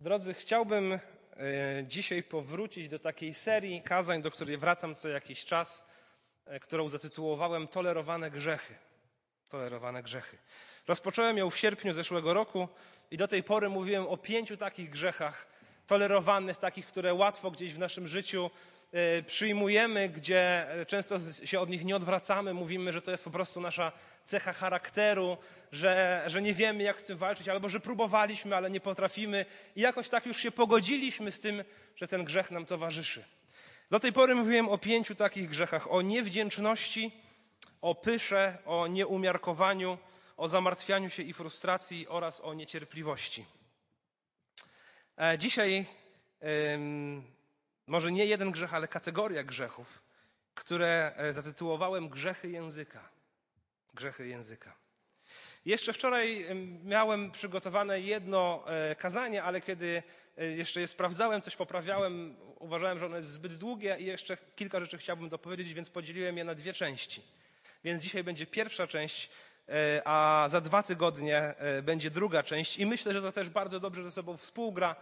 Drodzy, 0.00 0.34
chciałbym 0.34 0.92
e, 0.92 0.98
dzisiaj 1.88 2.22
powrócić 2.22 2.88
do 2.88 2.98
takiej 2.98 3.34
serii 3.34 3.82
kazań, 3.82 4.22
do 4.22 4.30
której 4.30 4.56
wracam 4.56 4.94
co 4.94 5.08
jakiś 5.08 5.44
czas, 5.44 5.88
e, 6.46 6.60
którą 6.60 6.88
zatytułowałem 6.88 7.68
Tolerowane 7.68 8.30
grzechy. 8.30 8.74
Tolerowane 9.50 10.02
grzechy. 10.02 10.38
Rozpocząłem 10.86 11.38
ją 11.38 11.50
w 11.50 11.56
sierpniu 11.56 11.92
zeszłego 11.92 12.34
roku 12.34 12.68
i 13.10 13.16
do 13.16 13.28
tej 13.28 13.42
pory 13.42 13.68
mówiłem 13.68 14.06
o 14.06 14.16
pięciu 14.16 14.56
takich 14.56 14.90
grzechach 14.90 15.46
tolerowanych, 15.86 16.56
takich, 16.56 16.86
które 16.86 17.14
łatwo 17.14 17.50
gdzieś 17.50 17.74
w 17.74 17.78
naszym 17.78 18.08
życiu 18.08 18.50
przyjmujemy, 19.26 20.08
gdzie 20.08 20.66
często 20.86 21.18
się 21.44 21.60
od 21.60 21.70
nich 21.70 21.84
nie 21.84 21.96
odwracamy, 21.96 22.54
mówimy, 22.54 22.92
że 22.92 23.02
to 23.02 23.10
jest 23.10 23.24
po 23.24 23.30
prostu 23.30 23.60
nasza 23.60 23.92
cecha 24.24 24.52
charakteru, 24.52 25.36
że, 25.72 26.22
że 26.26 26.42
nie 26.42 26.54
wiemy, 26.54 26.82
jak 26.82 27.00
z 27.00 27.04
tym 27.04 27.18
walczyć, 27.18 27.48
albo 27.48 27.68
że 27.68 27.80
próbowaliśmy, 27.80 28.56
ale 28.56 28.70
nie 28.70 28.80
potrafimy 28.80 29.46
i 29.76 29.80
jakoś 29.80 30.08
tak 30.08 30.26
już 30.26 30.36
się 30.36 30.50
pogodziliśmy 30.50 31.32
z 31.32 31.40
tym, 31.40 31.64
że 31.96 32.08
ten 32.08 32.24
grzech 32.24 32.50
nam 32.50 32.66
towarzyszy. 32.66 33.24
Do 33.90 34.00
tej 34.00 34.12
pory 34.12 34.34
mówiłem 34.34 34.68
o 34.68 34.78
pięciu 34.78 35.14
takich 35.14 35.48
grzechach: 35.48 35.92
o 35.92 36.02
niewdzięczności, 36.02 37.12
o 37.80 37.94
pysze, 37.94 38.58
o 38.66 38.86
nieumiarkowaniu, 38.86 39.98
o 40.36 40.48
zamartwianiu 40.48 41.10
się 41.10 41.22
i 41.22 41.32
frustracji 41.32 42.08
oraz 42.08 42.40
o 42.40 42.54
niecierpliwości. 42.54 43.44
E, 45.18 45.38
dzisiaj 45.38 45.86
może 47.90 48.12
nie 48.12 48.26
jeden 48.26 48.50
grzech, 48.50 48.74
ale 48.74 48.88
kategoria 48.88 49.42
grzechów, 49.42 50.02
które 50.54 51.12
e, 51.16 51.32
zatytułowałem 51.32 52.08
grzechy 52.08 52.48
języka. 52.48 53.08
Grzechy 53.94 54.28
języka. 54.28 54.72
Jeszcze 55.64 55.92
wczoraj 55.92 56.46
miałem 56.84 57.30
przygotowane 57.30 58.00
jedno 58.00 58.64
e, 58.66 58.94
kazanie, 58.94 59.42
ale 59.42 59.60
kiedy 59.60 60.02
jeszcze 60.36 60.80
je 60.80 60.88
sprawdzałem, 60.88 61.42
coś 61.42 61.56
poprawiałem, 61.56 62.36
uważałem, 62.58 62.98
że 62.98 63.06
ono 63.06 63.16
jest 63.16 63.28
zbyt 63.28 63.54
długie 63.54 63.96
i 63.98 64.04
jeszcze 64.04 64.36
kilka 64.56 64.80
rzeczy 64.80 64.98
chciałbym 64.98 65.28
dopowiedzieć, 65.28 65.74
więc 65.74 65.90
podzieliłem 65.90 66.36
je 66.38 66.44
na 66.44 66.54
dwie 66.54 66.72
części. 66.72 67.22
Więc 67.84 68.02
dzisiaj 68.02 68.24
będzie 68.24 68.46
pierwsza 68.46 68.86
część, 68.86 69.30
a 70.04 70.46
za 70.50 70.60
dwa 70.60 70.82
tygodnie 70.82 71.54
będzie 71.82 72.10
druga 72.10 72.42
część 72.42 72.78
i 72.78 72.86
myślę, 72.86 73.12
że 73.12 73.22
to 73.22 73.32
też 73.32 73.48
bardzo 73.48 73.80
dobrze 73.80 74.02
ze 74.02 74.10
sobą 74.10 74.36
współgra, 74.36 74.96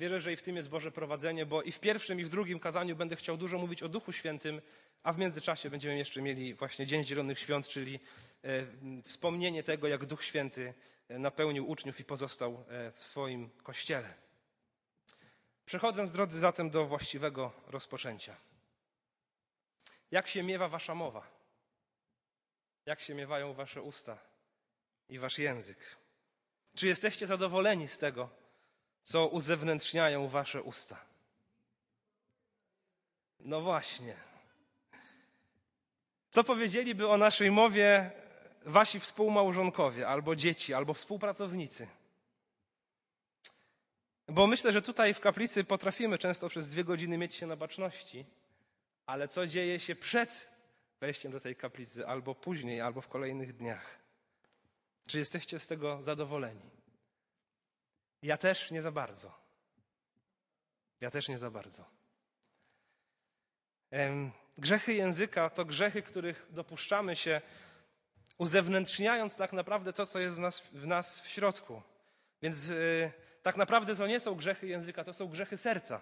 Wierzę, 0.00 0.20
że 0.20 0.32
i 0.32 0.36
w 0.36 0.42
tym 0.42 0.56
jest 0.56 0.68
Boże 0.68 0.92
prowadzenie, 0.92 1.46
bo 1.46 1.62
i 1.62 1.72
w 1.72 1.80
pierwszym, 1.80 2.20
i 2.20 2.24
w 2.24 2.28
drugim 2.28 2.60
kazaniu 2.60 2.96
będę 2.96 3.16
chciał 3.16 3.36
dużo 3.36 3.58
mówić 3.58 3.82
o 3.82 3.88
Duchu 3.88 4.12
Świętym, 4.12 4.62
a 5.02 5.12
w 5.12 5.18
międzyczasie 5.18 5.70
będziemy 5.70 5.98
jeszcze 5.98 6.22
mieli 6.22 6.54
właśnie 6.54 6.86
Dzień 6.86 7.04
Zielonych 7.04 7.38
Świąt, 7.38 7.68
czyli 7.68 8.00
e, 8.44 9.02
wspomnienie 9.02 9.62
tego, 9.62 9.88
jak 9.88 10.06
Duch 10.06 10.24
Święty 10.24 10.74
e, 11.08 11.18
napełnił 11.18 11.70
uczniów 11.70 12.00
i 12.00 12.04
pozostał 12.04 12.64
e, 12.68 12.92
w 12.92 13.04
swoim 13.04 13.50
kościele. 13.62 14.14
Przechodząc, 15.64 16.12
drodzy, 16.12 16.38
zatem 16.38 16.70
do 16.70 16.86
właściwego 16.86 17.52
rozpoczęcia. 17.66 18.36
Jak 20.10 20.28
się 20.28 20.42
miewa 20.42 20.68
wasza 20.68 20.94
mowa? 20.94 21.30
Jak 22.86 23.00
się 23.00 23.14
miewają 23.14 23.54
wasze 23.54 23.82
usta 23.82 24.18
i 25.08 25.18
wasz 25.18 25.38
język? 25.38 25.96
Czy 26.74 26.86
jesteście 26.86 27.26
zadowoleni 27.26 27.88
z 27.88 27.98
tego, 27.98 28.39
co 29.02 29.28
uzewnętrzniają 29.28 30.28
wasze 30.28 30.62
usta. 30.62 30.96
No 33.40 33.60
właśnie. 33.60 34.14
Co 36.30 36.44
powiedzieliby 36.44 37.08
o 37.08 37.16
naszej 37.16 37.50
mowie 37.50 38.10
wasi 38.66 39.00
współmałżonkowie, 39.00 40.08
albo 40.08 40.36
dzieci, 40.36 40.74
albo 40.74 40.94
współpracownicy? 40.94 41.88
Bo 44.28 44.46
myślę, 44.46 44.72
że 44.72 44.82
tutaj 44.82 45.14
w 45.14 45.20
kaplicy 45.20 45.64
potrafimy 45.64 46.18
często 46.18 46.48
przez 46.48 46.68
dwie 46.68 46.84
godziny 46.84 47.18
mieć 47.18 47.34
się 47.34 47.46
na 47.46 47.56
baczności, 47.56 48.26
ale 49.06 49.28
co 49.28 49.46
dzieje 49.46 49.80
się 49.80 49.94
przed 49.94 50.50
wejściem 51.00 51.32
do 51.32 51.40
tej 51.40 51.56
kaplicy, 51.56 52.06
albo 52.06 52.34
później, 52.34 52.80
albo 52.80 53.00
w 53.00 53.08
kolejnych 53.08 53.52
dniach? 53.52 53.98
Czy 55.06 55.18
jesteście 55.18 55.58
z 55.58 55.66
tego 55.66 56.02
zadowoleni? 56.02 56.79
Ja 58.22 58.36
też 58.36 58.70
nie 58.70 58.82
za 58.82 58.92
bardzo. 58.92 59.40
Ja 61.00 61.10
też 61.10 61.28
nie 61.28 61.38
za 61.38 61.50
bardzo. 61.50 61.84
Grzechy 64.58 64.94
języka 64.94 65.50
to 65.50 65.64
grzechy, 65.64 66.02
których 66.02 66.46
dopuszczamy 66.50 67.16
się, 67.16 67.40
uzewnętrzniając 68.38 69.36
tak 69.36 69.52
naprawdę 69.52 69.92
to, 69.92 70.06
co 70.06 70.18
jest 70.18 70.36
w 70.36 70.40
nas 70.40 70.60
w, 70.60 70.86
nas 70.86 71.20
w 71.20 71.28
środku. 71.28 71.82
Więc 72.42 72.68
yy, 72.68 73.12
tak 73.42 73.56
naprawdę 73.56 73.96
to 73.96 74.06
nie 74.06 74.20
są 74.20 74.34
grzechy 74.34 74.66
języka, 74.66 75.04
to 75.04 75.12
są 75.12 75.28
grzechy 75.28 75.56
serca, 75.56 76.00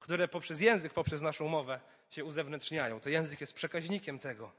które 0.00 0.28
poprzez 0.28 0.60
język, 0.60 0.92
poprzez 0.92 1.22
naszą 1.22 1.48
mowę 1.48 1.80
się 2.10 2.24
uzewnętrzniają. 2.24 3.00
To 3.00 3.08
język 3.08 3.40
jest 3.40 3.52
przekaźnikiem 3.52 4.18
tego. 4.18 4.52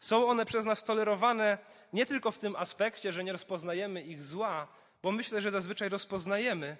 Są 0.00 0.28
one 0.28 0.46
przez 0.46 0.64
nas 0.64 0.84
tolerowane 0.84 1.58
nie 1.92 2.06
tylko 2.06 2.30
w 2.30 2.38
tym 2.38 2.56
aspekcie, 2.56 3.12
że 3.12 3.24
nie 3.24 3.32
rozpoznajemy 3.32 4.02
ich 4.02 4.22
zła, 4.22 4.68
bo 5.02 5.12
myślę, 5.12 5.42
że 5.42 5.50
zazwyczaj 5.50 5.88
rozpoznajemy, 5.88 6.76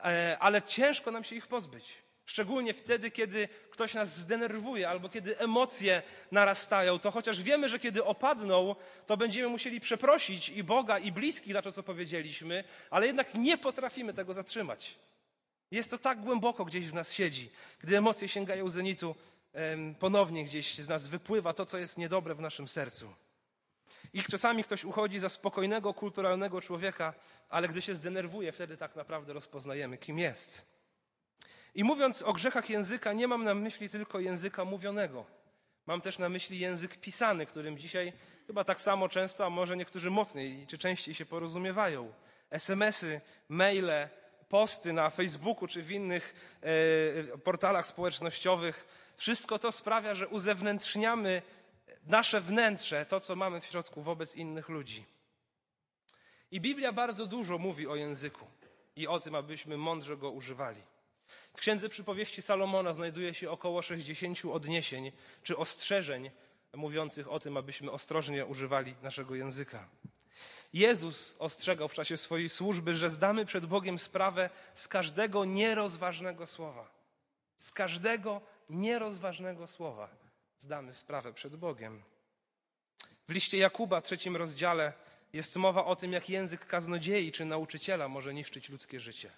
e, 0.00 0.36
ale 0.40 0.62
ciężko 0.62 1.10
nam 1.10 1.24
się 1.24 1.36
ich 1.36 1.46
pozbyć. 1.46 2.04
Szczególnie 2.26 2.74
wtedy, 2.74 3.10
kiedy 3.10 3.48
ktoś 3.70 3.94
nas 3.94 4.16
zdenerwuje 4.16 4.88
albo 4.88 5.08
kiedy 5.08 5.38
emocje 5.38 6.02
narastają, 6.30 6.98
to 6.98 7.10
chociaż 7.10 7.42
wiemy, 7.42 7.68
że 7.68 7.78
kiedy 7.78 8.04
opadną, 8.04 8.76
to 9.06 9.16
będziemy 9.16 9.48
musieli 9.48 9.80
przeprosić 9.80 10.48
i 10.48 10.64
Boga, 10.64 10.98
i 10.98 11.12
bliskich 11.12 11.52
za 11.52 11.62
to, 11.62 11.72
co 11.72 11.82
powiedzieliśmy, 11.82 12.64
ale 12.90 13.06
jednak 13.06 13.34
nie 13.34 13.58
potrafimy 13.58 14.14
tego 14.14 14.32
zatrzymać. 14.32 14.96
Jest 15.70 15.90
to 15.90 15.98
tak 15.98 16.20
głęboko 16.20 16.64
gdzieś 16.64 16.88
w 16.88 16.94
nas 16.94 17.12
siedzi. 17.12 17.50
Gdy 17.80 17.96
emocje 17.96 18.28
sięgają 18.28 18.70
zenitu, 18.70 19.14
ponownie 19.98 20.44
gdzieś 20.44 20.74
z 20.74 20.88
nas 20.88 21.08
wypływa 21.08 21.52
to, 21.52 21.66
co 21.66 21.78
jest 21.78 21.98
niedobre 21.98 22.34
w 22.34 22.40
naszym 22.40 22.68
sercu. 22.68 23.14
I 24.14 24.22
czasami 24.22 24.64
ktoś 24.64 24.84
uchodzi 24.84 25.20
za 25.20 25.28
spokojnego, 25.28 25.94
kulturalnego 25.94 26.60
człowieka, 26.60 27.14
ale 27.48 27.68
gdy 27.68 27.82
się 27.82 27.94
zdenerwuje, 27.94 28.52
wtedy 28.52 28.76
tak 28.76 28.96
naprawdę 28.96 29.32
rozpoznajemy, 29.32 29.98
kim 29.98 30.18
jest. 30.18 30.66
I 31.74 31.84
mówiąc 31.84 32.22
o 32.22 32.32
grzechach 32.32 32.70
języka, 32.70 33.12
nie 33.12 33.28
mam 33.28 33.44
na 33.44 33.54
myśli 33.54 33.88
tylko 33.88 34.20
języka 34.20 34.64
mówionego. 34.64 35.24
Mam 35.86 36.00
też 36.00 36.18
na 36.18 36.28
myśli 36.28 36.58
język 36.58 36.96
pisany, 36.96 37.46
którym 37.46 37.78
dzisiaj 37.78 38.12
chyba 38.46 38.64
tak 38.64 38.80
samo 38.80 39.08
często, 39.08 39.46
a 39.46 39.50
może 39.50 39.76
niektórzy 39.76 40.10
mocniej 40.10 40.66
czy 40.66 40.78
częściej 40.78 41.14
się 41.14 41.26
porozumiewają. 41.26 42.12
SMS-y, 42.50 43.20
maile, 43.48 44.08
posty 44.48 44.92
na 44.92 45.10
Facebooku 45.10 45.66
czy 45.66 45.82
w 45.82 45.90
innych 45.90 46.34
e, 47.32 47.38
portalach 47.38 47.86
społecznościowych. 47.86 48.86
Wszystko 49.16 49.58
to 49.58 49.72
sprawia, 49.72 50.14
że 50.14 50.28
uzewnętrzniamy 50.28 51.42
nasze 52.06 52.40
wnętrze, 52.40 53.06
to 53.06 53.20
co 53.20 53.36
mamy 53.36 53.60
w 53.60 53.66
środku 53.66 54.02
wobec 54.02 54.36
innych 54.36 54.68
ludzi. 54.68 55.04
I 56.50 56.60
Biblia 56.60 56.92
bardzo 56.92 57.26
dużo 57.26 57.58
mówi 57.58 57.86
o 57.86 57.96
języku 57.96 58.46
i 58.96 59.06
o 59.06 59.20
tym, 59.20 59.34
abyśmy 59.34 59.76
mądrze 59.76 60.16
go 60.16 60.30
używali. 60.30 60.82
W 61.54 61.60
Księdze 61.60 61.88
Przypowieści 61.88 62.42
Salomona 62.42 62.94
znajduje 62.94 63.34
się 63.34 63.50
około 63.50 63.82
60 63.82 64.44
odniesień 64.52 65.12
czy 65.42 65.56
ostrzeżeń 65.56 66.30
mówiących 66.74 67.32
o 67.32 67.40
tym, 67.40 67.56
abyśmy 67.56 67.90
ostrożnie 67.90 68.46
używali 68.46 68.94
naszego 69.02 69.34
języka. 69.34 69.88
Jezus 70.72 71.34
ostrzegał 71.38 71.88
w 71.88 71.94
czasie 71.94 72.16
swojej 72.16 72.48
służby, 72.48 72.96
że 72.96 73.10
zdamy 73.10 73.46
przed 73.46 73.66
Bogiem 73.66 73.98
sprawę 73.98 74.50
z 74.74 74.88
każdego 74.88 75.44
nierozważnego 75.44 76.46
słowa. 76.46 76.90
Z 77.56 77.72
każdego 77.72 78.40
nierozważnego 78.70 79.66
słowa 79.66 80.23
zdamy 80.58 80.94
sprawę 80.94 81.32
przed 81.32 81.56
Bogiem. 81.56 82.02
W 83.28 83.32
liście 83.32 83.58
Jakuba, 83.58 84.00
trzecim 84.00 84.36
rozdziale, 84.36 84.92
jest 85.32 85.56
mowa 85.56 85.84
o 85.84 85.96
tym, 85.96 86.12
jak 86.12 86.28
język 86.30 86.66
kaznodziei 86.66 87.32
czy 87.32 87.44
nauczyciela 87.44 88.08
może 88.08 88.34
niszczyć 88.34 88.68
ludzkie 88.68 89.00
życie. 89.00 89.30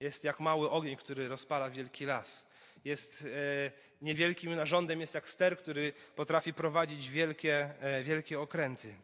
Jest 0.00 0.24
jak 0.24 0.40
mały 0.40 0.70
ogień, 0.70 0.96
który 0.96 1.28
rozpala 1.28 1.70
wielki 1.70 2.04
las. 2.04 2.48
Jest 2.84 3.22
e, 3.22 3.72
niewielkim 4.02 4.56
narządem, 4.56 5.00
jest 5.00 5.14
jak 5.14 5.28
ster, 5.28 5.58
który 5.58 5.92
potrafi 6.16 6.54
prowadzić 6.54 7.10
wielkie, 7.10 7.74
e, 7.80 8.02
wielkie 8.02 8.40
okręty. 8.40 8.94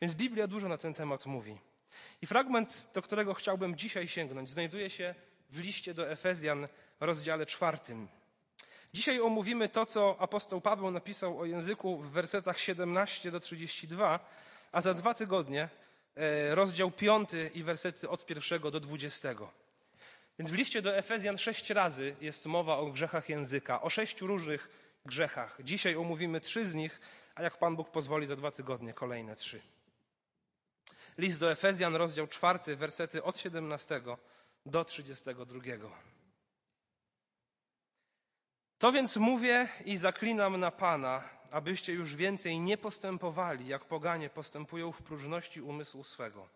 Więc 0.00 0.14
Biblia 0.14 0.46
dużo 0.46 0.68
na 0.68 0.78
ten 0.78 0.94
temat 0.94 1.26
mówi. 1.26 1.58
I 2.22 2.26
fragment, 2.26 2.88
do 2.94 3.02
którego 3.02 3.34
chciałbym 3.34 3.76
dzisiaj 3.76 4.08
sięgnąć, 4.08 4.50
znajduje 4.50 4.90
się 4.90 5.14
w 5.50 5.60
liście 5.60 5.94
do 5.94 6.10
Efezjan, 6.10 6.68
rozdziale 7.00 7.46
czwartym. 7.46 8.08
Dzisiaj 8.92 9.20
omówimy 9.20 9.68
to, 9.68 9.86
co 9.86 10.16
apostoł 10.18 10.60
Paweł 10.60 10.90
napisał 10.90 11.40
o 11.40 11.44
języku 11.44 11.98
w 11.98 12.10
wersetach 12.10 12.58
17 12.58 13.30
do 13.30 13.40
32, 13.40 14.20
a 14.72 14.80
za 14.80 14.94
dwa 14.94 15.14
tygodnie 15.14 15.68
e, 16.16 16.54
rozdział 16.54 16.90
5 16.90 17.30
i 17.54 17.62
wersety 17.62 18.08
od 18.08 18.30
1 18.30 18.60
do 18.60 18.80
20. 18.80 19.34
Więc 20.38 20.50
w 20.50 20.54
liście 20.54 20.82
do 20.82 20.96
Efezjan 20.96 21.38
sześć 21.38 21.70
razy 21.70 22.16
jest 22.20 22.46
mowa 22.46 22.76
o 22.76 22.86
grzechach 22.86 23.28
języka, 23.28 23.82
o 23.82 23.90
sześciu 23.90 24.26
różnych 24.26 24.68
grzechach. 25.06 25.56
Dzisiaj 25.60 25.96
omówimy 25.96 26.40
trzy 26.40 26.66
z 26.66 26.74
nich, 26.74 27.00
a 27.34 27.42
jak 27.42 27.58
Pan 27.58 27.76
Bóg 27.76 27.90
pozwoli, 27.90 28.26
za 28.26 28.36
dwa 28.36 28.50
tygodnie 28.50 28.92
kolejne 28.92 29.36
trzy. 29.36 29.60
List 31.18 31.40
do 31.40 31.52
Efezjan, 31.52 31.96
rozdział 31.96 32.26
4, 32.26 32.76
wersety 32.76 33.22
od 33.22 33.38
17 33.38 34.00
do 34.66 34.84
32. 34.84 36.17
To 38.78 38.92
więc 38.92 39.16
mówię 39.16 39.68
i 39.84 39.96
zaklinam 39.96 40.60
na 40.60 40.70
Pana, 40.70 41.24
abyście 41.50 41.92
już 41.92 42.16
więcej 42.16 42.60
nie 42.60 42.78
postępowali, 42.78 43.66
jak 43.66 43.84
poganie 43.84 44.30
postępują 44.30 44.92
w 44.92 45.02
próżności 45.02 45.62
umysłu 45.62 46.04
swego. 46.04 46.48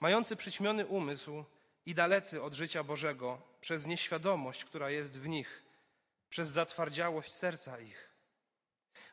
Mający 0.00 0.36
przyćmiony 0.36 0.86
umysł 0.86 1.44
i 1.86 1.94
dalecy 1.94 2.42
od 2.42 2.54
życia 2.54 2.84
Bożego 2.84 3.42
przez 3.60 3.86
nieświadomość, 3.86 4.64
która 4.64 4.90
jest 4.90 5.18
w 5.18 5.28
nich, 5.28 5.62
przez 6.30 6.48
zatwardziałość 6.48 7.32
serca 7.32 7.80
ich. 7.80 8.10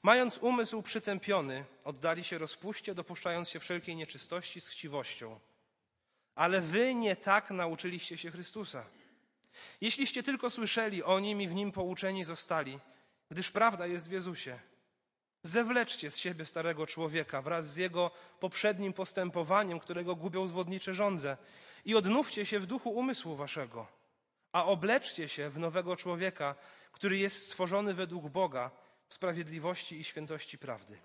Mając 0.03 0.37
umysł 0.37 0.81
przytępiony, 0.81 1.65
oddali 1.83 2.23
się 2.23 2.37
rozpuście, 2.37 2.95
dopuszczając 2.95 3.49
się 3.49 3.59
wszelkiej 3.59 3.95
nieczystości 3.95 4.61
z 4.61 4.67
chciwością. 4.67 5.39
Ale 6.35 6.61
wy 6.61 6.95
nie 6.95 7.15
tak 7.15 7.51
nauczyliście 7.51 8.17
się 8.17 8.31
Chrystusa. 8.31 8.85
Jeśliście 9.81 10.23
tylko 10.23 10.49
słyszeli 10.49 11.03
o 11.03 11.19
nim 11.19 11.41
i 11.41 11.47
w 11.47 11.53
nim 11.53 11.71
pouczeni 11.71 12.23
zostali, 12.23 12.79
gdyż 13.29 13.51
prawda 13.51 13.87
jest 13.87 14.09
w 14.09 14.11
Jezusie. 14.11 14.59
Zewleczcie 15.43 16.11
z 16.11 16.17
siebie 16.17 16.45
starego 16.45 16.87
człowieka 16.87 17.41
wraz 17.41 17.73
z 17.73 17.75
jego 17.75 18.11
poprzednim 18.39 18.93
postępowaniem, 18.93 19.79
którego 19.79 20.15
gubią 20.15 20.47
zwodnicze 20.47 20.93
żądze, 20.93 21.37
i 21.85 21.95
odnówcie 21.95 22.45
się 22.45 22.59
w 22.59 22.65
duchu 22.65 22.89
umysłu 22.89 23.35
waszego, 23.35 23.87
a 24.51 24.65
obleczcie 24.65 25.29
się 25.29 25.49
w 25.49 25.59
nowego 25.59 25.95
człowieka, 25.95 26.55
który 26.91 27.17
jest 27.17 27.45
stworzony 27.45 27.93
według 27.93 28.29
Boga 28.29 28.71
w 29.07 29.13
sprawiedliwości 29.13 29.99
i 29.99 30.03
świętości 30.03 30.57
prawdy. 30.57 30.97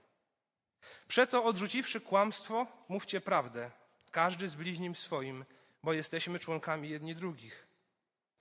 Przeto 1.09 1.45
odrzuciwszy 1.45 2.01
kłamstwo, 2.01 2.67
mówcie 2.89 3.21
prawdę, 3.21 3.71
każdy 4.11 4.49
z 4.49 4.55
bliźnim 4.55 4.95
swoim, 4.95 5.45
bo 5.83 5.93
jesteśmy 5.93 6.39
członkami 6.39 6.89
jedni 6.89 7.15
drugich. 7.15 7.66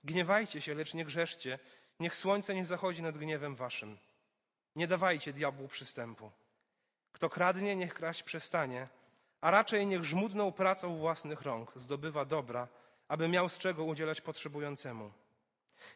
Gniewajcie 0.04 0.60
się, 0.60 0.74
lecz 0.74 0.94
nie 0.94 1.04
grzeszcie, 1.04 1.58
niech 2.00 2.16
słońce 2.16 2.54
nie 2.54 2.64
zachodzi 2.64 3.02
nad 3.02 3.18
gniewem 3.18 3.56
waszym. 3.56 3.98
Nie 4.76 4.86
dawajcie 4.86 5.32
diabłu 5.32 5.68
przystępu. 5.68 6.30
Kto 7.12 7.28
kradnie, 7.28 7.76
niech 7.76 7.94
kraść 7.94 8.22
przestanie, 8.22 8.88
a 9.40 9.50
raczej 9.50 9.86
niech 9.86 10.04
żmudną 10.04 10.52
pracą 10.52 10.96
własnych 10.96 11.42
rąk 11.42 11.72
zdobywa 11.76 12.24
dobra, 12.24 12.68
aby 13.08 13.28
miał 13.28 13.48
z 13.48 13.58
czego 13.58 13.84
udzielać 13.84 14.20
potrzebującemu. 14.20 15.12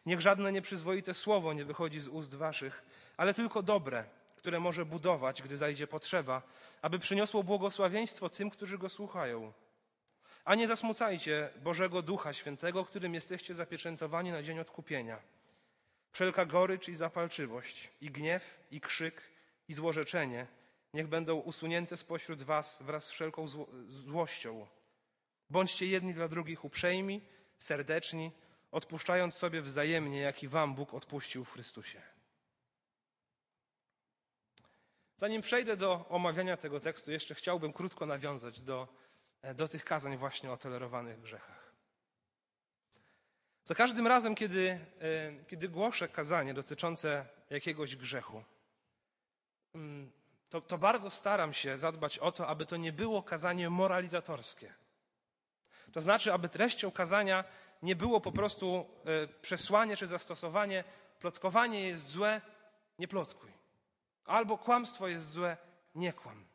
Niech 0.05 0.21
żadne 0.21 0.51
nieprzyzwoite 0.51 1.13
słowo 1.13 1.53
nie 1.53 1.65
wychodzi 1.65 1.99
z 1.99 2.07
ust 2.07 2.35
waszych, 2.35 2.83
ale 3.17 3.33
tylko 3.33 3.63
dobre, 3.63 4.05
które 4.37 4.59
może 4.59 4.85
budować, 4.85 5.41
gdy 5.41 5.57
zajdzie 5.57 5.87
potrzeba, 5.87 6.41
aby 6.81 6.99
przyniosło 6.99 7.43
błogosławieństwo 7.43 8.29
tym, 8.29 8.49
którzy 8.49 8.77
go 8.77 8.89
słuchają. 8.89 9.53
A 10.45 10.55
nie 10.55 10.67
zasmucajcie 10.67 11.49
Bożego 11.63 12.01
Ducha 12.01 12.33
Świętego, 12.33 12.85
którym 12.85 13.13
jesteście 13.13 13.53
zapieczętowani 13.53 14.31
na 14.31 14.43
dzień 14.43 14.59
odkupienia. 14.59 15.19
Wszelka 16.11 16.45
gorycz 16.45 16.87
i 16.87 16.95
zapalczywość, 16.95 17.89
i 18.01 18.11
gniew, 18.11 18.59
i 18.71 18.81
krzyk, 18.81 19.21
i 19.67 19.73
złorzeczenie 19.73 20.47
niech 20.93 21.07
będą 21.07 21.35
usunięte 21.35 21.97
spośród 21.97 22.43
was 22.43 22.81
wraz 22.81 23.05
z 23.05 23.11
wszelką 23.11 23.47
zło 23.47 23.67
złością. 23.87 24.67
Bądźcie 25.49 25.85
jedni 25.85 26.13
dla 26.13 26.27
drugich 26.27 26.65
uprzejmi, 26.65 27.21
serdeczni, 27.57 28.31
odpuszczając 28.71 29.35
sobie 29.35 29.61
wzajemnie, 29.61 30.19
jak 30.19 30.43
i 30.43 30.47
wam 30.47 30.75
Bóg 30.75 30.93
odpuścił 30.93 31.45
w 31.45 31.51
Chrystusie. 31.51 32.01
Zanim 35.17 35.41
przejdę 35.41 35.77
do 35.77 36.05
omawiania 36.09 36.57
tego 36.57 36.79
tekstu, 36.79 37.11
jeszcze 37.11 37.35
chciałbym 37.35 37.73
krótko 37.73 38.05
nawiązać 38.05 38.61
do, 38.61 38.87
do 39.55 39.67
tych 39.67 39.85
kazań 39.85 40.17
właśnie 40.17 40.51
o 40.51 40.57
tolerowanych 40.57 41.21
grzechach. 41.21 41.71
Za 43.63 43.75
każdym 43.75 44.07
razem, 44.07 44.35
kiedy, 44.35 44.79
e, 45.01 45.45
kiedy 45.45 45.69
głoszę 45.69 46.07
kazanie 46.07 46.53
dotyczące 46.53 47.25
jakiegoś 47.49 47.95
grzechu, 47.95 48.43
mm, 49.75 50.11
to, 50.49 50.61
to 50.61 50.77
bardzo 50.77 51.09
staram 51.09 51.53
się 51.53 51.77
zadbać 51.77 52.19
o 52.19 52.31
to, 52.31 52.47
aby 52.47 52.65
to 52.65 52.77
nie 52.77 52.91
było 52.91 53.23
kazanie 53.23 53.69
moralizatorskie. 53.69 54.73
To 55.91 56.01
znaczy, 56.01 56.33
aby 56.33 56.49
treścią 56.49 56.91
kazania 56.91 57.43
nie 57.81 57.95
było 57.95 58.21
po 58.21 58.31
prostu 58.31 58.85
e, 59.05 59.27
przesłanie 59.27 59.97
czy 59.97 60.07
zastosowanie 60.07 60.83
plotkowanie 61.19 61.87
jest 61.87 62.09
złe, 62.09 62.41
nie 62.99 63.07
plotkuj. 63.07 63.51
Albo 64.25 64.57
kłamstwo 64.57 65.07
jest 65.07 65.31
złe, 65.31 65.57
nie 65.95 66.13
kłam. 66.13 66.50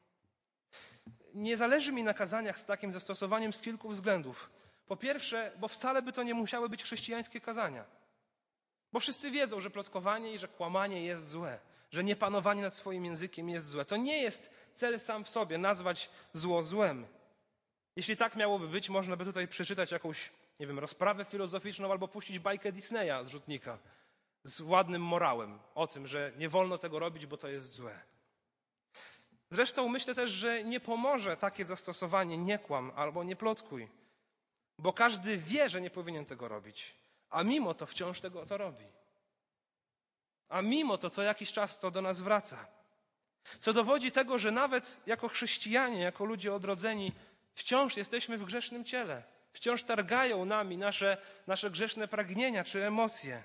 Nie 1.36 1.56
zależy 1.56 1.92
mi 1.92 2.04
na 2.04 2.14
kazaniach 2.14 2.58
z 2.58 2.64
takim 2.64 2.92
zastosowaniem 2.92 3.52
z 3.52 3.60
kilku 3.60 3.88
względów. 3.88 4.50
Po 4.86 4.96
pierwsze, 4.96 5.52
bo 5.58 5.68
wcale 5.68 6.02
by 6.02 6.12
to 6.12 6.22
nie 6.22 6.34
musiały 6.34 6.68
być 6.68 6.82
chrześcijańskie 6.82 7.40
kazania. 7.40 7.84
Bo 8.92 9.00
wszyscy 9.00 9.30
wiedzą, 9.30 9.60
że 9.60 9.70
plotkowanie 9.70 10.32
i 10.32 10.38
że 10.38 10.48
kłamanie 10.48 11.04
jest 11.04 11.28
złe, 11.28 11.58
że 11.90 12.04
niepanowanie 12.04 12.62
nad 12.62 12.74
swoim 12.74 13.04
językiem 13.04 13.48
jest 13.48 13.68
złe. 13.68 13.84
To 13.84 13.96
nie 13.96 14.22
jest 14.22 14.50
cel 14.74 15.00
sam 15.00 15.24
w 15.24 15.28
sobie, 15.28 15.58
nazwać 15.58 16.10
zło 16.32 16.62
złem. 16.62 17.06
Jeśli 17.96 18.16
tak 18.16 18.36
miałoby 18.36 18.68
być, 18.68 18.88
można 18.88 19.16
by 19.16 19.24
tutaj 19.24 19.48
przeczytać 19.48 19.92
jakąś, 19.92 20.30
nie 20.60 20.66
wiem, 20.66 20.78
rozprawę 20.78 21.24
filozoficzną 21.24 21.90
albo 21.90 22.08
puścić 22.08 22.38
bajkę 22.38 22.72
Disneya 22.72 23.24
z 23.24 23.28
rzutnika 23.28 23.78
z 24.44 24.60
ładnym 24.60 25.02
morałem 25.02 25.58
o 25.74 25.86
tym, 25.86 26.06
że 26.06 26.32
nie 26.38 26.48
wolno 26.48 26.78
tego 26.78 26.98
robić, 26.98 27.26
bo 27.26 27.36
to 27.36 27.48
jest 27.48 27.72
złe. 27.72 28.15
Zresztą 29.50 29.88
myślę 29.88 30.14
też, 30.14 30.30
że 30.30 30.64
nie 30.64 30.80
pomoże 30.80 31.36
takie 31.36 31.64
zastosowanie 31.64 32.38
nie 32.38 32.58
kłam 32.58 32.92
albo 32.96 33.24
nie 33.24 33.36
plotkuj, 33.36 33.88
bo 34.78 34.92
każdy 34.92 35.38
wie, 35.38 35.68
że 35.68 35.80
nie 35.80 35.90
powinien 35.90 36.26
tego 36.26 36.48
robić, 36.48 36.94
a 37.30 37.42
mimo 37.42 37.74
to 37.74 37.86
wciąż 37.86 38.20
tego 38.20 38.46
to 38.46 38.56
robi. 38.56 38.84
A 40.48 40.62
mimo 40.62 40.98
to 40.98 41.10
co 41.10 41.22
jakiś 41.22 41.52
czas 41.52 41.78
to 41.78 41.90
do 41.90 42.02
nas 42.02 42.20
wraca. 42.20 42.66
Co 43.58 43.72
dowodzi 43.72 44.12
tego, 44.12 44.38
że 44.38 44.50
nawet 44.50 45.00
jako 45.06 45.28
chrześcijanie, 45.28 46.00
jako 46.00 46.24
ludzie 46.24 46.54
odrodzeni, 46.54 47.12
wciąż 47.54 47.96
jesteśmy 47.96 48.38
w 48.38 48.44
grzesznym 48.44 48.84
ciele. 48.84 49.22
Wciąż 49.52 49.82
targają 49.82 50.44
nami 50.44 50.76
nasze, 50.78 51.16
nasze 51.46 51.70
grzeszne 51.70 52.08
pragnienia 52.08 52.64
czy 52.64 52.84
emocje. 52.84 53.42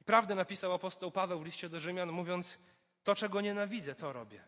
I 0.00 0.04
prawdę 0.04 0.34
napisał 0.34 0.72
apostoł 0.72 1.10
Paweł 1.10 1.40
w 1.40 1.44
liście 1.44 1.68
do 1.68 1.80
Rzymian, 1.80 2.12
mówiąc: 2.12 2.58
To, 3.04 3.14
czego 3.14 3.40
nienawidzę, 3.40 3.94
to 3.94 4.12
robię. 4.12 4.44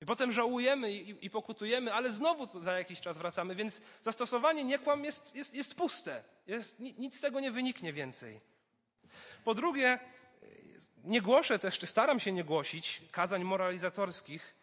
I 0.00 0.06
potem 0.06 0.32
żałujemy 0.32 0.92
i, 0.92 1.26
i 1.26 1.30
pokutujemy, 1.30 1.92
ale 1.94 2.10
znowu 2.10 2.60
za 2.60 2.78
jakiś 2.78 3.00
czas 3.00 3.18
wracamy, 3.18 3.54
więc 3.54 3.80
zastosowanie 4.00 4.64
niekłam 4.64 5.04
jest, 5.04 5.34
jest, 5.34 5.54
jest 5.54 5.74
puste. 5.74 6.22
Jest, 6.46 6.80
nic 6.80 7.18
z 7.18 7.20
tego 7.20 7.40
nie 7.40 7.50
wyniknie 7.50 7.92
więcej. 7.92 8.40
Po 9.44 9.54
drugie, 9.54 9.98
nie 11.04 11.22
głoszę 11.22 11.58
też, 11.58 11.78
czy 11.78 11.86
staram 11.86 12.20
się 12.20 12.32
nie 12.32 12.44
głosić 12.44 13.02
kazań 13.10 13.44
moralizatorskich, 13.44 14.54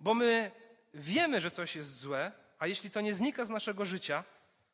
bo 0.00 0.14
my 0.14 0.50
wiemy, 0.94 1.40
że 1.40 1.50
coś 1.50 1.76
jest 1.76 1.98
złe, 1.98 2.32
a 2.58 2.66
jeśli 2.66 2.90
to 2.90 3.00
nie 3.00 3.14
znika 3.14 3.44
z 3.44 3.50
naszego 3.50 3.84
życia, 3.84 4.24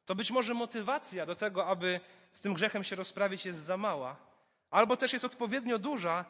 to 0.06 0.14
być 0.14 0.30
może 0.30 0.54
motywacja 0.54 1.26
do 1.26 1.34
tego, 1.34 1.66
aby 1.66 2.00
z 2.32 2.40
tym 2.40 2.54
grzechem 2.54 2.84
się 2.84 2.96
rozprawić, 2.96 3.46
jest 3.46 3.60
za 3.60 3.76
mała, 3.76 4.16
albo 4.70 4.96
też 4.96 5.12
jest 5.12 5.24
odpowiednio 5.24 5.78
duża, 5.78 6.24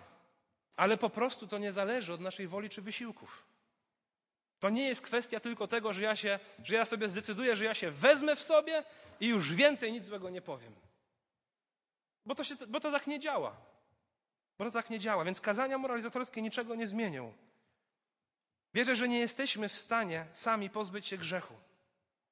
ale 0.80 0.96
po 0.96 1.10
prostu 1.10 1.46
to 1.46 1.58
nie 1.58 1.72
zależy 1.72 2.12
od 2.12 2.20
naszej 2.20 2.48
woli 2.48 2.68
czy 2.70 2.82
wysiłków. 2.82 3.44
To 4.60 4.70
nie 4.70 4.88
jest 4.88 5.00
kwestia 5.00 5.40
tylko 5.40 5.68
tego, 5.68 5.92
że 5.92 6.02
ja, 6.02 6.16
się, 6.16 6.38
że 6.64 6.74
ja 6.74 6.84
sobie 6.84 7.08
zdecyduję, 7.08 7.56
że 7.56 7.64
ja 7.64 7.74
się 7.74 7.90
wezmę 7.90 8.36
w 8.36 8.42
sobie 8.42 8.84
i 9.20 9.28
już 9.28 9.54
więcej 9.54 9.92
nic 9.92 10.04
złego 10.04 10.30
nie 10.30 10.40
powiem. 10.40 10.72
Bo 12.26 12.34
to, 12.34 12.44
się, 12.44 12.54
bo 12.68 12.80
to 12.80 12.90
tak 12.90 13.06
nie 13.06 13.18
działa. 13.18 13.56
Bo 14.58 14.64
to 14.64 14.70
tak 14.70 14.90
nie 14.90 14.98
działa. 14.98 15.24
Więc 15.24 15.40
kazania 15.40 15.78
moralizatorskie 15.78 16.42
niczego 16.42 16.74
nie 16.74 16.86
zmienią. 16.86 17.32
Wierzę, 18.74 18.96
że 18.96 19.08
nie 19.08 19.18
jesteśmy 19.18 19.68
w 19.68 19.78
stanie 19.78 20.26
sami 20.32 20.70
pozbyć 20.70 21.06
się 21.06 21.18
grzechu. 21.18 21.54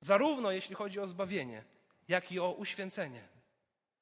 Zarówno 0.01 0.51
jeśli 0.51 0.75
chodzi 0.75 1.01
o 1.01 1.07
zbawienie, 1.07 1.65
jak 2.09 2.33
i 2.33 2.41
o 2.41 2.53
uświęcenie. 2.53 3.23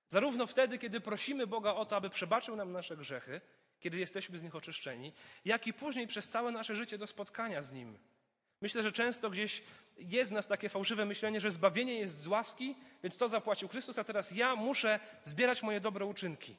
Zarówno 0.09 0.47
wtedy, 0.47 0.79
kiedy 0.79 1.01
prosimy 1.01 1.47
Boga 1.47 1.75
o 1.75 1.87
to, 1.87 1.97
aby 1.97 2.11
przebaczył 2.11 2.57
nam 2.57 2.73
nasze 2.73 2.97
grzechy, 2.97 3.41
kiedy 3.81 3.99
jesteśmy 3.99 4.39
z 4.39 4.43
nich 4.43 4.57
oczyszczeni, 4.57 5.13
jak 5.45 5.67
i 5.67 5.73
później 5.73 6.07
przez 6.07 6.29
całe 6.29 6.53
nasze 6.53 6.77
życie 6.77 6.99
do 6.99 7.07
spotkania 7.07 7.63
z 7.63 7.73
Nim. 7.73 7.99
Myślę, 8.61 8.83
że 8.83 8.93
często 8.93 9.31
gdzieś 9.31 9.63
jest 9.97 10.31
w 10.31 10.35
nas 10.35 10.49
takie 10.49 10.69
fałszywe 10.69 11.05
myślenie, 11.05 11.41
że 11.41 11.51
zbawienie 11.51 11.99
jest 11.99 12.21
z 12.21 12.27
łaski, 12.27 12.75
więc 13.03 13.17
to 13.17 13.29
zapłacił 13.29 13.69
Chrystus, 13.69 13.99
a 13.99 14.05
teraz 14.05 14.31
ja 14.33 14.57
muszę 14.57 15.01
zbierać 15.25 15.63
moje 15.63 15.81
dobre 15.81 16.07
uczynki. 16.07 16.57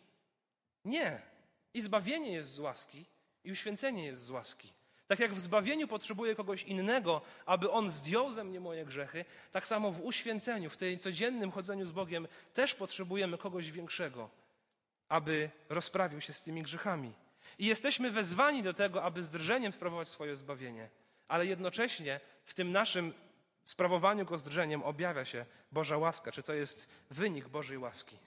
Nie. 0.85 1.21
I 1.73 1.81
zbawienie 1.81 2.31
jest 2.31 2.51
z 2.51 2.59
łaski, 2.59 3.05
i 3.43 3.51
uświęcenie 3.51 4.05
jest 4.05 4.23
z 4.23 4.29
łaski. 4.29 4.73
Tak 5.07 5.19
jak 5.19 5.33
w 5.33 5.39
zbawieniu 5.39 5.87
potrzebuję 5.87 6.35
kogoś 6.35 6.63
innego, 6.63 7.21
aby 7.45 7.71
On 7.71 7.89
zdjął 7.89 8.31
ze 8.31 8.43
mnie 8.43 8.59
moje 8.59 8.85
grzechy, 8.85 9.25
tak 9.51 9.67
samo 9.67 9.91
w 9.91 10.01
uświęceniu, 10.01 10.69
w 10.69 10.77
tej 10.77 10.99
codziennym 10.99 11.51
chodzeniu 11.51 11.85
z 11.85 11.91
Bogiem 11.91 12.27
też 12.53 12.75
potrzebujemy 12.75 13.37
kogoś 13.37 13.71
większego, 13.71 14.29
aby 15.09 15.49
rozprawił 15.69 16.21
się 16.21 16.33
z 16.33 16.41
tymi 16.41 16.63
grzechami. 16.63 17.13
I 17.59 17.65
jesteśmy 17.65 18.11
wezwani 18.11 18.63
do 18.63 18.73
tego, 18.73 19.03
aby 19.03 19.23
z 19.23 19.29
drżeniem 19.29 19.71
sprawować 19.71 20.07
swoje 20.07 20.35
zbawienie, 20.35 20.89
ale 21.27 21.45
jednocześnie 21.45 22.19
w 22.45 22.53
tym 22.53 22.71
naszym 22.71 23.13
sprawowaniu 23.63 24.25
go 24.25 24.39
z 24.39 24.43
drżeniem 24.43 24.83
objawia 24.83 25.25
się 25.25 25.45
Boża 25.71 25.97
łaska, 25.97 26.31
czy 26.31 26.43
to 26.43 26.53
jest 26.53 26.89
wynik 27.09 27.47
Bożej 27.47 27.77
łaski. 27.77 28.17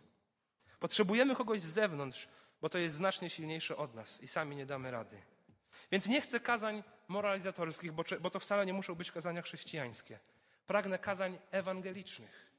Potrzebujemy 0.79 1.37
kogoś 1.37 1.61
z 1.61 1.73
zewnątrz, 1.73 2.29
bo 2.61 2.69
to 2.69 2.79
jest 2.79 2.97
znacznie 2.97 3.31
silniejsze 3.31 3.77
od 3.77 3.95
nas 3.95 4.23
i 4.23 4.29
sami 4.29 4.57
nie 4.57 4.67
damy 4.67 4.91
rady. 4.91 5.17
Więc 5.93 6.07
nie 6.07 6.21
chcę 6.21 6.41
kazań 6.41 6.83
moralizatorskich, 7.09 7.93
bo 8.21 8.31
to 8.31 8.41
wcale 8.41 8.67
nie 8.67 8.73
muszą 8.73 8.95
być 8.95 9.11
kazania 9.11 9.43
chrześcijańskie. 9.43 10.19
Pragnę 10.67 10.99
kazań 10.99 11.39
ewangelicznych. 11.51 12.50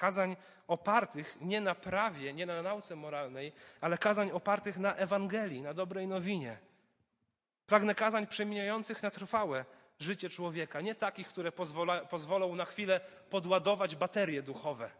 Kazań 0.00 0.36
opartych 0.66 1.36
nie 1.40 1.60
na 1.60 1.74
prawie, 1.74 2.32
nie 2.32 2.46
na 2.46 2.62
nauce 2.62 2.96
moralnej, 2.96 3.52
ale 3.80 3.98
kazań 3.98 4.30
opartych 4.30 4.78
na 4.78 4.94
Ewangelii, 4.94 5.62
na 5.62 5.74
dobrej 5.74 6.06
nowinie. 6.06 6.58
Pragnę 7.66 7.94
kazań 7.94 8.26
przemieniających 8.26 9.02
na 9.02 9.10
trwałe 9.10 9.64
życie 9.98 10.30
człowieka, 10.30 10.80
nie 10.80 10.94
takich, 10.94 11.28
które 11.28 11.52
pozwola, 11.52 12.04
pozwolą 12.04 12.54
na 12.54 12.64
chwilę 12.64 13.00
podładować 13.30 13.96
baterie 13.96 14.42
duchowe 14.42 14.90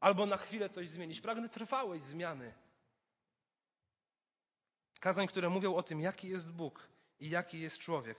albo 0.00 0.26
na 0.26 0.36
chwilę 0.36 0.70
coś 0.70 0.88
zmienić. 0.88 1.20
Pragnę 1.20 1.48
trwałej 1.48 2.00
zmiany. 2.00 2.54
Kazań, 5.00 5.26
które 5.26 5.48
mówią 5.48 5.74
o 5.74 5.82
tym, 5.82 6.00
jaki 6.00 6.28
jest 6.28 6.52
Bóg 6.52 6.88
i 7.20 7.30
jaki 7.30 7.60
jest 7.60 7.78
człowiek. 7.78 8.18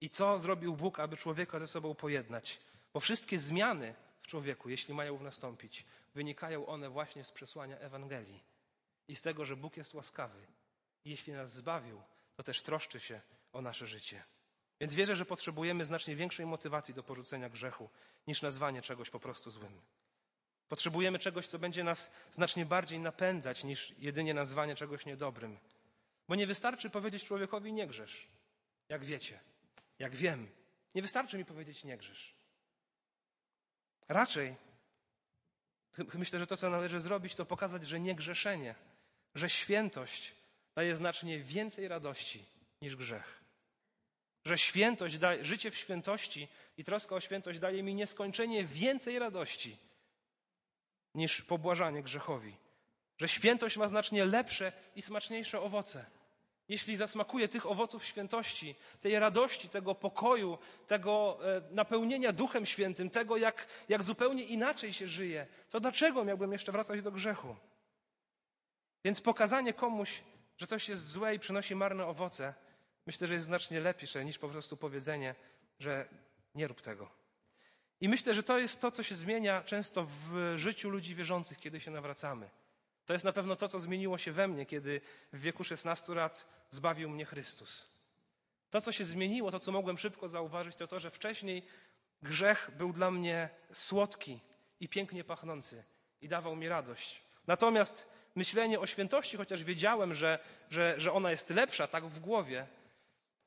I 0.00 0.10
co 0.10 0.38
zrobił 0.38 0.76
Bóg, 0.76 1.00
aby 1.00 1.16
człowieka 1.16 1.58
ze 1.58 1.68
sobą 1.68 1.94
pojednać. 1.94 2.60
Bo 2.94 3.00
wszystkie 3.00 3.38
zmiany 3.38 3.94
człowieku, 4.30 4.70
jeśli 4.70 4.94
mają 4.94 5.22
nastąpić, 5.22 5.84
wynikają 6.14 6.66
one 6.66 6.90
właśnie 6.90 7.24
z 7.24 7.30
przesłania 7.30 7.78
Ewangelii 7.78 8.40
i 9.08 9.16
z 9.16 9.22
tego, 9.22 9.44
że 9.44 9.56
Bóg 9.56 9.76
jest 9.76 9.94
łaskawy. 9.94 10.46
I 11.04 11.10
jeśli 11.10 11.32
nas 11.32 11.52
zbawił, 11.52 12.02
to 12.36 12.42
też 12.42 12.62
troszczy 12.62 13.00
się 13.00 13.20
o 13.52 13.60
nasze 13.60 13.86
życie. 13.86 14.22
Więc 14.80 14.94
wierzę, 14.94 15.16
że 15.16 15.24
potrzebujemy 15.24 15.84
znacznie 15.84 16.16
większej 16.16 16.46
motywacji 16.46 16.94
do 16.94 17.02
porzucenia 17.02 17.48
grzechu, 17.48 17.90
niż 18.26 18.42
nazwanie 18.42 18.82
czegoś 18.82 19.10
po 19.10 19.20
prostu 19.20 19.50
złym. 19.50 19.80
Potrzebujemy 20.68 21.18
czegoś, 21.18 21.46
co 21.46 21.58
będzie 21.58 21.84
nas 21.84 22.10
znacznie 22.30 22.66
bardziej 22.66 23.00
napędzać, 23.00 23.64
niż 23.64 23.94
jedynie 23.98 24.34
nazwanie 24.34 24.74
czegoś 24.74 25.06
niedobrym. 25.06 25.58
Bo 26.28 26.34
nie 26.34 26.46
wystarczy 26.46 26.90
powiedzieć 26.90 27.24
człowiekowi 27.24 27.72
nie 27.72 27.86
grzesz, 27.86 28.28
jak 28.88 29.04
wiecie, 29.04 29.40
jak 29.98 30.16
wiem. 30.16 30.48
Nie 30.94 31.02
wystarczy 31.02 31.38
mi 31.38 31.44
powiedzieć 31.44 31.84
nie 31.84 31.96
grzesz. 31.96 32.39
Raczej 34.10 34.56
myślę, 36.14 36.38
że 36.38 36.46
to, 36.46 36.56
co 36.56 36.70
należy 36.70 37.00
zrobić, 37.00 37.34
to 37.34 37.46
pokazać, 37.46 37.86
że 37.86 38.00
niegrzeszenie, 38.00 38.74
że 39.34 39.50
świętość 39.50 40.32
daje 40.74 40.96
znacznie 40.96 41.38
więcej 41.38 41.88
radości 41.88 42.44
niż 42.82 42.96
grzech. 42.96 43.40
Że 44.44 44.58
świętość, 44.58 45.18
daje, 45.18 45.44
życie 45.44 45.70
w 45.70 45.76
świętości 45.76 46.48
i 46.76 46.84
troska 46.84 47.14
o 47.14 47.20
świętość 47.20 47.58
daje 47.58 47.82
mi 47.82 47.94
nieskończenie 47.94 48.64
więcej 48.64 49.18
radości 49.18 49.76
niż 51.14 51.42
pobłażanie 51.42 52.02
grzechowi. 52.02 52.56
Że 53.18 53.28
świętość 53.28 53.76
ma 53.76 53.88
znacznie 53.88 54.24
lepsze 54.24 54.72
i 54.96 55.02
smaczniejsze 55.02 55.60
owoce. 55.60 56.06
Jeśli 56.70 56.96
zasmakuje 56.96 57.48
tych 57.48 57.66
owoców 57.66 58.04
świętości, 58.04 58.74
tej 59.00 59.18
radości, 59.18 59.68
tego 59.68 59.94
pokoju, 59.94 60.58
tego 60.86 61.38
e, 61.56 61.62
napełnienia 61.70 62.32
Duchem 62.32 62.66
Świętym, 62.66 63.10
tego, 63.10 63.36
jak, 63.36 63.66
jak 63.88 64.02
zupełnie 64.02 64.44
inaczej 64.44 64.92
się 64.92 65.08
żyje, 65.08 65.46
to 65.70 65.80
dlaczego 65.80 66.24
miałbym 66.24 66.52
jeszcze 66.52 66.72
wracać 66.72 67.02
do 67.02 67.12
grzechu? 67.12 67.56
Więc 69.04 69.20
pokazanie 69.20 69.72
komuś, 69.72 70.22
że 70.58 70.66
coś 70.66 70.88
jest 70.88 71.08
złe 71.08 71.34
i 71.34 71.38
przynosi 71.38 71.74
marne 71.74 72.06
owoce, 72.06 72.54
myślę, 73.06 73.26
że 73.26 73.34
jest 73.34 73.46
znacznie 73.46 73.80
lepsze 73.80 74.24
niż 74.24 74.38
po 74.38 74.48
prostu 74.48 74.76
powiedzenie, 74.76 75.34
że 75.78 76.08
nie 76.54 76.68
rób 76.68 76.80
tego. 76.80 77.10
I 78.00 78.08
myślę, 78.08 78.34
że 78.34 78.42
to 78.42 78.58
jest 78.58 78.80
to, 78.80 78.90
co 78.90 79.02
się 79.02 79.14
zmienia 79.14 79.62
często 79.62 80.06
w 80.06 80.52
życiu 80.56 80.90
ludzi 80.90 81.14
wierzących, 81.14 81.58
kiedy 81.58 81.80
się 81.80 81.90
nawracamy. 81.90 82.50
To 83.10 83.14
jest 83.14 83.24
na 83.24 83.32
pewno 83.32 83.56
to, 83.56 83.68
co 83.68 83.80
zmieniło 83.80 84.18
się 84.18 84.32
we 84.32 84.48
mnie, 84.48 84.66
kiedy 84.66 85.00
w 85.32 85.40
wieku 85.40 85.64
16 85.64 86.14
lat 86.14 86.46
zbawił 86.70 87.10
mnie 87.10 87.24
Chrystus. 87.24 87.86
To, 88.70 88.80
co 88.80 88.92
się 88.92 89.04
zmieniło, 89.04 89.50
to, 89.50 89.60
co 89.60 89.72
mogłem 89.72 89.98
szybko 89.98 90.28
zauważyć, 90.28 90.76
to 90.76 90.86
to, 90.86 91.00
że 91.00 91.10
wcześniej 91.10 91.62
grzech 92.22 92.70
był 92.78 92.92
dla 92.92 93.10
mnie 93.10 93.48
słodki 93.72 94.40
i 94.80 94.88
pięknie 94.88 95.24
pachnący 95.24 95.84
i 96.20 96.28
dawał 96.28 96.56
mi 96.56 96.68
radość. 96.68 97.22
Natomiast 97.46 98.06
myślenie 98.34 98.80
o 98.80 98.86
świętości, 98.86 99.36
chociaż 99.36 99.64
wiedziałem, 99.64 100.14
że, 100.14 100.38
że, 100.70 100.94
że 100.98 101.12
ona 101.12 101.30
jest 101.30 101.50
lepsza, 101.50 101.86
tak 101.86 102.06
w 102.06 102.20
głowie, 102.20 102.66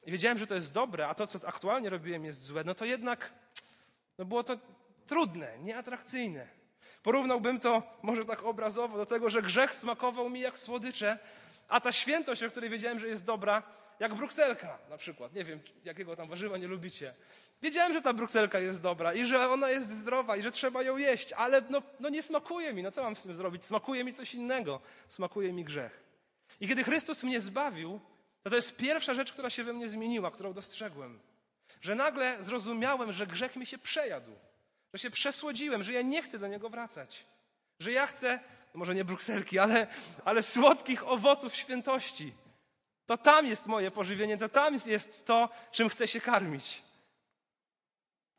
wiedziałem, 0.08 0.38
że 0.38 0.48
to 0.48 0.56
jest 0.56 0.72
dobre, 0.72 1.08
a 1.08 1.16
to, 1.16 1.28
co 1.28 1.48
aktualnie 1.48 1.90
robiłem, 1.90 2.26
jest 2.26 2.44
złe, 2.44 2.64
no 2.64 2.76
to 2.76 2.86
jednak 2.86 3.34
no 4.18 4.26
było 4.26 4.44
to 4.44 4.58
trudne, 5.08 5.60
nieatrakcyjne. 5.60 6.63
Porównałbym 7.04 7.60
to 7.60 7.84
może 8.02 8.26
tak 8.26 8.44
obrazowo 8.44 8.98
do 8.98 9.06
tego, 9.06 9.30
że 9.30 9.42
grzech 9.42 9.74
smakował 9.74 10.30
mi 10.30 10.40
jak 10.40 10.60
słodycze, 10.60 11.18
a 11.70 11.80
ta 11.80 11.92
świętość, 11.92 12.44
o 12.44 12.50
której 12.50 12.70
wiedziałem, 12.70 13.00
że 13.00 13.08
jest 13.08 13.26
dobra, 13.26 13.64
jak 14.00 14.14
brukselka 14.14 14.78
na 14.90 14.98
przykład. 14.98 15.34
Nie 15.34 15.44
wiem, 15.44 15.60
jakiego 15.86 16.16
tam 16.16 16.28
warzywa 16.28 16.58
nie 16.58 16.68
lubicie. 16.68 17.14
Wiedziałem, 17.62 17.94
że 17.94 18.02
ta 18.02 18.14
brukselka 18.14 18.60
jest 18.60 18.82
dobra 18.82 19.14
i 19.14 19.26
że 19.26 19.50
ona 19.50 19.70
jest 19.70 19.90
zdrowa 19.90 20.38
i 20.38 20.42
że 20.42 20.52
trzeba 20.52 20.84
ją 20.84 20.98
jeść, 20.98 21.34
ale 21.34 21.62
no, 21.70 21.82
no 22.00 22.10
nie 22.10 22.24
smakuje 22.24 22.74
mi. 22.74 22.84
No 22.84 22.92
co 22.92 23.04
mam 23.04 23.16
z 23.16 23.24
tym 23.24 23.36
zrobić? 23.36 23.66
Smakuje 23.66 24.04
mi 24.04 24.14
coś 24.14 24.34
innego. 24.34 24.80
Smakuje 25.10 25.54
mi 25.54 25.64
grzech. 25.64 26.04
I 26.62 26.68
kiedy 26.68 26.84
Chrystus 26.84 27.24
mnie 27.24 27.42
zbawił, 27.42 28.00
to 28.44 28.50
to 28.50 28.56
jest 28.56 28.78
pierwsza 28.78 29.14
rzecz, 29.14 29.32
która 29.32 29.50
się 29.50 29.64
we 29.64 29.74
mnie 29.74 29.90
zmieniła, 29.90 30.32
którą 30.32 30.54
dostrzegłem. 30.54 31.20
Że 31.82 31.96
nagle 31.96 32.44
zrozumiałem, 32.44 33.12
że 33.12 33.28
grzech 33.28 33.56
mi 33.56 33.66
się 33.66 33.78
przejadł. 33.78 34.32
Że 34.94 35.00
się 35.00 35.10
przesłodziłem, 35.10 35.84
że 35.84 35.94
ja 35.94 36.02
nie 36.02 36.22
chcę 36.22 36.40
do 36.40 36.48
niego 36.48 36.70
wracać. 36.70 37.26
Że 37.80 37.92
ja 37.92 38.08
chcę, 38.08 38.40
no 38.74 38.80
może 38.80 38.96
nie 38.96 39.06
brukselki, 39.06 39.60
ale, 39.60 39.88
ale 40.26 40.44
słodkich 40.44 41.08
owoców 41.08 41.56
świętości. 41.56 42.34
To 43.06 43.18
tam 43.18 43.48
jest 43.48 43.68
moje 43.68 43.92
pożywienie, 43.92 44.38
to 44.38 44.50
tam 44.50 44.78
jest 44.86 45.26
to, 45.26 45.50
czym 45.72 45.90
chcę 45.90 46.08
się 46.08 46.22
karmić. 46.22 46.84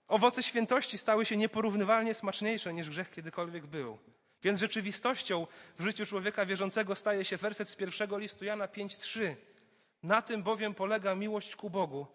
Owoce 0.08 0.42
świętości 0.42 0.98
stały 0.98 1.26
się 1.26 1.36
nieporównywalnie 1.36 2.14
smaczniejsze 2.14 2.74
niż 2.74 2.90
grzech 2.90 3.10
kiedykolwiek 3.10 3.66
był. 3.66 3.98
Więc 4.42 4.60
rzeczywistością 4.60 5.46
w 5.78 5.84
życiu 5.84 6.06
człowieka 6.06 6.46
wierzącego 6.46 6.94
staje 6.94 7.24
się 7.24 7.36
werset 7.36 7.68
z 7.68 7.76
pierwszego 7.76 8.18
listu 8.18 8.44
Jana 8.44 8.66
5:3. 8.66 9.34
Na 10.02 10.22
tym 10.22 10.42
bowiem 10.42 10.74
polega 10.74 11.14
miłość 11.14 11.56
ku 11.56 11.70
Bogu, 11.70 12.06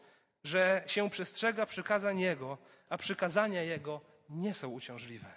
że 0.44 0.84
się 0.88 1.10
przestrzega 1.10 1.66
przykazań 1.66 2.20
Jego, 2.20 2.58
a 2.90 2.98
przykazania 2.98 3.64
Jego 3.64 4.02
nie 4.30 4.54
są 4.54 4.70
uciążliwe. 4.70 5.34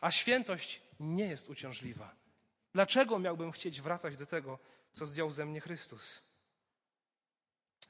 A 0.00 0.10
świętość 0.10 0.82
nie 1.00 1.24
jest 1.24 1.48
uciążliwa. 1.48 2.14
Dlaczego 2.72 3.18
miałbym 3.18 3.52
chcieć 3.52 3.80
wracać 3.80 4.16
do 4.16 4.26
tego, 4.26 4.58
co 4.92 5.06
zdjął 5.06 5.32
ze 5.32 5.46
mnie 5.46 5.60
Chrystus? 5.60 6.22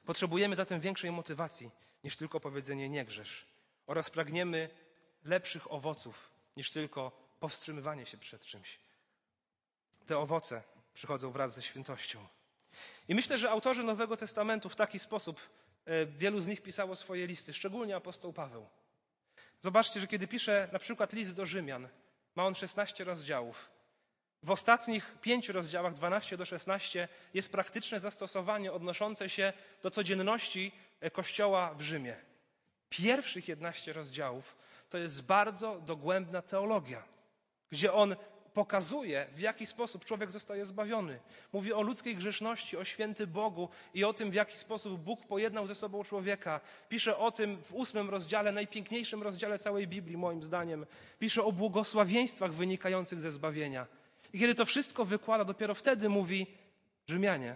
Potrzebujemy 0.05 0.55
zatem 0.55 0.79
większej 0.79 1.11
motywacji 1.11 1.71
niż 2.03 2.17
tylko 2.17 2.39
powiedzenie 2.39 2.89
nie 2.89 3.05
grzesz 3.05 3.47
oraz 3.87 4.09
pragniemy 4.09 4.69
lepszych 5.23 5.71
owoców 5.71 6.31
niż 6.57 6.71
tylko 6.71 7.11
powstrzymywanie 7.39 8.05
się 8.05 8.17
przed 8.17 8.45
czymś. 8.45 8.79
Te 10.05 10.17
owoce 10.17 10.63
przychodzą 10.93 11.31
wraz 11.31 11.53
ze 11.53 11.61
świętością. 11.61 12.27
I 13.07 13.15
myślę, 13.15 13.37
że 13.37 13.51
autorzy 13.51 13.83
Nowego 13.83 14.17
Testamentu 14.17 14.69
w 14.69 14.75
taki 14.75 14.99
sposób, 14.99 15.41
e, 15.85 16.05
wielu 16.05 16.39
z 16.39 16.47
nich 16.47 16.61
pisało 16.61 16.95
swoje 16.95 17.27
listy, 17.27 17.53
szczególnie 17.53 17.95
apostoł 17.95 18.33
Paweł. 18.33 18.69
Zobaczcie, 19.63 19.99
że 19.99 20.07
kiedy 20.07 20.27
pisze 20.27 20.69
na 20.71 20.79
przykład 20.79 21.13
list 21.13 21.35
do 21.35 21.45
Rzymian, 21.45 21.87
ma 22.35 22.45
on 22.45 22.55
16 22.55 23.03
rozdziałów. 23.03 23.69
W 24.43 24.51
ostatnich 24.51 25.15
pięciu 25.21 25.53
rozdziałach, 25.53 25.93
12 25.93 26.37
do 26.37 26.45
16, 26.45 27.07
jest 27.33 27.51
praktyczne 27.51 27.99
zastosowanie 27.99 28.71
odnoszące 28.71 29.29
się 29.29 29.53
do 29.83 29.91
codzienności 29.91 30.71
e, 30.99 31.11
Kościoła 31.11 31.73
w 31.73 31.81
Rzymie. 31.81 32.15
Pierwszych 32.89 33.47
11 33.47 33.93
rozdziałów 33.93 34.55
to 34.89 34.97
jest 34.97 35.21
bardzo 35.21 35.79
dogłębna 35.79 36.41
teologia, 36.41 37.03
gdzie 37.71 37.93
on 37.93 38.15
pokazuje, 38.53 39.27
w 39.35 39.39
jaki 39.39 39.65
sposób 39.65 40.05
człowiek 40.05 40.31
zostaje 40.31 40.65
zbawiony. 40.65 41.19
Mówi 41.53 41.73
o 41.73 41.81
ludzkiej 41.81 42.15
grzeszności, 42.15 42.77
o 42.77 42.83
święty 42.83 43.27
Bogu 43.27 43.69
i 43.93 44.03
o 44.03 44.13
tym, 44.13 44.31
w 44.31 44.33
jaki 44.33 44.57
sposób 44.57 45.01
Bóg 45.01 45.25
pojednał 45.25 45.67
ze 45.67 45.75
sobą 45.75 46.03
człowieka. 46.03 46.61
Pisze 46.89 47.17
o 47.17 47.31
tym 47.31 47.63
w 47.63 47.73
ósmym 47.73 48.09
rozdziale, 48.09 48.51
najpiękniejszym 48.51 49.23
rozdziale 49.23 49.59
całej 49.59 49.87
Biblii, 49.87 50.17
moim 50.17 50.43
zdaniem. 50.43 50.85
Pisze 51.19 51.43
o 51.43 51.51
błogosławieństwach 51.51 52.53
wynikających 52.53 53.21
ze 53.21 53.31
zbawienia. 53.31 53.87
I 54.33 54.39
kiedy 54.39 54.55
to 54.55 54.65
wszystko 54.65 55.05
wykłada, 55.05 55.45
dopiero 55.45 55.75
wtedy 55.75 56.09
mówi: 56.09 56.47
Rzymianie, 57.07 57.55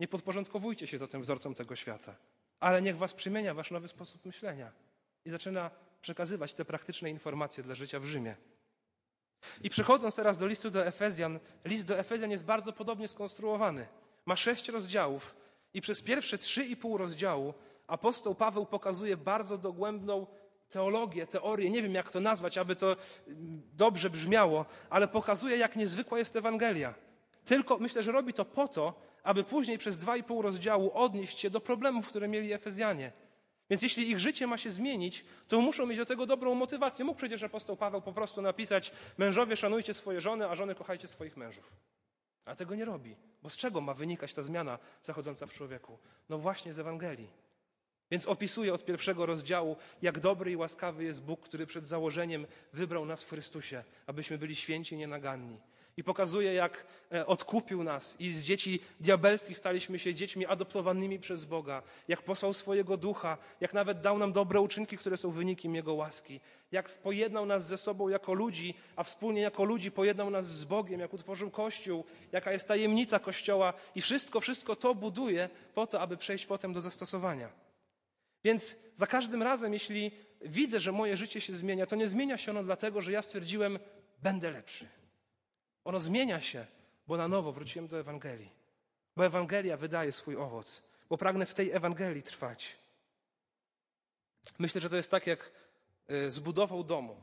nie 0.00 0.08
podporządkowujcie 0.08 0.86
się 0.86 0.98
zatem 0.98 1.22
wzorcom 1.22 1.54
tego 1.54 1.76
świata, 1.76 2.16
ale 2.60 2.82
niech 2.82 2.96
was 2.96 3.14
przemienia 3.14 3.54
wasz 3.54 3.70
nowy 3.70 3.88
sposób 3.88 4.24
myślenia. 4.24 4.72
I 5.24 5.30
zaczyna 5.30 5.70
przekazywać 6.00 6.54
te 6.54 6.64
praktyczne 6.64 7.10
informacje 7.10 7.64
dla 7.64 7.74
życia 7.74 8.00
w 8.00 8.04
Rzymie. 8.04 8.36
I 9.62 9.70
przechodząc 9.70 10.14
teraz 10.14 10.38
do 10.38 10.46
listu 10.46 10.70
do 10.70 10.86
Efezjan, 10.86 11.38
list 11.64 11.86
do 11.86 11.98
Efezjan 11.98 12.30
jest 12.30 12.44
bardzo 12.44 12.72
podobnie 12.72 13.08
skonstruowany. 13.08 13.86
Ma 14.26 14.36
sześć 14.36 14.68
rozdziałów 14.68 15.34
i 15.74 15.80
przez 15.80 16.02
pierwsze 16.02 16.38
trzy 16.38 16.64
i 16.64 16.76
pół 16.76 16.98
rozdziału 16.98 17.54
apostoł 17.86 18.34
Paweł 18.34 18.66
pokazuje 18.66 19.16
bardzo 19.16 19.58
dogłębną 19.58 20.26
teologię, 20.70 21.26
teorię, 21.26 21.70
nie 21.70 21.82
wiem 21.82 21.94
jak 21.94 22.10
to 22.10 22.20
nazwać, 22.20 22.58
aby 22.58 22.76
to 22.76 22.96
mm, 23.28 23.62
dobrze 23.72 24.10
brzmiało, 24.10 24.66
ale 24.90 25.08
pokazuje, 25.08 25.56
jak 25.56 25.76
niezwykła 25.76 26.18
jest 26.18 26.36
Ewangelia. 26.36 26.94
Tylko 27.44 27.78
myślę, 27.78 28.02
że 28.02 28.12
robi 28.12 28.32
to 28.32 28.44
po 28.44 28.68
to, 28.68 28.94
aby 29.22 29.44
później 29.44 29.78
przez 29.78 29.98
dwa 29.98 30.16
i 30.16 30.22
pół 30.22 30.42
rozdziału 30.42 30.90
odnieść 30.94 31.38
się 31.38 31.50
do 31.50 31.60
problemów, 31.60 32.08
które 32.08 32.28
mieli 32.28 32.52
Efezjanie. 32.52 33.12
Więc 33.70 33.82
jeśli 33.82 34.10
ich 34.10 34.18
życie 34.18 34.46
ma 34.46 34.58
się 34.58 34.70
zmienić, 34.70 35.24
to 35.48 35.60
muszą 35.60 35.86
mieć 35.86 35.98
do 35.98 36.06
tego 36.06 36.26
dobrą 36.26 36.54
motywację. 36.54 37.04
Mógł 37.04 37.18
przecież 37.18 37.42
apostoł 37.42 37.76
Paweł 37.76 38.02
po 38.02 38.12
prostu 38.12 38.42
napisać: 38.42 38.92
Mężowie, 39.18 39.56
szanujcie 39.56 39.94
swoje 39.94 40.20
żony, 40.20 40.48
a 40.48 40.54
żony 40.54 40.74
kochajcie 40.74 41.08
swoich 41.08 41.36
mężów. 41.36 41.72
A 42.44 42.56
tego 42.56 42.74
nie 42.74 42.84
robi. 42.84 43.16
Bo 43.42 43.50
z 43.50 43.56
czego 43.56 43.80
ma 43.80 43.94
wynikać 43.94 44.34
ta 44.34 44.42
zmiana 44.42 44.78
zachodząca 45.02 45.46
w 45.46 45.52
człowieku? 45.52 45.98
No 46.28 46.38
właśnie 46.38 46.72
z 46.72 46.78
Ewangelii. 46.78 47.28
Więc 48.10 48.26
opisuje 48.26 48.74
od 48.74 48.84
pierwszego 48.84 49.26
rozdziału, 49.26 49.76
jak 50.02 50.20
dobry 50.20 50.50
i 50.52 50.56
łaskawy 50.56 51.04
jest 51.04 51.22
Bóg, 51.22 51.40
który 51.40 51.66
przed 51.66 51.88
założeniem 51.88 52.46
wybrał 52.72 53.06
nas 53.06 53.22
w 53.22 53.30
Chrystusie, 53.30 53.84
abyśmy 54.06 54.38
byli 54.38 54.56
święci 54.56 54.94
i 54.94 54.98
nienaganni. 54.98 55.60
I 55.96 56.04
pokazuje, 56.04 56.54
jak 56.54 56.86
e, 57.12 57.26
odkupił 57.26 57.82
nas 57.82 58.20
i 58.20 58.32
z 58.32 58.44
dzieci 58.44 58.80
diabelskich 59.00 59.58
staliśmy 59.58 59.98
się 59.98 60.14
dziećmi 60.14 60.46
adoptowanymi 60.46 61.18
przez 61.18 61.44
Boga, 61.44 61.82
jak 62.08 62.22
posłał 62.22 62.54
swojego 62.54 62.96
ducha, 62.96 63.38
jak 63.60 63.74
nawet 63.74 64.00
dał 64.00 64.18
nam 64.18 64.32
dobre 64.32 64.60
uczynki, 64.60 64.98
które 64.98 65.16
są 65.16 65.30
wynikiem 65.30 65.74
Jego 65.74 65.94
łaski, 65.94 66.40
jak 66.72 66.98
pojednał 66.98 67.46
nas 67.46 67.66
ze 67.66 67.78
sobą 67.78 68.08
jako 68.08 68.34
ludzi, 68.34 68.74
a 68.96 69.02
wspólnie 69.04 69.42
jako 69.42 69.64
ludzi 69.64 69.90
pojednał 69.90 70.30
nas 70.30 70.46
z 70.46 70.64
Bogiem, 70.64 71.00
jak 71.00 71.14
utworzył 71.14 71.50
Kościół, 71.50 72.04
jaka 72.32 72.52
jest 72.52 72.68
tajemnica 72.68 73.18
Kościoła 73.18 73.72
i 73.94 74.00
wszystko, 74.00 74.40
wszystko 74.40 74.76
to 74.76 74.94
buduje 74.94 75.48
po 75.74 75.86
to, 75.86 76.00
aby 76.00 76.16
przejść 76.16 76.46
potem 76.46 76.72
do 76.72 76.80
zastosowania. 76.80 77.48
Więc 78.44 78.76
za 78.94 79.06
każdym 79.06 79.42
razem, 79.42 79.72
jeśli 79.72 80.10
widzę, 80.40 80.80
że 80.80 80.92
moje 80.92 81.16
życie 81.16 81.40
się 81.40 81.54
zmienia, 81.54 81.86
to 81.86 81.96
nie 81.96 82.06
zmienia 82.06 82.38
się 82.38 82.50
ono 82.50 82.64
dlatego, 82.64 83.02
że 83.02 83.12
ja 83.12 83.22
stwierdziłem, 83.22 83.78
będę 84.22 84.50
lepszy. 84.50 84.88
Ono 85.84 86.00
zmienia 86.00 86.40
się, 86.40 86.66
bo 87.06 87.16
na 87.16 87.28
nowo 87.28 87.52
wróciłem 87.52 87.88
do 87.88 87.98
Ewangelii. 87.98 88.50
Bo 89.16 89.26
Ewangelia 89.26 89.76
wydaje 89.76 90.12
swój 90.12 90.36
owoc, 90.36 90.82
bo 91.08 91.18
pragnę 91.18 91.46
w 91.46 91.54
tej 91.54 91.70
Ewangelii 91.70 92.22
trwać. 92.22 92.76
Myślę, 94.58 94.80
że 94.80 94.90
to 94.90 94.96
jest 94.96 95.10
tak 95.10 95.26
jak 95.26 95.50
e, 96.08 96.30
z 96.30 96.38
budową 96.38 96.84
domu. 96.84 97.16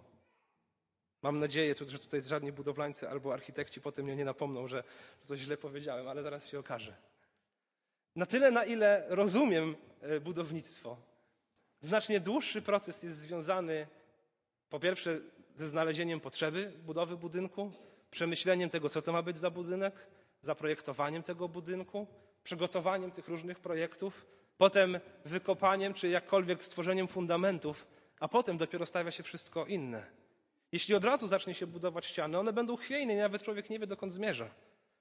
Mam 1.22 1.39
nadzieję, 1.39 1.75
że 1.88 2.00
tutaj 2.00 2.22
żadni 2.22 2.51
budowlańcy 2.51 3.10
albo 3.10 3.34
architekci 3.34 3.82
potem 3.82 4.06
mnie 4.06 4.15
nie 4.15 4.25
napomną, 4.25 4.68
że 4.68 4.84
coś 5.22 5.39
źle 5.39 5.58
powiedziałem, 5.58 6.08
ale 6.08 6.24
zaraz 6.24 6.48
się 6.48 6.60
okaże. 6.60 6.96
Na 8.15 8.25
tyle, 8.25 8.51
na 8.51 8.65
ile 8.65 9.06
rozumiem 9.10 9.75
e, 10.01 10.20
budownictwo, 10.20 10.98
znacznie 11.80 12.20
dłuższy 12.20 12.62
proces 12.62 13.03
jest 13.03 13.18
związany 13.18 13.88
po 14.70 14.80
pierwsze 14.80 15.20
ze 15.56 15.68
znalezieniem 15.68 16.20
potrzeby 16.20 16.74
budowy 16.86 17.18
budynku, 17.18 17.72
przemyśleniem 18.12 18.70
tego, 18.70 18.89
co 18.89 19.01
to 19.01 19.12
ma 19.12 19.22
być 19.22 19.39
za 19.39 19.50
budynek, 19.50 20.08
zaprojektowaniem 20.41 21.24
tego 21.24 21.50
budynku, 21.50 22.08
przygotowaniem 22.44 23.12
tych 23.12 23.27
różnych 23.27 23.60
projektów, 23.60 24.25
potem 24.58 25.00
wykopaniem 25.25 25.94
czy 25.94 26.08
jakkolwiek 26.08 26.63
stworzeniem 26.63 27.08
fundamentów, 27.08 27.88
a 28.20 28.27
potem 28.27 28.58
dopiero 28.58 28.86
stawia 28.86 29.12
się 29.12 29.24
wszystko 29.24 29.65
inne. 29.65 30.06
Jeśli 30.72 30.96
od 30.96 31.03
razu 31.03 31.27
zacznie 31.27 31.53
się 31.53 31.68
budować 31.68 32.06
ściany, 32.06 32.39
one 32.39 32.53
będą 32.53 32.75
chwiejne 32.75 33.15
nawet 33.15 33.44
człowiek 33.44 33.70
nie 33.70 33.80
wie, 33.80 33.88
dokąd 33.88 34.13
zmierza. 34.13 34.50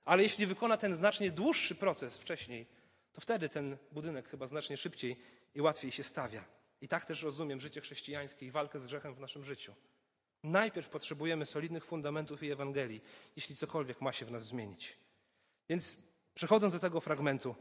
Ale 0.05 0.23
jeśli 0.23 0.47
wykona 0.47 0.76
ten 0.76 0.95
znacznie 0.95 1.31
dłuższy 1.31 1.75
proces 1.75 2.19
wcześniej, 2.19 2.67
to 3.12 3.21
wtedy 3.21 3.49
ten 3.49 3.76
budynek 3.93 4.29
chyba 4.29 4.47
znacznie 4.47 4.76
szybciej 4.76 5.17
i 5.55 5.61
łatwiej 5.61 5.93
się 5.93 6.05
stawia. 6.05 6.45
I 6.81 6.88
tak 6.88 7.05
też 7.05 7.23
rozumiem 7.23 7.61
życie 7.61 7.81
chrześcijańskie 7.81 8.47
i 8.47 8.50
walkę 8.50 8.79
z 8.79 8.87
grzechem 8.87 9.14
w 9.14 9.21
naszym 9.21 9.45
życiu. 9.45 9.75
Najpierw 10.42 10.88
potrzebujemy 10.88 11.47
solidnych 11.47 11.85
fundamentów 11.85 12.42
i 12.42 12.50
Ewangelii, 12.50 13.00
jeśli 13.37 13.56
cokolwiek 13.56 14.00
ma 14.00 14.12
się 14.12 14.26
w 14.26 14.30
nas 14.30 14.44
zmienić. 14.44 14.97
Więc 15.68 15.97
przechodząc 16.35 16.72
do 16.72 16.79
tego 16.79 17.00
fragmentu, 17.00 17.55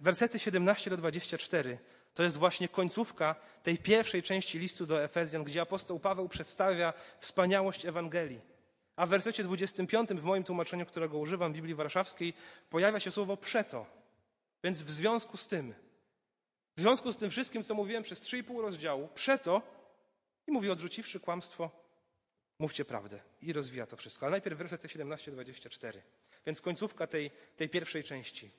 wersety 0.00 0.38
17 0.38 0.90
do 0.90 0.96
24 0.96 1.78
to 2.14 2.22
jest 2.22 2.36
właśnie 2.36 2.68
końcówka 2.68 3.34
tej 3.62 3.78
pierwszej 3.78 4.22
części 4.22 4.58
listu 4.58 4.86
do 4.86 5.02
Efezjan, 5.04 5.44
gdzie 5.44 5.60
apostoł 5.60 6.00
Paweł 6.00 6.28
przedstawia 6.28 6.92
wspaniałość 7.18 7.86
Ewangelii. 7.86 8.40
A 8.96 9.06
w 9.06 9.08
wersecie 9.08 9.44
25 9.44 10.08
w 10.10 10.24
moim 10.24 10.44
tłumaczeniu, 10.44 10.86
którego 10.86 11.18
używam, 11.18 11.52
Biblii 11.52 11.74
Warszawskiej, 11.74 12.34
pojawia 12.70 13.00
się 13.00 13.10
słowo 13.10 13.36
przeto. 13.36 13.86
Więc 14.64 14.82
w 14.82 14.90
związku 14.90 15.36
z 15.36 15.46
tym, 15.46 15.74
w 16.76 16.80
związku 16.80 17.12
z 17.12 17.16
tym 17.16 17.30
wszystkim, 17.30 17.64
co 17.64 17.74
mówiłem 17.74 18.02
przez 18.02 18.22
3,5 18.22 18.60
rozdziału, 18.60 19.08
przeto 19.14 19.62
i 20.48 20.50
mówi, 20.50 20.70
odrzuciwszy 20.70 21.20
kłamstwo, 21.20 21.70
mówcie 22.58 22.84
prawdę. 22.84 23.20
I 23.42 23.52
rozwija 23.52 23.86
to 23.86 23.96
wszystko. 23.96 24.26
Ale 24.26 24.30
najpierw 24.30 24.58
wersety 24.58 24.88
17-24. 24.88 26.00
Więc 26.46 26.60
końcówka 26.60 27.06
tej, 27.06 27.30
tej 27.56 27.68
pierwszej 27.68 28.04
części. 28.04 28.50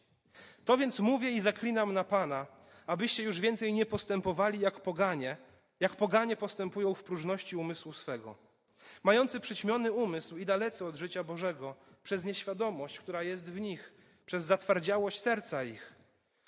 To 0.66 0.78
więc 0.78 1.00
mówię 1.00 1.32
i 1.32 1.42
zaklinam 1.42 1.94
na 1.94 2.04
Pana, 2.04 2.48
abyście 2.88 3.24
już 3.24 3.40
więcej 3.40 3.74
nie 3.74 3.86
postępowali 3.86 4.60
jak 4.60 4.82
poganie, 4.82 5.38
jak 5.80 5.96
poganie 5.96 6.36
postępują 6.36 6.94
w 6.94 7.04
próżności 7.04 7.56
umysłu 7.56 7.94
swego. 7.94 8.36
Mający 9.04 9.40
przyćmiony 9.40 9.92
umysł 9.92 10.38
i 10.38 10.46
dalece 10.46 10.86
od 10.86 10.96
życia 10.96 11.24
Bożego, 11.24 11.76
przez 12.04 12.26
nieświadomość, 12.26 13.00
która 13.00 13.24
jest 13.24 13.52
w 13.52 13.60
nich, 13.60 13.94
przez 14.26 14.44
zatwardziałość 14.44 15.20
serca 15.20 15.64
ich. 15.64 15.94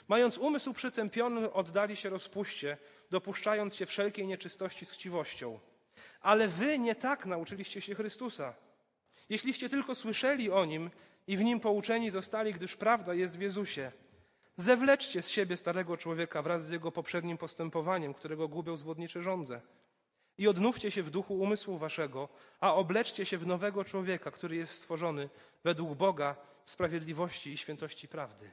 Mając 0.08 0.38
umysł 0.38 0.74
przytępiony, 0.74 1.54
oddali 1.54 1.96
się 1.96 2.10
rozpuście, 2.10 2.78
dopuszczając 3.12 3.76
się 3.76 3.86
wszelkiej 3.86 4.28
nieczystości 4.28 4.86
z 4.86 4.92
chciwością. 4.92 5.60
Ale 6.22 6.48
wy 6.48 6.80
nie 6.80 6.96
tak 6.96 7.26
nauczyliście 7.26 7.82
się 7.82 7.96
Chrystusa. 7.96 8.54
Jeśliście 9.30 9.70
tylko 9.70 9.96
słyszeli 9.96 10.52
o 10.52 10.66
Nim 10.66 10.90
i 11.28 11.38
w 11.38 11.44
Nim 11.44 11.60
pouczeni 11.60 12.10
zostali, 12.10 12.54
gdyż 12.54 12.76
prawda 12.76 13.14
jest 13.14 13.38
w 13.38 13.42
Jezusie. 13.42 13.92
Zewleczcie 14.58 15.22
z 15.22 15.30
siebie 15.30 15.58
starego 15.58 15.98
człowieka 15.98 16.42
wraz 16.42 16.66
z 16.66 16.70
jego 16.70 16.92
poprzednim 16.92 17.38
postępowaniem, 17.38 18.14
którego 18.14 18.48
gubią 18.48 18.78
zwodnicze 18.78 19.24
żądze. 19.24 19.62
I 20.38 20.48
odnówcie 20.48 20.92
się 20.92 21.04
w 21.04 21.10
duchu 21.10 21.40
umysłu 21.40 21.78
waszego, 21.78 22.30
a 22.60 22.76
obleczcie 22.76 23.26
się 23.26 23.38
w 23.38 23.48
nowego 23.48 23.84
człowieka, 23.84 24.32
który 24.32 24.56
jest 24.56 24.74
stworzony 24.74 25.30
według 25.64 25.98
Boga 25.98 26.36
w 26.64 26.72
sprawiedliwości 26.72 27.50
i 27.50 27.58
świętości 27.58 28.08
prawdy. 28.08 28.52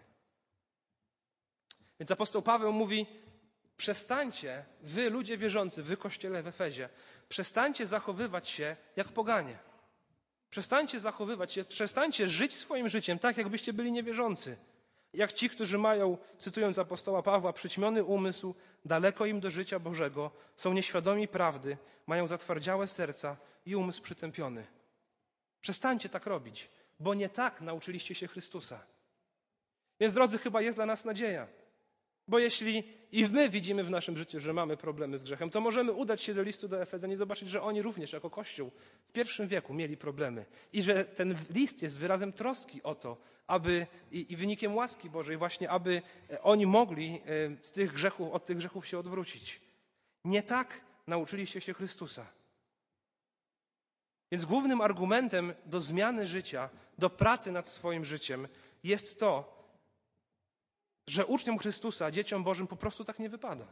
Więc 2.01 2.11
apostoł 2.11 2.43
Paweł 2.43 2.73
mówi: 2.73 3.07
Przestańcie, 3.79 4.65
wy 4.81 5.11
ludzie 5.11 5.37
wierzący, 5.37 5.83
wy 5.83 5.97
kościele 5.97 6.43
w 6.43 6.47
Efezie, 6.47 6.89
przestańcie 7.29 7.87
zachowywać 7.87 8.49
się 8.49 8.77
jak 8.97 9.09
poganie. 9.09 9.59
Przestańcie 10.51 11.01
zachowywać 11.01 11.53
się, 11.53 11.65
przestańcie 11.65 12.29
żyć 12.29 12.55
swoim 12.55 12.89
życiem 12.89 13.19
tak, 13.19 13.37
jakbyście 13.37 13.73
byli 13.73 13.93
niewierzący. 13.93 14.57
Jak 15.13 15.33
ci, 15.33 15.51
którzy 15.51 15.79
mają, 15.79 16.19
cytując 16.39 16.79
apostoła 16.79 17.23
Pawła, 17.23 17.53
przyćmiony 17.53 18.05
umysł, 18.05 18.55
daleko 18.85 19.27
im 19.27 19.41
do 19.41 19.51
życia 19.51 19.79
Bożego, 19.79 20.31
są 20.57 20.73
nieświadomi 20.73 21.29
prawdy, 21.29 21.77
mają 22.07 22.27
zatwardziałe 22.27 22.89
serca 22.89 23.37
i 23.67 23.77
umysł 23.77 24.03
przytępiony. 24.03 24.67
Przestańcie 25.61 26.09
tak 26.09 26.27
robić, 26.27 26.71
bo 27.01 27.15
nie 27.15 27.29
tak 27.29 27.61
nauczyliście 27.61 28.15
się 28.15 28.29
Chrystusa. 28.29 28.81
Więc 30.01 30.15
drodzy, 30.15 30.39
chyba 30.39 30.63
jest 30.63 30.79
dla 30.79 30.87
nas 30.87 31.05
nadzieja. 31.05 31.47
Bo 32.29 32.39
jeśli 32.39 32.98
i 33.13 33.29
my 33.29 33.49
widzimy 33.49 33.85
w 33.85 33.91
naszym 33.91 34.19
życiu, 34.19 34.41
że 34.41 34.53
mamy 34.53 34.77
problemy 34.77 35.19
z 35.19 35.23
grzechem, 35.23 35.51
to 35.51 35.61
możemy 35.61 35.93
udać 35.93 36.23
się 36.23 36.35
do 36.35 36.43
listu 36.43 36.69
do 36.69 36.83
Efezjan 36.83 37.13
i 37.13 37.17
zobaczyć, 37.17 37.49
że 37.49 37.63
oni 37.63 37.83
również 37.83 38.13
jako 38.13 38.31
Kościół 38.31 38.71
w 39.09 39.13
pierwszym 39.13 39.49
wieku 39.49 39.75
mieli 39.75 39.97
problemy. 39.97 40.47
I 40.73 40.83
że 40.83 41.05
ten 41.05 41.35
list 41.51 41.83
jest 41.83 41.99
wyrazem 41.99 42.33
troski 42.33 42.83
o 42.83 42.95
to, 42.95 43.17
aby 43.47 43.87
i, 44.13 44.33
i 44.33 44.37
wynikiem 44.37 44.77
łaski 44.77 45.11
Bożej 45.11 45.37
właśnie, 45.37 45.71
aby 45.71 46.03
e, 46.31 46.43
oni 46.43 46.67
mogli 46.67 47.21
e, 47.27 47.65
z 47.65 47.73
tych 47.73 47.93
grzechów, 47.93 48.33
od 48.33 48.47
tych 48.47 48.57
grzechów 48.57 48.87
się 48.87 48.99
odwrócić. 48.99 49.61
Nie 50.25 50.43
tak 50.43 50.81
nauczyliście 51.07 51.61
się 51.61 51.75
Chrystusa. 51.75 52.27
Więc 54.33 54.45
głównym 54.45 54.81
argumentem 54.81 55.55
do 55.67 55.81
zmiany 55.81 56.27
życia, 56.27 56.69
do 56.99 57.11
pracy 57.11 57.53
nad 57.53 57.69
swoim 57.69 58.05
życiem 58.05 58.49
jest 58.85 59.21
to, 59.21 59.58
że 61.09 61.27
uczniom 61.27 61.59
Chrystusa, 61.59 62.11
dzieciom 62.11 62.45
Bożym 62.45 62.67
po 62.67 62.77
prostu 62.77 63.05
tak 63.05 63.19
nie 63.19 63.29
wypada. 63.29 63.67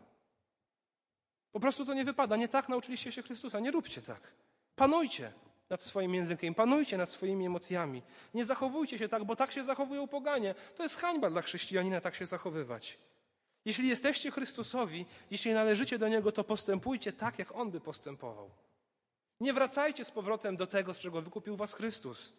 Po 1.53 1.61
prostu 1.61 1.85
to 1.85 1.94
nie 1.94 2.05
wypada. 2.05 2.37
Nie 2.37 2.49
tak 2.49 2.68
nauczyliście 2.68 3.12
się 3.12 3.22
Chrystusa. 3.22 3.61
Nie 3.61 3.70
róbcie 3.70 4.03
tak. 4.03 4.20
Panujcie 4.77 5.33
nad 5.70 5.83
swoim 5.83 6.14
językiem, 6.14 6.55
panujcie 6.55 6.96
nad 6.96 7.11
swoimi 7.11 7.46
emocjami. 7.46 8.03
Nie 8.35 8.44
zachowujcie 8.44 8.99
się 8.99 9.09
tak, 9.09 9.25
bo 9.25 9.37
tak 9.37 9.53
się 9.53 9.64
zachowują 9.64 10.09
poganie. 10.09 10.55
To 10.75 10.83
jest 10.83 10.96
hańba 10.96 11.31
dla 11.31 11.42
chrześcijanina 11.42 12.01
tak 12.01 12.14
się 12.14 12.27
zachowywać. 12.27 12.99
Jeśli 13.64 13.88
jesteście 13.88 14.31
Chrystusowi, 14.31 15.07
jeśli 15.31 15.53
należycie 15.53 15.99
do 15.99 16.09
Niego, 16.09 16.33
to 16.33 16.44
postępujcie 16.44 17.12
tak, 17.12 17.38
jak 17.38 17.57
On 17.57 17.70
by 17.70 17.81
postępował. 17.81 18.51
Nie 19.40 19.53
wracajcie 19.53 20.05
z 20.05 20.11
powrotem 20.11 20.57
do 20.57 20.66
tego, 20.66 20.94
z 20.94 20.99
czego 20.99 21.22
wykupił 21.22 21.57
was 21.57 21.72
Chrystus. 21.72 22.33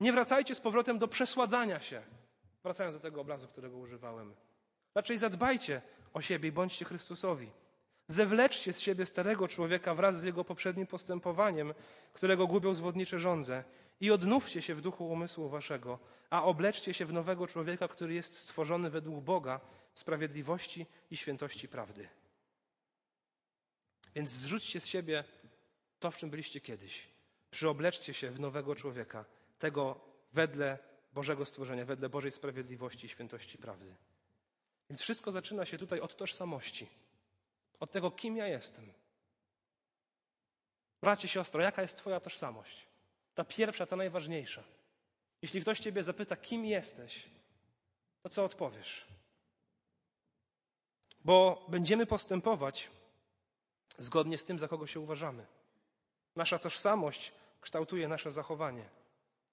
Nie 0.00 0.12
wracajcie 0.12 0.54
z 0.54 0.60
powrotem 0.60 0.98
do 0.98 1.08
przesładzania 1.08 1.80
się. 1.80 2.02
Wracając 2.62 2.96
do 2.96 3.02
tego 3.02 3.20
obrazu, 3.20 3.48
którego 3.48 3.76
używałem. 3.76 4.34
Raczej 4.94 5.18
zadbajcie 5.18 5.82
o 6.12 6.20
siebie 6.20 6.48
i 6.48 6.52
bądźcie 6.52 6.84
Chrystusowi. 6.84 7.50
Zewleczcie 8.06 8.72
z 8.72 8.80
siebie 8.80 9.06
starego 9.06 9.48
człowieka 9.48 9.94
wraz 9.94 10.20
z 10.20 10.22
jego 10.22 10.44
poprzednim 10.44 10.86
postępowaniem, 10.86 11.74
którego 12.12 12.46
gubią 12.46 12.74
zwodnicze 12.74 13.20
żądze, 13.20 13.64
i 14.00 14.10
odnówcie 14.10 14.62
się 14.62 14.74
w 14.74 14.80
duchu 14.80 15.08
umysłu 15.08 15.48
waszego, 15.48 15.98
a 16.30 16.44
obleczcie 16.44 16.94
się 16.94 17.06
w 17.06 17.12
nowego 17.12 17.46
człowieka, 17.46 17.88
który 17.88 18.14
jest 18.14 18.38
stworzony 18.38 18.90
według 18.90 19.24
Boga 19.24 19.60
w 19.94 20.00
sprawiedliwości 20.00 20.86
i 21.10 21.16
świętości 21.16 21.68
prawdy. 21.68 22.08
Więc 24.14 24.30
zrzućcie 24.30 24.80
z 24.80 24.86
siebie 24.86 25.24
to, 26.00 26.10
w 26.10 26.16
czym 26.16 26.30
byliście 26.30 26.60
kiedyś. 26.60 27.08
Przyobleczcie 27.50 28.14
się 28.14 28.30
w 28.30 28.40
nowego 28.40 28.74
człowieka, 28.74 29.24
tego 29.58 30.00
wedle 30.32 30.78
Bożego 31.12 31.46
stworzenia, 31.46 31.84
wedle 31.84 32.08
Bożej 32.08 32.32
sprawiedliwości 32.32 33.06
i 33.06 33.08
świętości 33.08 33.58
prawdy. 33.58 33.94
Więc 34.90 35.00
wszystko 35.00 35.32
zaczyna 35.32 35.64
się 35.64 35.78
tutaj 35.78 36.00
od 36.00 36.16
tożsamości, 36.16 36.86
od 37.80 37.90
tego, 37.90 38.10
kim 38.10 38.36
ja 38.36 38.46
jestem. 38.46 38.92
Bracie, 41.00 41.28
siostro, 41.28 41.62
jaka 41.62 41.82
jest 41.82 41.96
Twoja 41.96 42.20
tożsamość? 42.20 42.86
Ta 43.34 43.44
pierwsza, 43.44 43.86
ta 43.86 43.96
najważniejsza. 43.96 44.62
Jeśli 45.42 45.60
ktoś 45.60 45.80
Ciebie 45.80 46.02
zapyta, 46.02 46.36
kim 46.36 46.64
jesteś, 46.64 47.26
to 48.22 48.28
co 48.28 48.44
odpowiesz? 48.44 49.06
Bo 51.24 51.66
będziemy 51.68 52.06
postępować 52.06 52.90
zgodnie 53.98 54.38
z 54.38 54.44
tym, 54.44 54.58
za 54.58 54.68
kogo 54.68 54.86
się 54.86 55.00
uważamy. 55.00 55.46
Nasza 56.36 56.58
tożsamość 56.58 57.32
kształtuje 57.60 58.08
nasze 58.08 58.32
zachowanie. 58.32 58.99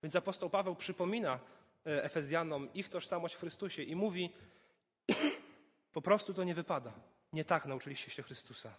Więc 0.04 0.16
apostoł 0.16 0.50
Paweł 0.50 0.76
przypomina 0.76 1.40
e, 1.86 2.04
Efezjanom 2.04 2.74
ich 2.74 2.90
tożsamość 2.90 3.36
w 3.36 3.40
Chrystusie 3.40 3.84
i 3.84 3.96
mówi: 3.96 4.34
Po 5.94 6.02
prostu 6.02 6.34
to 6.34 6.44
nie 6.44 6.56
wypada. 6.56 6.94
Nie 7.34 7.46
tak 7.46 7.66
nauczyliście 7.66 8.12
się 8.12 8.24
Chrystusa. 8.24 8.74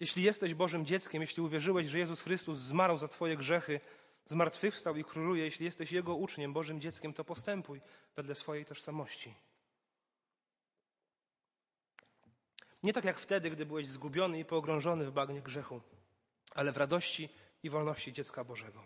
Jeśli 0.00 0.22
jesteś 0.22 0.54
Bożym 0.54 0.86
dzieckiem, 0.86 1.22
jeśli 1.22 1.42
uwierzyłeś, 1.42 1.86
że 1.86 1.98
Jezus 1.98 2.20
Chrystus 2.20 2.58
zmarł 2.58 2.98
za 2.98 3.08
Twoje 3.08 3.36
grzechy, 3.36 3.80
zmartwychwstał 4.26 4.96
i 4.96 5.04
króluje, 5.04 5.44
jeśli 5.44 5.64
jesteś 5.64 5.92
Jego 5.92 6.14
uczniem, 6.14 6.52
Bożym 6.52 6.80
dzieckiem, 6.80 7.12
to 7.12 7.24
postępuj 7.24 7.80
wedle 8.16 8.34
swojej 8.34 8.64
tożsamości. 8.64 9.34
Nie 12.82 12.92
tak 12.92 13.04
jak 13.04 13.18
wtedy, 13.18 13.50
gdy 13.50 13.66
byłeś 13.66 13.86
zgubiony 13.86 14.38
i 14.38 14.44
pogrążony 14.44 15.06
w 15.06 15.12
bagnie 15.12 15.42
grzechu, 15.42 15.80
ale 16.54 16.72
w 16.72 16.76
radości 16.76 17.28
i 17.62 17.70
wolności 17.70 18.12
dziecka 18.12 18.44
Bożego. 18.44 18.84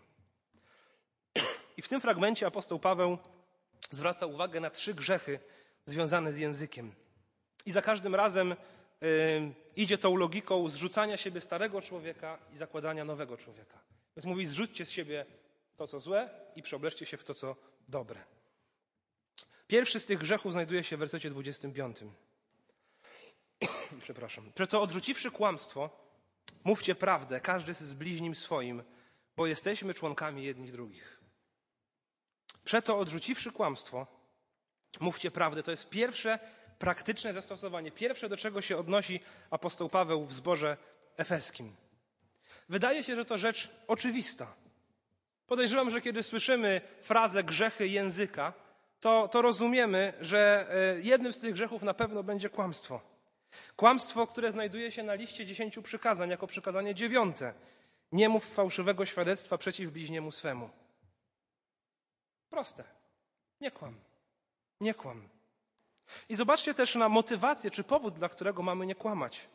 I 1.77 1.83
w 1.83 1.89
tym 1.89 2.01
fragmencie 2.01 2.47
apostoł 2.47 2.79
Paweł 2.79 3.19
zwraca 3.91 4.27
uwagę 4.27 4.61
na 4.61 4.71
trzy 4.71 4.95
grzechy 4.95 5.41
związane 5.87 6.33
z 6.33 6.39
językiem. 6.39 6.93
I 7.67 7.73
za 7.73 7.83
każdym 7.83 8.15
razem 8.15 8.53
y, 8.53 8.57
idzie 9.77 9.99
tą 9.99 10.17
logiką 10.17 10.69
zrzucania 10.69 11.17
siebie 11.17 11.41
starego 11.41 11.83
człowieka 11.83 12.39
i 12.53 12.57
zakładania 12.57 13.05
nowego 13.05 13.37
człowieka. 13.37 13.79
Więc 14.17 14.27
mówi: 14.27 14.47
zrzućcie 14.47 14.87
z 14.87 14.91
siebie 14.91 15.27
to, 15.77 15.87
co 15.87 16.01
złe 16.01 16.31
i 16.57 16.63
przeobleczcie 16.63 17.07
się 17.07 17.17
w 17.17 17.25
to, 17.25 17.35
co 17.35 17.57
dobre. 17.89 18.25
Pierwszy 19.67 20.01
z 20.01 20.07
tych 20.07 20.19
grzechów 20.19 20.53
znajduje 20.53 20.85
się 20.85 20.97
w 20.97 21.01
wersecie 21.01 21.31
25. 21.31 21.97
Przepraszam. 24.03 24.53
Przeto 24.55 24.83
odrzuciwszy 24.83 25.31
kłamstwo, 25.31 26.06
mówcie 26.67 26.95
prawdę, 26.95 27.41
każdy 27.41 27.75
z 27.75 27.93
bliźnim 27.93 28.35
swoim, 28.35 28.83
bo 29.37 29.47
jesteśmy 29.47 29.95
członkami 29.95 30.45
jedni 30.45 30.73
drugich. 30.73 31.21
Przeto 32.65 32.99
odrzuciwszy 32.99 33.53
kłamstwo, 33.53 34.07
mówcie 35.01 35.31
prawdę. 35.31 35.63
To 35.63 35.71
jest 35.71 35.89
pierwsze 35.89 36.39
praktyczne 36.79 37.33
zastosowanie, 37.33 37.91
pierwsze 37.91 38.29
do 38.29 38.37
czego 38.37 38.63
się 38.63 38.77
odnosi 38.77 39.21
apostoł 39.51 39.89
Paweł 39.89 40.27
w 40.27 40.35
zborze 40.35 40.77
efeskim. 41.17 41.77
Wydaje 42.69 43.05
się, 43.05 43.17
że 43.17 43.25
to 43.25 43.39
rzecz 43.39 43.71
oczywista. 43.87 44.55
Podejrzewam, 45.47 45.91
że 45.91 46.01
kiedy 46.01 46.23
słyszymy 46.23 46.81
frazę 47.01 47.45
grzechy 47.45 47.89
języka, 47.89 48.53
to, 49.01 49.29
to 49.29 49.43
rozumiemy, 49.43 50.13
że 50.21 50.67
e, 50.71 51.01
jednym 51.01 51.33
z 51.33 51.41
tych 51.41 51.53
grzechów 51.53 51.83
na 51.83 51.95
pewno 51.95 52.23
będzie 52.23 52.49
kłamstwo. 52.49 53.16
Kłamstwo, 53.77 54.27
które 54.27 54.53
znajduje 54.53 54.93
się 54.93 55.03
na 55.03 55.15
liście 55.15 55.47
dziesięciu 55.47 55.83
przykazań 55.83 56.31
jako 56.31 56.47
przykazanie 56.47 56.95
dziewiąte. 56.95 57.55
Nie 58.13 58.29
mów 58.29 58.55
fałszywego 58.55 59.07
świadectwa 59.07 59.59
przeciw 59.59 59.91
bliźniemu 59.91 60.33
swemu. 60.33 60.71
Proste. 62.51 62.85
Nie 63.61 63.71
kłam. 63.71 63.95
Nie 64.81 64.95
kłam. 64.95 65.29
I 66.29 66.35
zobaczcie 66.35 66.75
też 66.75 66.95
na 66.95 67.09
motywację 67.09 67.71
czy 67.71 67.85
powód, 67.85 68.15
dla 68.15 68.29
którego 68.29 68.63
mamy 68.63 68.87
nie 68.87 68.95
kłamać. 68.95 69.49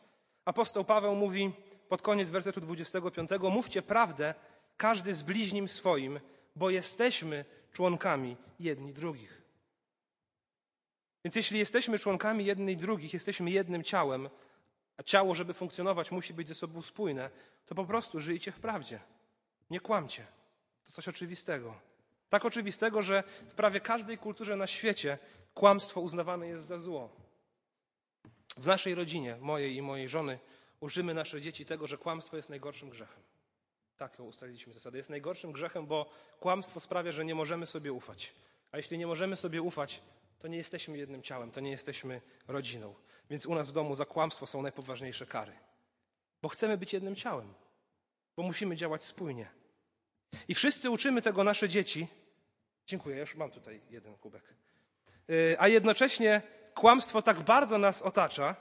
Apostoł 0.46 0.86
Paweł 0.86 1.16
mówi 1.16 1.52
pod 1.90 2.02
koniec 2.02 2.30
wersetu 2.30 2.62
25: 2.62 3.30
Mówcie 3.42 3.82
prawdę, 3.82 4.34
każdy 4.78 5.16
z 5.16 5.24
bliźnim 5.24 5.70
swoim, 5.70 6.20
bo 6.56 6.70
jesteśmy 6.70 7.46
członkami 7.72 8.38
jedni 8.60 8.94
drugich. 8.94 9.41
Więc 11.24 11.36
jeśli 11.36 11.60
jesteśmy 11.60 12.00
członkami 12.00 12.46
jednych 12.46 12.76
i 12.76 12.78
drugich, 12.78 13.14
jesteśmy 13.14 13.52
jednym 13.52 13.84
ciałem, 13.84 14.30
a 14.98 15.04
ciało, 15.04 15.36
żeby 15.36 15.54
funkcjonować, 15.54 16.12
musi 16.12 16.34
być 16.34 16.48
ze 16.48 16.56
sobą 16.56 16.82
spójne, 16.82 17.30
to 17.66 17.76
po 17.76 17.86
prostu 17.86 18.20
żyjcie 18.20 18.52
w 18.52 18.60
prawdzie. 18.60 19.00
Nie 19.70 19.80
kłamcie. 19.80 20.26
To 20.86 20.92
coś 20.92 21.08
oczywistego. 21.08 21.76
Tak 22.30 22.46
oczywistego, 22.46 23.04
że 23.04 23.24
w 23.48 23.54
prawie 23.54 23.80
każdej 23.80 24.18
kulturze 24.18 24.56
na 24.56 24.68
świecie 24.68 25.18
kłamstwo 25.54 26.02
uznawane 26.02 26.48
jest 26.48 26.66
za 26.66 26.78
zło. 26.78 27.10
W 28.58 28.68
naszej 28.68 28.96
rodzinie, 28.96 29.38
mojej 29.40 29.76
i 29.76 29.82
mojej 29.82 30.10
żony, 30.10 30.40
użymy 30.80 31.14
nasze 31.14 31.42
dzieci 31.42 31.66
tego, 31.66 31.88
że 31.88 31.98
kłamstwo 31.98 32.38
jest 32.38 32.50
najgorszym 32.50 32.90
grzechem. 32.90 33.24
Tak 33.98 34.20
ustaliliśmy 34.20 34.74
zasadę. 34.74 34.98
Jest 34.98 35.10
najgorszym 35.10 35.52
grzechem, 35.52 35.86
bo 35.86 36.10
kłamstwo 36.40 36.80
sprawia, 36.80 37.12
że 37.12 37.26
nie 37.26 37.36
możemy 37.36 37.68
sobie 37.68 37.94
ufać. 37.94 38.34
A 38.72 38.78
jeśli 38.78 38.98
nie 38.98 39.08
możemy 39.08 39.36
sobie 39.36 39.62
ufać, 39.62 40.02
to 40.42 40.48
nie 40.48 40.58
jesteśmy 40.58 40.98
jednym 40.98 41.24
ciałem, 41.24 41.52
to 41.52 41.60
nie 41.60 41.72
jesteśmy 41.72 42.22
rodziną. 42.48 42.96
Więc 43.30 43.46
u 43.46 43.56
nas 43.56 43.68
w 43.68 43.72
domu 43.72 43.96
za 43.96 44.06
kłamstwo 44.06 44.46
są 44.46 44.62
najpoważniejsze 44.62 45.26
kary. 45.26 45.52
Bo 46.42 46.50
chcemy 46.50 46.78
być 46.78 46.94
jednym 46.94 47.16
ciałem, 47.16 47.54
bo 48.36 48.44
musimy 48.44 48.76
działać 48.76 49.04
spójnie. 49.04 49.48
I 50.48 50.56
wszyscy 50.56 50.90
uczymy 50.90 51.22
tego 51.22 51.44
nasze 51.44 51.70
dzieci. 51.70 52.08
Dziękuję, 52.88 53.20
już 53.20 53.36
mam 53.36 53.52
tutaj 53.52 53.82
jeden 53.90 54.16
kubek. 54.16 54.44
Y, 55.30 55.56
a 55.60 55.68
jednocześnie 55.68 56.42
kłamstwo 56.74 57.22
tak 57.22 57.42
bardzo 57.42 57.78
nas 57.78 58.02
otacza, 58.02 58.56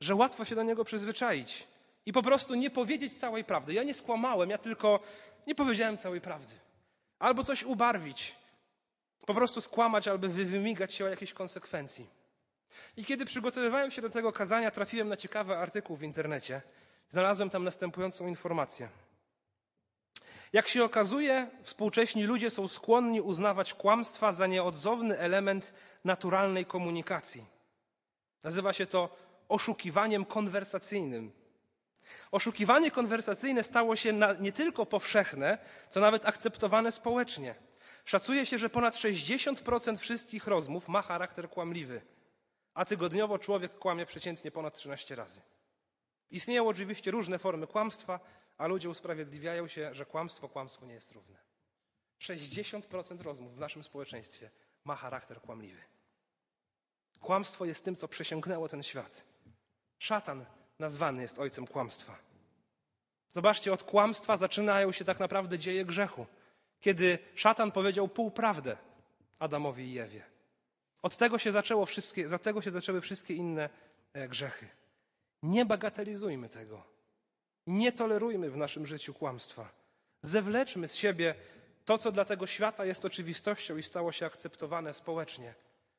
że 0.00 0.14
łatwo 0.14 0.44
się 0.44 0.54
do 0.54 0.62
niego 0.62 0.84
przyzwyczaić 0.84 1.66
i 2.06 2.12
po 2.12 2.22
prostu 2.22 2.54
nie 2.54 2.70
powiedzieć 2.70 3.18
całej 3.18 3.44
prawdy. 3.44 3.74
Ja 3.74 3.82
nie 3.82 3.94
skłamałem, 3.94 4.50
ja 4.50 4.58
tylko 4.58 5.00
nie 5.46 5.54
powiedziałem 5.54 5.98
całej 5.98 6.20
prawdy. 6.20 6.54
Albo 7.18 7.44
coś 7.44 7.62
ubarwić, 7.62 8.34
po 9.26 9.34
prostu 9.34 9.60
skłamać 9.60 10.08
albo 10.08 10.28
wymigać 10.28 10.94
się 10.94 11.04
o 11.04 11.08
jakiejś 11.08 11.32
konsekwencji. 11.32 12.06
I 12.96 13.04
kiedy 13.04 13.24
przygotowywałem 13.24 13.90
się 13.90 14.02
do 14.02 14.10
tego 14.10 14.32
kazania, 14.32 14.70
trafiłem 14.70 15.08
na 15.08 15.16
ciekawy 15.16 15.56
artykuł 15.56 15.96
w 15.96 16.02
internecie. 16.02 16.62
Znalazłem 17.08 17.50
tam 17.50 17.64
następującą 17.64 18.26
informację. 18.26 18.88
Jak 20.52 20.68
się 20.68 20.84
okazuje, 20.84 21.50
współcześni 21.62 22.24
ludzie 22.24 22.50
są 22.50 22.68
skłonni 22.68 23.20
uznawać 23.20 23.74
kłamstwa 23.74 24.32
za 24.32 24.46
nieodzowny 24.46 25.18
element 25.18 25.74
naturalnej 26.04 26.64
komunikacji. 26.64 27.44
Nazywa 28.42 28.72
się 28.72 28.86
to 28.86 29.16
oszukiwaniem 29.48 30.24
konwersacyjnym. 30.24 31.32
Oszukiwanie 32.32 32.90
konwersacyjne 32.90 33.62
stało 33.62 33.96
się 33.96 34.12
nie 34.40 34.52
tylko 34.52 34.86
powszechne, 34.86 35.58
co 35.90 36.00
nawet 36.00 36.26
akceptowane 36.26 36.92
społecznie. 36.92 37.54
Szacuje 38.06 38.46
się, 38.46 38.58
że 38.58 38.70
ponad 38.70 38.94
60% 38.94 39.96
wszystkich 39.96 40.46
rozmów 40.46 40.88
ma 40.88 41.02
charakter 41.02 41.50
kłamliwy, 41.50 42.02
a 42.74 42.84
tygodniowo 42.84 43.38
człowiek 43.38 43.78
kłamie 43.78 44.06
przeciętnie 44.06 44.50
ponad 44.50 44.74
13 44.74 45.16
razy. 45.16 45.40
Istnieją 46.30 46.68
oczywiście 46.68 47.10
różne 47.10 47.38
formy 47.38 47.66
kłamstwa, 47.66 48.20
a 48.58 48.66
ludzie 48.66 48.88
usprawiedliwiają 48.88 49.66
się, 49.66 49.94
że 49.94 50.06
kłamstwo 50.06 50.48
kłamstwo 50.48 50.86
nie 50.86 50.94
jest 50.94 51.12
równe. 51.12 51.36
60% 52.20 53.20
rozmów 53.20 53.54
w 53.54 53.58
naszym 53.58 53.84
społeczeństwie 53.84 54.50
ma 54.84 54.96
charakter 54.96 55.40
kłamliwy. 55.40 55.80
Kłamstwo 57.20 57.64
jest 57.64 57.84
tym, 57.84 57.96
co 57.96 58.08
przesiąknęło 58.08 58.68
ten 58.68 58.82
świat. 58.82 59.24
Szatan 59.98 60.46
nazwany 60.78 61.22
jest 61.22 61.38
ojcem 61.38 61.66
kłamstwa. 61.66 62.18
Zobaczcie, 63.30 63.72
od 63.72 63.82
kłamstwa 63.82 64.36
zaczynają 64.36 64.92
się 64.92 65.04
tak 65.04 65.20
naprawdę 65.20 65.58
dzieje 65.58 65.84
grzechu 65.84 66.26
kiedy 66.86 67.18
szatan 67.34 67.72
powiedział 67.72 68.08
półprawdę 68.08 68.76
Adamowi 69.38 69.92
i 69.92 69.98
Ewie. 69.98 70.22
Od 71.02 71.16
tego 71.16 71.38
się, 71.38 71.52
zaczęło 71.52 71.86
wszystkie, 71.86 72.34
od 72.34 72.42
tego 72.42 72.62
się 72.62 72.70
zaczęły 72.70 73.00
wszystkie 73.00 73.34
inne 73.34 73.70
e, 74.12 74.28
grzechy. 74.28 74.68
Nie 75.42 75.64
bagatelizujmy 75.64 76.48
tego. 76.48 76.84
Nie 77.66 77.92
tolerujmy 77.92 78.50
w 78.50 78.56
naszym 78.56 78.86
życiu 78.86 79.14
kłamstwa. 79.14 79.68
Zewleczmy 80.22 80.88
z 80.88 80.94
siebie 80.94 81.34
to, 81.84 81.98
co 81.98 82.12
dla 82.12 82.24
tego 82.24 82.46
świata 82.46 82.84
jest 82.84 83.04
oczywistością 83.04 83.76
i 83.76 83.82
stało 83.82 84.12
się 84.12 84.26
akceptowane 84.26 84.94
społecznie. 84.94 85.54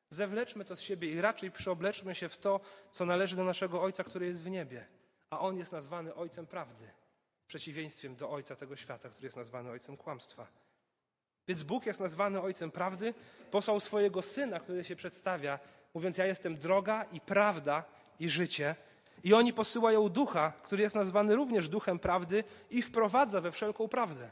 Zewleczmy 0.09 0.65
to 0.65 0.75
z 0.75 0.81
siebie 0.81 1.11
i 1.11 1.21
raczej 1.21 1.51
przeobleczmy 1.51 2.15
się 2.15 2.29
w 2.29 2.37
to, 2.37 2.59
co 2.91 3.05
należy 3.05 3.35
do 3.35 3.43
naszego 3.43 3.81
Ojca, 3.81 4.03
który 4.03 4.25
jest 4.25 4.43
w 4.43 4.49
niebie. 4.49 4.85
A 5.29 5.39
On 5.39 5.57
jest 5.57 5.71
nazwany 5.71 6.15
Ojcem 6.15 6.47
prawdy, 6.47 6.89
przeciwieństwem 7.47 8.15
do 8.15 8.29
Ojca 8.29 8.55
tego 8.55 8.75
świata, 8.75 9.09
który 9.09 9.25
jest 9.25 9.37
nazwany 9.37 9.69
Ojcem 9.69 9.97
kłamstwa. 9.97 10.47
Więc 11.47 11.63
Bóg 11.63 11.85
jest 11.85 11.99
nazwany 11.99 12.41
Ojcem 12.41 12.71
prawdy, 12.71 13.13
posłał 13.51 13.79
swojego 13.79 14.21
Syna, 14.21 14.59
który 14.59 14.83
się 14.83 14.95
przedstawia, 14.95 15.59
mówiąc: 15.93 16.17
Ja 16.17 16.25
jestem 16.25 16.57
droga 16.57 17.05
i 17.11 17.21
prawda 17.21 17.83
i 18.19 18.29
życie. 18.29 18.75
I 19.23 19.33
oni 19.33 19.53
posyłają 19.53 20.09
ducha, 20.09 20.53
który 20.63 20.83
jest 20.83 20.95
nazwany 20.95 21.35
również 21.35 21.69
duchem 21.69 21.99
prawdy 21.99 22.43
i 22.69 22.81
wprowadza 22.81 23.41
we 23.41 23.51
wszelką 23.51 23.87
prawdę. 23.87 24.31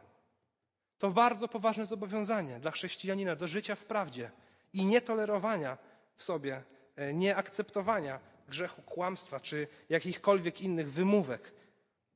To 0.98 1.12
bardzo 1.12 1.48
poważne 1.48 1.86
zobowiązanie 1.86 2.60
dla 2.60 2.72
chrześcijanina 2.72 3.36
do 3.36 3.48
życia 3.48 3.76
w 3.76 3.86
prawdzie 3.86 4.32
i 4.74 4.86
nietolerowania 4.86 5.78
w 6.16 6.24
sobie, 6.24 6.64
e, 6.96 7.14
nieakceptowania 7.14 8.20
grzechu 8.48 8.82
kłamstwa 8.82 9.40
czy 9.40 9.68
jakichkolwiek 9.90 10.62
innych 10.62 10.92
wymówek. 10.92 11.52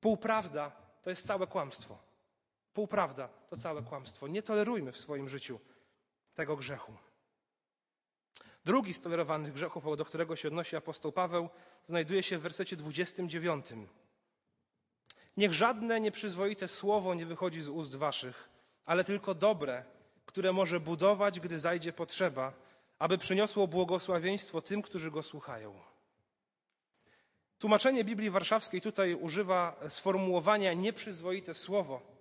Półprawda 0.01 0.71
to 1.01 1.09
jest 1.09 1.27
całe 1.27 1.47
kłamstwo. 1.47 2.08
Półprawda 2.79 3.29
to 3.49 3.57
całe 3.57 3.81
kłamstwo. 3.81 4.27
Nie 4.27 4.43
tolerujmy 4.43 4.91
w 4.91 4.97
swoim 4.97 5.29
życiu 5.29 5.59
tego 6.35 6.55
grzechu. 6.55 6.93
Drugi 8.65 8.93
z 8.93 9.01
tolerowanych 9.01 9.53
grzechów, 9.53 9.97
do 9.97 10.05
którego 10.05 10.35
się 10.35 10.47
odnosi 10.47 10.75
apostoł 10.75 11.11
Paweł, 11.11 11.49
znajduje 11.85 12.23
się 12.23 12.37
w 12.37 12.41
wersecie 12.41 12.75
29. 12.75 13.65
Niech 15.37 15.53
żadne 15.53 15.99
nieprzyzwoite 15.99 16.67
słowo 16.67 17.13
nie 17.13 17.25
wychodzi 17.25 17.61
z 17.61 17.69
ust 17.69 17.95
waszych, 17.95 18.49
ale 18.85 19.03
tylko 19.03 19.35
dobre, 19.35 19.83
które 20.25 20.53
może 20.53 20.79
budować, 20.79 21.39
gdy 21.39 21.59
zajdzie 21.59 21.93
potrzeba, 21.93 22.53
aby 22.99 23.17
przyniosło 23.17 23.67
błogosławieństwo 23.67 24.61
tym, 24.61 24.81
którzy 24.81 25.11
go 25.11 25.23
słuchają. 25.23 25.79
Tłumaczenie 27.57 28.03
Biblii 28.03 28.29
Warszawskiej 28.29 28.81
tutaj 28.81 29.15
używa 29.15 29.79
sformułowania 29.89 30.73
nieprzyzwoite 30.73 31.53
słowo, 31.53 32.18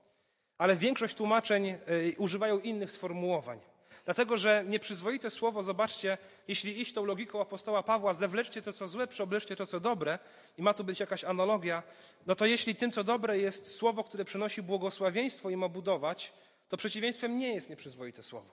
ale 0.59 0.77
większość 0.77 1.15
tłumaczeń 1.15 1.69
e, 1.69 1.79
używają 2.19 2.59
innych 2.59 2.91
sformułowań. 2.91 3.61
Dlatego, 4.05 4.39
że 4.39 4.65
nieprzyzwoite 4.67 5.31
słowo, 5.31 5.63
zobaczcie, 5.63 6.19
jeśli 6.49 6.81
iść 6.81 6.93
tą 6.93 7.05
logiką 7.05 7.41
apostoła 7.41 7.83
Pawła, 7.83 8.15
zewleczcie 8.15 8.63
to, 8.63 8.73
co 8.73 8.89
złe, 8.89 9.07
przeobleczcie 9.07 9.57
to, 9.57 9.67
co 9.67 9.81
dobre, 9.81 10.19
i 10.59 10.63
ma 10.63 10.75
tu 10.75 10.85
być 10.85 11.01
jakaś 11.01 11.25
analogia, 11.25 11.83
no 12.27 12.35
to 12.35 12.47
jeśli 12.47 12.75
tym, 12.75 12.93
co 12.93 13.05
dobre 13.05 13.39
jest 13.39 13.75
słowo, 13.75 14.05
które 14.05 14.25
przynosi 14.25 14.63
błogosławieństwo 14.63 15.51
i 15.51 15.57
ma 15.57 15.69
budować, 15.69 16.33
to 16.69 16.77
przeciwieństwem 16.77 17.39
nie 17.39 17.55
jest 17.55 17.71
nieprzyzwoite 17.71 18.23
słowo. 18.23 18.51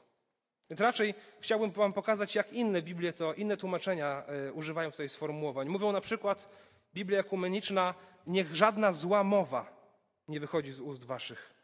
Więc 0.70 0.82
raczej 0.82 1.14
chciałbym 1.40 1.72
Wam 1.72 1.94
pokazać, 1.94 2.36
jak 2.36 2.54
inne 2.54 2.82
Biblie 2.82 3.14
to, 3.14 3.34
inne 3.34 3.58
tłumaczenia 3.58 4.24
y, 4.48 4.54
używają 4.54 4.92
tutaj 4.92 5.10
sformułowań. 5.10 5.70
Mówią 5.70 5.92
na 5.92 6.02
przykład, 6.02 6.50
Biblia 6.94 7.20
ekumeniczna, 7.20 7.94
niech 8.28 8.56
żadna 8.56 8.94
zła 8.94 9.24
mowa 9.24 9.76
nie 10.28 10.40
wychodzi 10.40 10.72
z 10.72 10.80
ust 10.80 11.06
Waszych. 11.06 11.55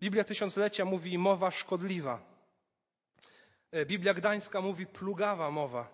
Biblia 0.00 0.24
Tysiąclecia 0.24 0.84
mówi 0.84 1.18
mowa 1.18 1.50
szkodliwa. 1.50 2.20
E, 3.70 3.86
Biblia 3.86 4.14
Gdańska 4.14 4.60
mówi 4.60 4.86
plugawa 4.86 5.50
mowa. 5.50 5.88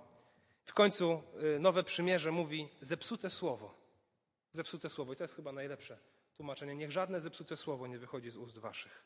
W 0.64 0.74
końcu 0.74 1.22
e, 1.56 1.58
Nowe 1.58 1.84
Przymierze 1.84 2.30
mówi 2.30 2.68
zepsute 2.80 3.30
słowo. 3.30 3.74
Zepsute 4.52 4.90
słowo. 4.90 5.12
I 5.12 5.16
to 5.16 5.24
jest 5.24 5.36
chyba 5.36 5.52
najlepsze 5.52 5.98
tłumaczenie. 6.36 6.74
Niech 6.74 6.92
żadne 6.92 7.20
zepsute 7.20 7.56
słowo 7.56 7.86
nie 7.86 7.98
wychodzi 7.98 8.30
z 8.30 8.36
ust 8.36 8.58
waszych. 8.58 9.04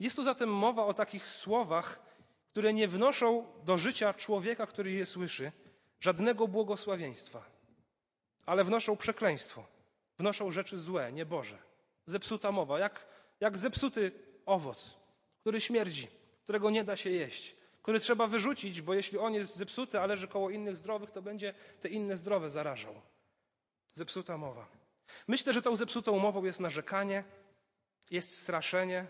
Jest 0.00 0.16
tu 0.16 0.24
zatem 0.24 0.48
mowa 0.54 0.84
o 0.84 0.94
takich 0.94 1.26
słowach, 1.26 2.02
które 2.50 2.72
nie 2.72 2.88
wnoszą 2.88 3.46
do 3.64 3.78
życia 3.78 4.14
człowieka, 4.14 4.66
który 4.66 4.92
je 4.92 5.06
słyszy, 5.06 5.52
żadnego 6.00 6.48
błogosławieństwa, 6.48 7.44
ale 8.46 8.64
wnoszą 8.64 8.96
przekleństwo, 8.96 9.66
wnoszą 10.18 10.50
rzeczy 10.50 10.78
złe, 10.78 11.12
nieboże. 11.12 11.58
Zepsuta 12.06 12.52
mowa, 12.52 12.78
jak, 12.78 13.06
jak 13.40 13.58
zepsuty 13.58 14.12
owoc, 14.46 14.94
który 15.40 15.60
śmierdzi, 15.60 16.08
którego 16.42 16.70
nie 16.70 16.84
da 16.84 16.96
się 16.96 17.10
jeść 17.10 17.58
który 17.88 18.00
trzeba 18.00 18.26
wyrzucić, 18.26 18.82
bo 18.82 18.94
jeśli 18.94 19.18
on 19.18 19.34
jest 19.34 19.56
zepsuty, 19.56 20.00
a 20.00 20.06
leży 20.06 20.28
koło 20.28 20.50
innych 20.50 20.76
zdrowych, 20.76 21.10
to 21.10 21.22
będzie 21.22 21.54
te 21.80 21.88
inne 21.88 22.16
zdrowe 22.16 22.50
zarażał. 22.50 23.00
Zepsuta 23.94 24.36
mowa. 24.36 24.66
Myślę, 25.28 25.52
że 25.52 25.62
tą 25.62 25.76
zepsutą 25.76 26.18
mową 26.18 26.44
jest 26.44 26.60
narzekanie, 26.60 27.24
jest 28.10 28.38
straszenie, 28.38 29.06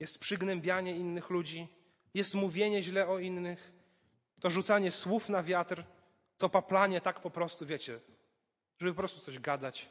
jest 0.00 0.18
przygnębianie 0.18 0.96
innych 0.96 1.30
ludzi, 1.30 1.68
jest 2.14 2.34
mówienie 2.34 2.82
źle 2.82 3.08
o 3.08 3.18
innych, 3.18 3.72
to 4.40 4.50
rzucanie 4.50 4.92
słów 4.92 5.28
na 5.28 5.42
wiatr, 5.42 5.84
to 6.38 6.48
paplanie 6.48 7.00
tak 7.00 7.20
po 7.20 7.30
prostu, 7.30 7.66
wiecie, 7.66 8.00
żeby 8.78 8.92
po 8.92 8.98
prostu 8.98 9.20
coś 9.20 9.38
gadać. 9.38 9.88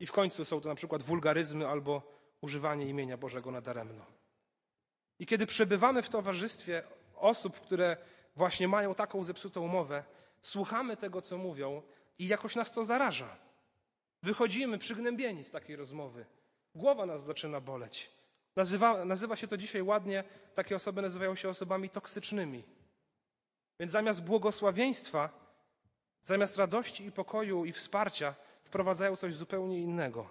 I 0.00 0.06
w 0.06 0.12
końcu 0.12 0.44
są 0.44 0.60
to 0.60 0.68
na 0.68 0.74
przykład 0.74 1.02
wulgaryzmy 1.02 1.68
albo 1.68 2.21
używanie 2.42 2.86
imienia 2.86 3.16
Bożego 3.16 3.50
nadaremno. 3.50 4.06
I 5.18 5.26
kiedy 5.26 5.46
przebywamy 5.46 6.02
w 6.02 6.08
towarzystwie 6.08 6.82
osób, 7.14 7.60
które 7.60 7.96
właśnie 8.36 8.68
mają 8.68 8.94
taką 8.94 9.24
zepsutą 9.24 9.68
mowę, 9.68 10.04
słuchamy 10.40 10.96
tego, 10.96 11.22
co 11.22 11.38
mówią 11.38 11.82
i 12.18 12.28
jakoś 12.28 12.56
nas 12.56 12.72
to 12.72 12.84
zaraża. 12.84 13.36
Wychodzimy 14.22 14.78
przygnębieni 14.78 15.44
z 15.44 15.50
takiej 15.50 15.76
rozmowy. 15.76 16.26
Głowa 16.74 17.06
nas 17.06 17.24
zaczyna 17.24 17.60
boleć. 17.60 18.10
Nazywa, 18.56 19.04
nazywa 19.04 19.36
się 19.36 19.46
to 19.46 19.56
dzisiaj 19.56 19.82
ładnie, 19.82 20.24
takie 20.54 20.76
osoby 20.76 21.02
nazywają 21.02 21.34
się 21.34 21.48
osobami 21.48 21.90
toksycznymi. 21.90 22.64
Więc 23.80 23.92
zamiast 23.92 24.22
błogosławieństwa, 24.22 25.28
zamiast 26.22 26.56
radości 26.56 27.04
i 27.06 27.12
pokoju 27.12 27.64
i 27.64 27.72
wsparcia, 27.72 28.34
wprowadzają 28.64 29.16
coś 29.16 29.34
zupełnie 29.34 29.80
innego. 29.80 30.28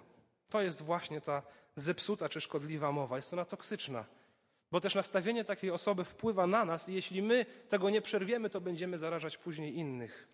To 0.48 0.62
jest 0.62 0.82
właśnie 0.82 1.20
ta 1.20 1.42
zepsuta 1.76 2.28
czy 2.28 2.40
szkodliwa 2.40 2.92
mowa. 2.92 3.16
Jest 3.16 3.32
ona 3.32 3.44
toksyczna. 3.44 4.04
Bo 4.70 4.80
też 4.80 4.94
nastawienie 4.94 5.44
takiej 5.44 5.70
osoby 5.70 6.04
wpływa 6.04 6.46
na 6.46 6.64
nas 6.64 6.88
i 6.88 6.94
jeśli 6.94 7.22
my 7.22 7.46
tego 7.68 7.90
nie 7.90 8.02
przerwiemy, 8.02 8.50
to 8.50 8.60
będziemy 8.60 8.98
zarażać 8.98 9.38
później 9.38 9.76
innych. 9.76 10.28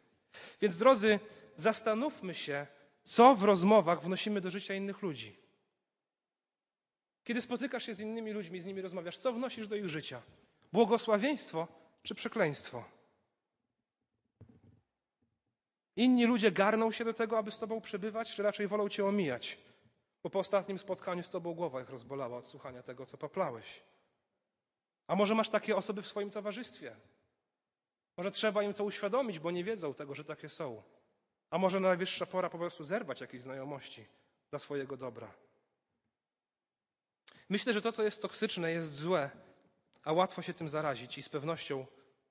Więc 0.61 0.77
drodzy, 0.77 1.21
zastanówmy 1.57 2.35
się, 2.35 2.67
co 3.05 3.35
w 3.35 3.43
rozmowach 3.43 4.03
wnosimy 4.03 4.41
do 4.41 4.51
życia 4.51 4.75
innych 4.75 5.03
ludzi. 5.03 5.37
Kiedy 7.25 7.43
spotykasz 7.43 7.87
się 7.87 7.95
z 7.95 8.01
innymi 8.01 8.33
ludźmi, 8.33 8.61
z 8.61 8.67
nimi 8.67 8.83
rozmawiasz, 8.83 9.19
co 9.19 9.33
wnosisz 9.33 9.69
do 9.69 9.77
ich 9.77 9.89
życia? 9.89 10.23
Błogosławieństwo 10.73 11.69
czy 12.03 12.15
przekleństwo? 12.15 12.85
Inni 15.97 16.27
ludzie 16.27 16.53
garną 16.53 16.91
się 16.91 17.05
do 17.05 17.15
tego, 17.15 17.39
aby 17.39 17.51
z 17.51 17.59
Tobą 17.59 17.81
przebywać, 17.81 18.35
czy 18.35 18.43
raczej 18.43 18.69
wolą 18.69 18.89
Cię 18.89 19.05
omijać? 19.05 19.59
Bo 20.29 20.33
po 20.33 20.39
ostatnim 20.39 20.79
spotkaniu 20.79 21.23
z 21.23 21.31
Tobą 21.31 21.55
głowa 21.55 21.83
ich 21.83 21.89
rozbolała 21.89 22.37
od 22.39 22.47
słuchania 22.47 22.83
tego, 22.83 23.07
co 23.07 23.19
paplałeś. 23.19 23.83
A 25.07 25.15
może 25.15 25.35
masz 25.35 25.49
takie 25.49 25.77
osoby 25.77 26.03
w 26.03 26.07
swoim 26.07 26.31
towarzystwie? 26.31 26.97
Może 28.17 28.31
trzeba 28.31 28.63
im 28.63 28.75
to 28.75 28.85
uświadomić, 28.85 29.39
bo 29.39 29.51
nie 29.51 29.65
wiedzą 29.65 29.95
tego, 29.95 30.15
że 30.15 30.25
takie 30.25 30.49
są. 30.49 30.83
A 31.51 31.59
może 31.59 31.81
najwyższa 31.81 32.27
pora 32.27 32.51
po 32.51 32.59
prostu 32.59 32.85
zerwać 32.85 33.21
jakieś 33.21 33.43
znajomości 33.43 34.07
dla 34.51 34.59
swojego 34.59 34.97
dobra. 34.97 35.35
Myślę, 37.49 37.73
że 37.73 37.83
to, 37.83 37.93
co 37.93 38.03
jest 38.03 38.23
toksyczne, 38.23 38.73
jest 38.73 38.97
złe, 38.97 39.31
a 40.05 40.13
łatwo 40.13 40.43
się 40.43 40.55
tym 40.55 40.69
zarazić 40.69 41.19
i 41.19 41.23
z 41.23 41.29
pewnością 41.29 41.87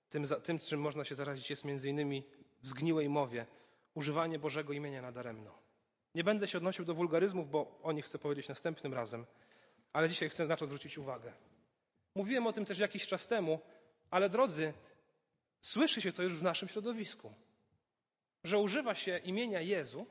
tym, 0.10 0.28
tym 0.44 0.60
czym 0.60 0.82
można 0.82 1.04
się 1.04 1.16
zarazić, 1.16 1.50
jest 1.50 1.66
między 1.66 1.90
innymi 1.90 2.24
w 2.62 2.68
zgniłej 2.68 3.10
mowie 3.10 3.46
używanie 3.94 4.40
Bożego 4.40 4.74
imienia 4.74 5.02
nadaremno. 5.02 5.67
Nie 6.16 6.24
będę 6.24 6.48
się 6.48 6.58
odnosił 6.58 6.86
do 6.86 6.94
wulgaryzmów, 6.94 7.50
bo 7.50 7.80
o 7.84 7.92
nich 7.92 8.06
chcę 8.06 8.20
powiedzieć 8.20 8.50
następnym 8.50 8.94
razem, 8.94 9.26
ale 9.94 10.10
dzisiaj 10.10 10.30
chcę 10.30 10.48
na 10.48 10.58
to 10.58 10.66
zwrócić 10.66 10.98
uwagę. 10.98 11.34
Mówiłem 12.16 12.48
o 12.48 12.54
tym 12.54 12.66
też 12.66 12.80
jakiś 12.80 13.08
czas 13.08 13.28
temu, 13.28 13.60
ale 14.10 14.30
drodzy, 14.30 14.74
słyszy 15.60 16.02
się 16.02 16.14
to 16.14 16.24
już 16.24 16.36
w 16.36 16.44
naszym 16.44 16.68
środowisku, 16.68 17.34
że 18.44 18.58
używa 18.58 18.96
się 18.96 19.18
imienia 19.18 19.62
Jezu 19.62 20.06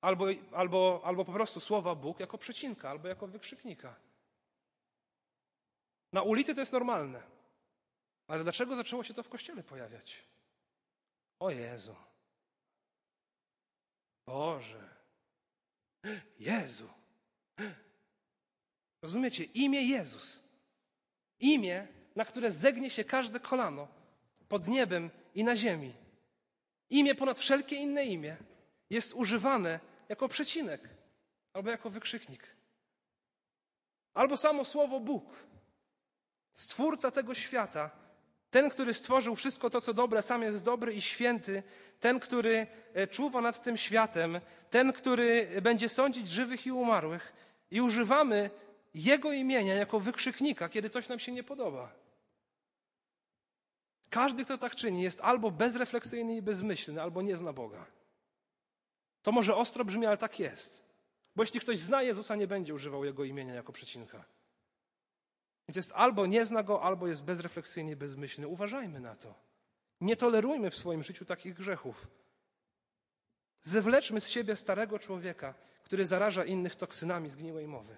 albo, 0.00 0.26
albo, 0.52 1.00
albo 1.04 1.24
po 1.24 1.32
prostu 1.32 1.60
słowa 1.60 1.94
Bóg 1.94 2.20
jako 2.20 2.38
przecinka 2.38 2.90
albo 2.90 3.08
jako 3.08 3.26
wykrzyknika. 3.26 3.94
Na 6.12 6.22
ulicy 6.22 6.54
to 6.54 6.60
jest 6.60 6.72
normalne. 6.72 7.22
Ale 8.26 8.42
dlaczego 8.42 8.76
zaczęło 8.76 9.04
się 9.04 9.14
to 9.14 9.22
w 9.22 9.28
kościele 9.28 9.62
pojawiać? 9.62 10.24
O 11.38 11.50
Jezu. 11.50 11.96
Boże. 14.26 14.88
Jezu. 16.38 16.88
Rozumiecie? 19.02 19.44
Imię 19.44 19.82
Jezus 19.82 20.44
Imię, 21.40 21.88
na 22.16 22.24
które 22.24 22.50
zegnie 22.52 22.90
się 22.90 23.04
każde 23.04 23.40
kolano 23.40 23.88
pod 24.48 24.68
niebem 24.68 25.10
i 25.34 25.44
na 25.44 25.56
ziemi. 25.56 25.94
Imię 26.90 27.14
ponad 27.14 27.38
wszelkie 27.38 27.76
inne 27.76 28.04
imię 28.04 28.36
jest 28.90 29.14
używane 29.14 29.80
jako 30.08 30.28
przecinek 30.28 30.88
albo 31.52 31.70
jako 31.70 31.90
wykrzyknik. 31.90 32.56
Albo 34.14 34.36
samo 34.36 34.64
słowo 34.64 35.00
Bóg, 35.00 35.46
stwórca 36.54 37.10
tego 37.10 37.34
świata, 37.34 37.90
Ten, 38.54 38.70
który 38.70 38.94
stworzył 38.94 39.34
wszystko 39.34 39.70
to, 39.70 39.80
co 39.80 39.94
dobre, 39.94 40.22
sam 40.22 40.42
jest 40.42 40.64
dobry 40.64 40.94
i 40.94 41.00
święty. 41.00 41.62
Ten, 42.00 42.20
który 42.20 42.66
e, 42.94 43.06
czuwa 43.06 43.40
nad 43.40 43.62
tym 43.62 43.76
światem. 43.76 44.40
Ten, 44.70 44.92
który 44.92 45.48
będzie 45.62 45.88
sądzić 45.88 46.28
żywych 46.28 46.66
i 46.66 46.72
umarłych. 46.72 47.32
I 47.70 47.80
używamy 47.80 48.50
Jego 48.94 49.32
imienia 49.32 49.74
jako 49.74 50.00
wykrzyknika, 50.00 50.68
kiedy 50.68 50.90
coś 50.90 51.08
nam 51.08 51.18
się 51.18 51.32
nie 51.32 51.44
podoba. 51.44 51.92
Każdy, 54.10 54.44
kto 54.44 54.58
tak 54.58 54.76
czyni, 54.76 55.02
jest 55.02 55.20
albo 55.20 55.50
bezrefleksyjny 55.50 56.36
i 56.36 56.42
bezmyślny, 56.42 57.02
albo 57.02 57.22
nie 57.22 57.36
zna 57.36 57.52
Boga. 57.52 57.86
To 59.22 59.32
może 59.32 59.56
ostro 59.56 59.84
brzmi, 59.84 60.06
ale 60.06 60.16
tak 60.16 60.40
jest. 60.40 60.82
Bo 61.36 61.42
jeśli 61.42 61.60
ktoś 61.60 61.78
zna 61.78 62.02
Jezusa, 62.02 62.36
nie 62.36 62.46
będzie 62.46 62.74
używał 62.74 63.04
Jego 63.04 63.24
imienia 63.24 63.54
jako 63.54 63.72
przecinka. 63.72 64.24
Więc 65.68 65.76
jest 65.76 65.92
albo 65.94 66.26
nie 66.26 66.46
zna 66.46 66.62
Go, 66.62 66.82
albo 66.82 67.06
jest 67.06 67.24
bezrefleksyjny 67.24 67.96
bezmyślny. 67.96 68.48
Uważajmy 68.48 69.00
na 69.00 69.16
to. 69.16 69.34
Nie 70.00 70.16
tolerujmy 70.16 70.70
w 70.70 70.76
swoim 70.76 71.02
życiu 71.02 71.24
takich 71.24 71.54
grzechów. 71.54 72.06
Zewleczmy 73.62 74.20
z 74.20 74.28
siebie 74.28 74.56
starego 74.56 74.98
człowieka, 74.98 75.54
który 75.82 76.06
zaraża 76.06 76.44
innych 76.44 76.76
toksynami 76.76 77.30
zgniłej 77.30 77.66
mowy. 77.66 77.96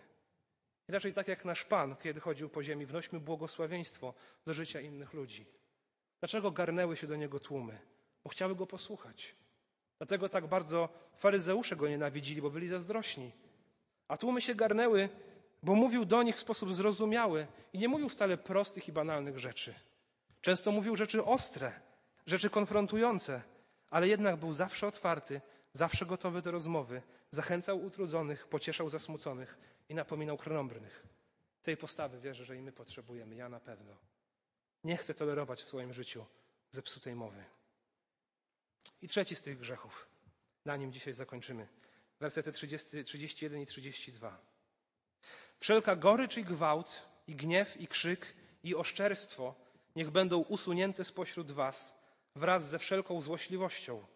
I 0.88 0.92
raczej 0.92 1.12
tak 1.12 1.28
jak 1.28 1.44
nasz 1.44 1.64
Pan, 1.64 1.96
kiedy 1.96 2.20
chodził 2.20 2.48
po 2.48 2.62
ziemi, 2.62 2.86
wnośmy 2.86 3.20
błogosławieństwo 3.20 4.14
do 4.44 4.54
życia 4.54 4.80
innych 4.80 5.12
ludzi. 5.12 5.46
Dlaczego 6.20 6.50
garnęły 6.50 6.96
się 6.96 7.06
do 7.06 7.16
Niego 7.16 7.40
tłumy? 7.40 7.78
Bo 8.24 8.30
chciały 8.30 8.54
Go 8.56 8.66
posłuchać. 8.66 9.34
Dlatego 9.98 10.28
tak 10.28 10.46
bardzo 10.46 10.88
faryzeusze 11.16 11.76
Go 11.76 11.88
nienawidzili, 11.88 12.42
bo 12.42 12.50
byli 12.50 12.68
zazdrośni. 12.68 13.32
A 14.08 14.16
tłumy 14.16 14.40
się 14.40 14.54
garnęły, 14.54 15.08
bo 15.66 15.74
mówił 15.74 16.04
do 16.04 16.22
nich 16.22 16.36
w 16.36 16.40
sposób 16.40 16.74
zrozumiały 16.74 17.46
i 17.72 17.78
nie 17.78 17.88
mówił 17.88 18.08
wcale 18.08 18.38
prostych 18.38 18.88
i 18.88 18.92
banalnych 18.92 19.38
rzeczy. 19.38 19.74
Często 20.40 20.72
mówił 20.72 20.96
rzeczy 20.96 21.24
ostre, 21.24 21.80
rzeczy 22.26 22.50
konfrontujące, 22.50 23.42
ale 23.90 24.08
jednak 24.08 24.36
był 24.36 24.54
zawsze 24.54 24.86
otwarty, 24.86 25.40
zawsze 25.72 26.06
gotowy 26.06 26.42
do 26.42 26.50
rozmowy, 26.50 27.02
zachęcał 27.30 27.84
utrudzonych, 27.84 28.46
pocieszał 28.46 28.88
zasmuconych 28.88 29.58
i 29.88 29.94
napominał 29.94 30.36
krnąbrnych. 30.36 31.06
Tej 31.62 31.76
postawy 31.76 32.20
wierzę, 32.20 32.44
że 32.44 32.56
i 32.56 32.62
my 32.62 32.72
potrzebujemy, 32.72 33.34
ja 33.34 33.48
na 33.48 33.60
pewno. 33.60 33.96
Nie 34.84 34.96
chcę 34.96 35.14
tolerować 35.14 35.60
w 35.60 35.64
swoim 35.64 35.92
życiu 35.92 36.26
zepsutej 36.70 37.14
mowy. 37.14 37.44
I 39.02 39.08
trzeci 39.08 39.36
z 39.36 39.42
tych 39.42 39.58
grzechów. 39.58 40.08
Na 40.64 40.76
nim 40.76 40.92
dzisiaj 40.92 41.14
zakończymy. 41.14 41.68
Wersety 42.20 42.52
30, 42.52 43.04
31 43.04 43.60
i 43.60 43.66
32. 43.66 44.45
Wszelka 45.60 45.96
gorycz 45.96 46.36
i 46.36 46.44
gwałt, 46.44 47.02
i 47.26 47.34
gniew, 47.34 47.80
i 47.80 47.86
krzyk, 47.86 48.34
i 48.64 48.74
oszczerstwo 48.74 49.54
niech 49.96 50.10
będą 50.10 50.38
usunięte 50.38 51.04
spośród 51.04 51.50
was 51.50 51.98
wraz 52.34 52.68
ze 52.68 52.78
wszelką 52.78 53.22
złośliwością. 53.22 54.06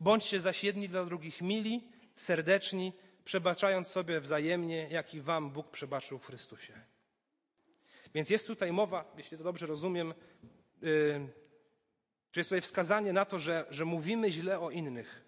Bądźcie 0.00 0.40
zaś 0.40 0.64
jedni 0.64 0.88
dla 0.88 1.04
drugich 1.04 1.40
mili, 1.42 1.88
serdeczni, 2.14 2.92
przebaczając 3.24 3.88
sobie 3.88 4.20
wzajemnie, 4.20 4.88
jak 4.90 5.14
i 5.14 5.20
wam 5.20 5.50
Bóg 5.50 5.68
przebaczył 5.70 6.18
w 6.18 6.26
Chrystusie. 6.26 6.80
Więc 8.14 8.30
jest 8.30 8.46
tutaj 8.46 8.72
mowa, 8.72 9.14
jeśli 9.16 9.38
to 9.38 9.44
dobrze 9.44 9.66
rozumiem, 9.66 10.14
yy, 10.82 11.28
czy 12.32 12.40
jest 12.40 12.50
tutaj 12.50 12.60
wskazanie 12.60 13.12
na 13.12 13.24
to, 13.24 13.38
że, 13.38 13.66
że 13.70 13.84
mówimy 13.84 14.32
źle 14.32 14.60
o 14.60 14.70
innych. 14.70 15.24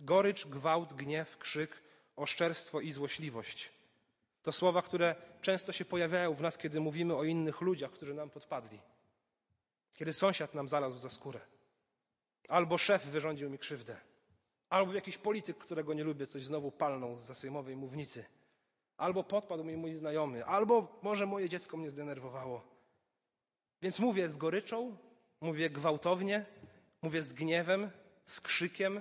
Gorycz, 0.00 0.46
gwałt, 0.46 0.94
gniew, 0.94 1.38
krzyk, 1.38 1.82
oszczerstwo 2.16 2.80
i 2.80 2.92
złośliwość. 2.92 3.72
To 4.42 4.52
słowa, 4.52 4.82
które 4.82 5.14
często 5.42 5.72
się 5.72 5.84
pojawiają 5.84 6.34
w 6.34 6.40
nas, 6.40 6.58
kiedy 6.58 6.80
mówimy 6.80 7.16
o 7.16 7.24
innych 7.24 7.60
ludziach, 7.60 7.90
którzy 7.90 8.14
nam 8.14 8.30
podpadli. 8.30 8.78
Kiedy 9.96 10.12
sąsiad 10.12 10.54
nam 10.54 10.68
zalazł 10.68 10.98
za 10.98 11.10
skórę. 11.10 11.40
Albo 12.48 12.78
szef 12.78 13.06
wyrządził 13.06 13.50
mi 13.50 13.58
krzywdę. 13.58 13.96
Albo 14.70 14.92
jakiś 14.92 15.18
polityk, 15.18 15.58
którego 15.58 15.94
nie 15.94 16.04
lubię, 16.04 16.26
coś 16.26 16.44
znowu 16.44 16.70
palnął 16.70 17.14
z 17.14 17.20
zasejmowej 17.20 17.76
mównicy. 17.76 18.24
Albo 18.96 19.24
podpadł 19.24 19.64
mi 19.64 19.76
mój 19.76 19.94
znajomy. 19.94 20.44
Albo 20.44 20.98
może 21.02 21.26
moje 21.26 21.48
dziecko 21.48 21.76
mnie 21.76 21.90
zdenerwowało. 21.90 22.62
Więc 23.82 23.98
mówię 23.98 24.30
z 24.30 24.36
goryczą, 24.36 24.96
mówię 25.40 25.70
gwałtownie, 25.70 26.46
mówię 27.02 27.22
z 27.22 27.32
gniewem, 27.32 27.90
z 28.24 28.40
krzykiem. 28.40 29.00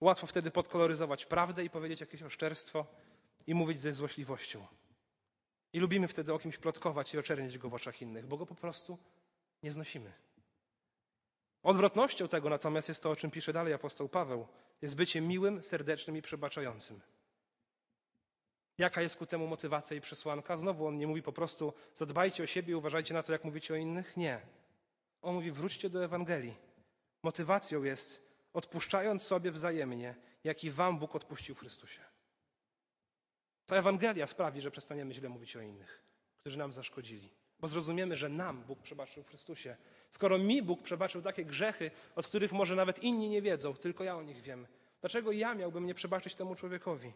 Łatwo 0.00 0.26
wtedy 0.26 0.50
podkoloryzować 0.50 1.26
prawdę 1.26 1.64
i 1.64 1.70
powiedzieć 1.70 2.00
jakieś 2.00 2.22
oszczerstwo 2.22 2.86
i 3.48 3.54
mówić 3.54 3.80
ze 3.80 3.92
złośliwością. 3.92 4.66
I 5.72 5.80
lubimy 5.80 6.08
wtedy 6.08 6.34
o 6.34 6.38
kimś 6.38 6.58
plotkować 6.58 7.14
i 7.14 7.18
oczernić 7.18 7.58
go 7.58 7.68
w 7.68 7.74
oczach 7.74 8.02
innych, 8.02 8.26
bo 8.26 8.36
go 8.36 8.46
po 8.46 8.54
prostu 8.54 8.98
nie 9.62 9.72
znosimy. 9.72 10.12
Odwrotnością 11.62 12.28
tego 12.28 12.48
natomiast 12.48 12.88
jest 12.88 13.02
to, 13.02 13.10
o 13.10 13.16
czym 13.16 13.30
pisze 13.30 13.52
dalej 13.52 13.74
apostoł 13.74 14.08
Paweł, 14.08 14.46
jest 14.82 14.94
bycie 14.94 15.20
miłym, 15.20 15.62
serdecznym 15.62 16.16
i 16.16 16.22
przebaczającym. 16.22 17.00
Jaka 18.78 19.02
jest 19.02 19.16
ku 19.16 19.26
temu 19.26 19.46
motywacja 19.46 19.96
i 19.96 20.00
przesłanka? 20.00 20.56
Znowu 20.56 20.86
on 20.86 20.98
nie 20.98 21.06
mówi 21.06 21.22
po 21.22 21.32
prostu 21.32 21.72
zadbajcie 21.94 22.42
o 22.42 22.46
siebie 22.46 22.72
i 22.72 22.74
uważajcie 22.74 23.14
na 23.14 23.22
to, 23.22 23.32
jak 23.32 23.44
mówicie 23.44 23.74
o 23.74 23.76
innych. 23.76 24.16
Nie. 24.16 24.40
On 25.22 25.34
mówi 25.34 25.52
wróćcie 25.52 25.90
do 25.90 26.04
Ewangelii. 26.04 26.56
Motywacją 27.22 27.82
jest 27.82 28.22
odpuszczając 28.52 29.22
sobie 29.22 29.50
wzajemnie, 29.50 30.14
jak 30.44 30.64
i 30.64 30.70
wam 30.70 30.98
Bóg 30.98 31.14
odpuścił 31.14 31.54
w 31.54 31.58
Chrystusie. 31.58 32.17
To 33.68 33.76
Ewangelia 33.76 34.26
sprawi, 34.26 34.60
że 34.60 34.70
przestaniemy 34.70 35.14
źle 35.14 35.28
mówić 35.28 35.56
o 35.56 35.60
innych, 35.60 36.02
którzy 36.36 36.58
nam 36.58 36.72
zaszkodzili. 36.72 37.30
Bo 37.60 37.68
zrozumiemy, 37.68 38.16
że 38.16 38.28
nam 38.28 38.62
Bóg 38.62 38.82
przebaczył 38.82 39.22
w 39.22 39.28
Chrystusie. 39.28 39.76
Skoro 40.10 40.38
mi 40.38 40.62
Bóg 40.62 40.82
przebaczył 40.82 41.22
takie 41.22 41.44
grzechy, 41.44 41.90
od 42.16 42.26
których 42.26 42.52
może 42.52 42.76
nawet 42.76 43.02
inni 43.02 43.28
nie 43.28 43.42
wiedzą, 43.42 43.74
tylko 43.74 44.04
ja 44.04 44.16
o 44.16 44.22
nich 44.22 44.42
wiem, 44.42 44.66
dlaczego 45.00 45.32
ja 45.32 45.54
miałbym 45.54 45.86
nie 45.86 45.94
przebaczyć 45.94 46.34
temu 46.34 46.54
człowiekowi? 46.54 47.12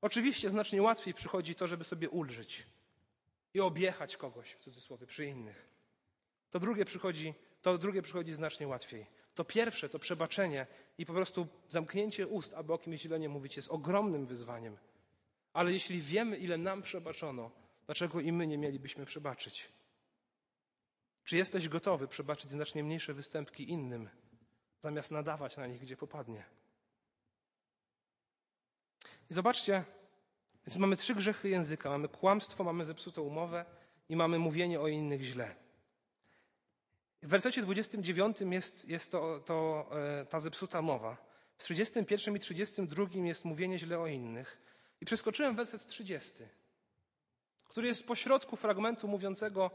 Oczywiście 0.00 0.50
znacznie 0.50 0.82
łatwiej 0.82 1.14
przychodzi 1.14 1.54
to, 1.54 1.66
żeby 1.66 1.84
sobie 1.84 2.10
ulżyć 2.10 2.66
i 3.54 3.60
objechać 3.60 4.16
kogoś, 4.16 4.52
w 4.52 4.58
cudzysłowie, 4.58 5.06
przy 5.06 5.26
innych. 5.26 5.68
To 6.50 6.58
drugie 6.58 6.84
przychodzi, 6.84 7.34
to 7.62 7.78
drugie 7.78 8.02
przychodzi 8.02 8.32
znacznie 8.32 8.68
łatwiej. 8.68 9.06
To 9.34 9.44
pierwsze, 9.44 9.88
to 9.88 9.98
przebaczenie 9.98 10.66
i 10.98 11.06
po 11.06 11.12
prostu 11.12 11.46
zamknięcie 11.68 12.26
ust, 12.26 12.54
aby 12.54 12.72
o 12.72 12.78
kimś 12.78 13.00
źle 13.00 13.18
nie 13.18 13.28
mówić, 13.28 13.56
jest 13.56 13.70
ogromnym 13.70 14.26
wyzwaniem. 14.26 14.76
Ale 15.52 15.72
jeśli 15.72 16.00
wiemy, 16.00 16.36
ile 16.36 16.58
nam 16.58 16.82
przebaczono, 16.82 17.50
dlaczego 17.86 18.20
i 18.20 18.32
my 18.32 18.46
nie 18.46 18.58
mielibyśmy 18.58 19.06
przebaczyć? 19.06 19.68
Czy 21.24 21.36
jesteś 21.36 21.68
gotowy 21.68 22.08
przebaczyć 22.08 22.50
znacznie 22.50 22.84
mniejsze 22.84 23.14
występki 23.14 23.70
innym, 23.70 24.08
zamiast 24.80 25.10
nadawać 25.10 25.56
na 25.56 25.66
nich, 25.66 25.80
gdzie 25.80 25.96
popadnie? 25.96 26.44
I 29.30 29.34
zobaczcie, 29.34 29.84
więc 30.66 30.76
mamy 30.76 30.96
trzy 30.96 31.14
grzechy 31.14 31.48
języka. 31.48 31.90
Mamy 31.90 32.08
kłamstwo, 32.08 32.64
mamy 32.64 32.84
zepsutą 32.84 33.22
umowę 33.22 33.64
i 34.08 34.16
mamy 34.16 34.38
mówienie 34.38 34.80
o 34.80 34.88
innych 34.88 35.22
źle. 35.22 35.54
W 37.22 37.28
wersecie 37.28 37.62
29 37.62 38.40
jest, 38.40 38.88
jest 38.88 39.12
to, 39.12 39.40
to, 39.40 39.90
e, 40.20 40.26
ta 40.26 40.40
zepsuta 40.40 40.82
mowa. 40.82 41.16
W 41.56 41.62
31 41.62 42.36
i 42.36 42.38
32 42.38 43.26
jest 43.26 43.44
mówienie 43.44 43.78
źle 43.78 43.98
o 43.98 44.06
innych. 44.06 44.58
I 45.02 45.04
przeskoczyłem 45.04 45.56
werset 45.56 45.86
30, 45.86 46.34
który 47.64 47.88
jest 47.88 48.06
pośrodku 48.06 48.56
fragmentu 48.56 49.08
mówiącego 49.08 49.70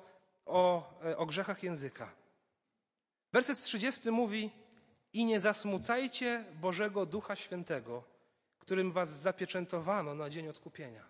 o, 0.45 0.93
e, 1.03 1.17
o 1.17 1.25
grzechach 1.25 1.63
języka. 1.63 2.11
Werset 3.33 3.63
30 3.63 4.11
mówi: 4.11 4.51
I 5.13 5.25
nie 5.25 5.39
zasmucajcie 5.39 6.45
Bożego 6.61 7.05
Ducha 7.05 7.35
Świętego, 7.35 8.03
którym 8.59 8.91
was 8.91 9.09
zapieczętowano 9.09 10.15
na 10.15 10.29
dzień 10.29 10.47
odkupienia. 10.47 11.05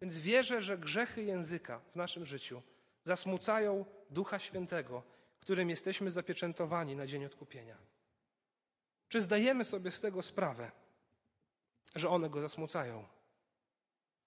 Więc 0.00 0.18
wierzę, 0.18 0.62
że 0.62 0.78
grzechy 0.78 1.22
języka 1.22 1.80
w 1.92 1.96
naszym 1.96 2.26
życiu 2.26 2.62
zasmucają 3.04 3.84
Ducha 4.10 4.38
Świętego, 4.38 5.02
którym 5.40 5.70
jesteśmy 5.70 6.10
zapieczętowani 6.10 6.96
na 6.96 7.06
dzień 7.06 7.24
odkupienia. 7.24 7.76
Czy 9.08 9.20
zdajemy 9.20 9.64
sobie 9.64 9.90
z 9.90 10.00
tego 10.00 10.22
sprawę? 10.22 10.81
Że 11.94 12.08
one 12.08 12.30
go 12.30 12.40
zasmucają. 12.40 13.04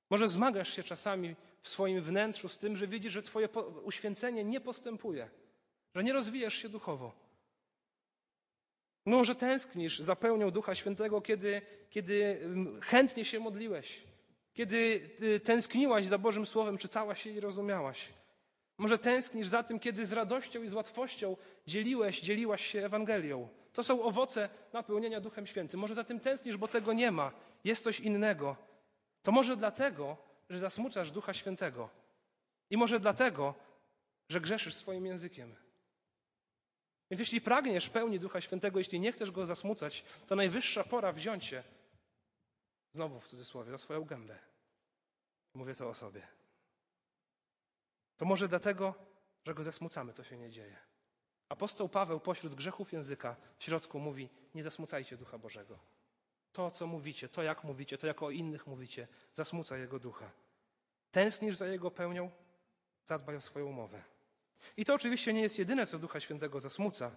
Może 0.09 0.29
zmagasz 0.29 0.73
się 0.73 0.83
czasami 0.83 1.35
w 1.61 1.69
swoim 1.69 2.01
wnętrzu 2.01 2.49
z 2.49 2.57
tym, 2.57 2.77
że 2.77 2.87
widzisz, 2.87 3.13
że 3.13 3.23
Twoje 3.23 3.49
uświęcenie 3.83 4.43
nie 4.43 4.61
postępuje, 4.61 5.29
że 5.95 6.03
nie 6.03 6.13
rozwijasz 6.13 6.55
się 6.55 6.69
duchowo. 6.69 7.25
Może 9.05 9.35
tęsknisz 9.35 9.99
za 9.99 10.15
pełnią 10.15 10.51
Ducha 10.51 10.75
Świętego, 10.75 11.21
kiedy, 11.21 11.61
kiedy 11.89 12.39
mm, 12.43 12.81
chętnie 12.81 13.25
się 13.25 13.39
modliłeś, 13.39 14.03
kiedy 14.53 15.09
y, 15.21 15.39
tęskniłaś 15.39 16.05
za 16.05 16.17
Bożym 16.17 16.45
Słowem, 16.45 16.77
czytałaś 16.77 17.25
je 17.25 17.33
i 17.33 17.39
rozumiałaś. 17.39 18.13
Może 18.77 18.97
tęsknisz 18.97 19.47
za 19.47 19.63
tym, 19.63 19.79
kiedy 19.79 20.05
z 20.05 20.11
radością 20.11 20.63
i 20.63 20.67
z 20.67 20.73
łatwością 20.73 21.37
dzieliłeś, 21.67 22.21
dzieliłaś 22.21 22.67
się 22.67 22.85
Ewangelią. 22.85 23.47
To 23.75 23.83
są 23.83 24.03
owoce 24.03 24.49
napełnienia 24.73 25.21
Duchem 25.21 25.47
Świętym. 25.47 25.79
Może 25.79 25.95
za 25.95 26.03
tym 26.03 26.19
tęsknisz, 26.19 26.57
bo 26.57 26.67
tego 26.67 26.93
nie 26.93 27.11
ma. 27.11 27.31
Jest 27.63 27.83
coś 27.83 27.99
innego. 27.99 28.55
To 29.21 29.31
może 29.31 29.57
dlatego, 29.57 30.17
że 30.49 30.59
zasmucasz 30.59 31.11
Ducha 31.11 31.33
Świętego. 31.33 31.89
I 32.69 32.77
może 32.77 32.99
dlatego, 32.99 33.53
że 34.29 34.41
grzeszysz 34.41 34.75
swoim 34.75 35.05
językiem. 35.05 35.55
Więc 37.11 37.19
jeśli 37.19 37.41
pragniesz 37.41 37.89
pełni 37.89 38.19
Ducha 38.19 38.41
Świętego, 38.41 38.79
jeśli 38.79 38.99
nie 38.99 39.11
chcesz 39.11 39.31
Go 39.31 39.45
zasmucać, 39.45 40.03
to 40.27 40.35
najwyższa 40.35 40.83
pora 40.83 41.11
wziąć 41.11 41.45
się, 41.45 41.63
znowu 42.91 43.19
w 43.19 43.27
cudzysłowie, 43.27 43.71
za 43.71 43.77
swoją 43.77 44.03
gębę. 44.03 44.39
Mówię 45.53 45.75
to 45.75 45.89
o 45.89 45.93
sobie. 45.93 46.27
To 48.17 48.25
może 48.25 48.47
dlatego, 48.47 48.93
że 49.45 49.53
Go 49.53 49.63
zasmucamy, 49.63 50.13
to 50.13 50.23
się 50.23 50.37
nie 50.37 50.49
dzieje. 50.49 50.94
Apostoł 51.49 51.89
Paweł 51.89 52.19
pośród 52.19 52.55
grzechów 52.55 52.93
języka 52.93 53.35
w 53.57 53.63
środku 53.63 53.99
mówi: 53.99 54.29
Nie 54.55 54.63
zasmucajcie 54.63 55.17
Ducha 55.17 55.37
Bożego. 55.37 55.79
To, 56.53 56.71
co 56.71 56.87
mówicie, 56.87 57.29
to, 57.29 57.43
jak 57.43 57.63
mówicie, 57.63 57.97
to, 57.97 58.07
jak 58.07 58.23
o 58.23 58.31
innych 58.31 58.67
mówicie, 58.67 59.07
zasmuca 59.33 59.77
Jego 59.77 59.99
Ducha. 59.99 60.31
Tęsknisz 61.11 61.55
za 61.55 61.67
Jego 61.67 61.91
pełnią? 61.91 62.31
Zadbaj 63.05 63.35
o 63.35 63.41
swoją 63.41 63.71
mowę. 63.71 64.03
I 64.77 64.85
to 64.85 64.93
oczywiście 64.93 65.33
nie 65.33 65.41
jest 65.41 65.59
jedyne, 65.59 65.85
co 65.85 65.99
Ducha 65.99 66.19
Świętego 66.19 66.59
zasmuca, 66.59 67.11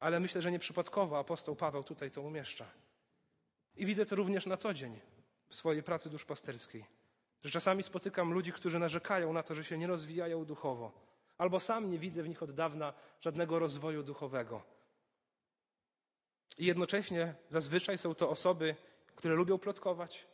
ale 0.00 0.20
myślę, 0.20 0.42
że 0.42 0.52
nieprzypadkowo 0.52 1.18
apostoł 1.18 1.56
Paweł 1.56 1.84
tutaj 1.84 2.10
to 2.10 2.22
umieszcza. 2.22 2.66
I 3.76 3.86
widzę 3.86 4.06
to 4.06 4.16
również 4.16 4.46
na 4.46 4.56
co 4.56 4.74
dzień 4.74 5.00
w 5.48 5.54
swojej 5.54 5.82
pracy 5.82 6.10
duszpasterskiej. 6.10 6.84
Że 7.42 7.50
czasami 7.50 7.82
spotykam 7.82 8.32
ludzi, 8.32 8.52
którzy 8.52 8.78
narzekają 8.78 9.32
na 9.32 9.42
to, 9.42 9.54
że 9.54 9.64
się 9.64 9.78
nie 9.78 9.86
rozwijają 9.86 10.44
duchowo, 10.44 10.92
albo 11.38 11.60
sam 11.60 11.90
nie 11.90 11.98
widzę 11.98 12.22
w 12.22 12.28
nich 12.28 12.42
od 12.42 12.52
dawna 12.52 12.94
żadnego 13.20 13.58
rozwoju 13.58 14.02
duchowego. 14.02 14.62
I 16.58 16.66
jednocześnie 16.66 17.34
zazwyczaj 17.48 17.98
są 17.98 18.14
to 18.14 18.30
osoby, 18.30 18.76
które 19.16 19.34
lubią 19.34 19.58
plotkować, 19.58 20.26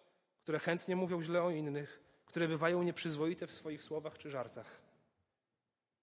które 0.42 0.58
chętnie 0.58 0.96
mówią 0.96 1.22
źle 1.22 1.42
o 1.42 1.50
innych, 1.50 2.00
które 2.26 2.48
bywają 2.48 2.82
nieprzyzwoite 2.82 3.46
w 3.46 3.52
swoich 3.52 3.82
słowach 3.82 4.18
czy 4.18 4.30
żartach. 4.30 4.80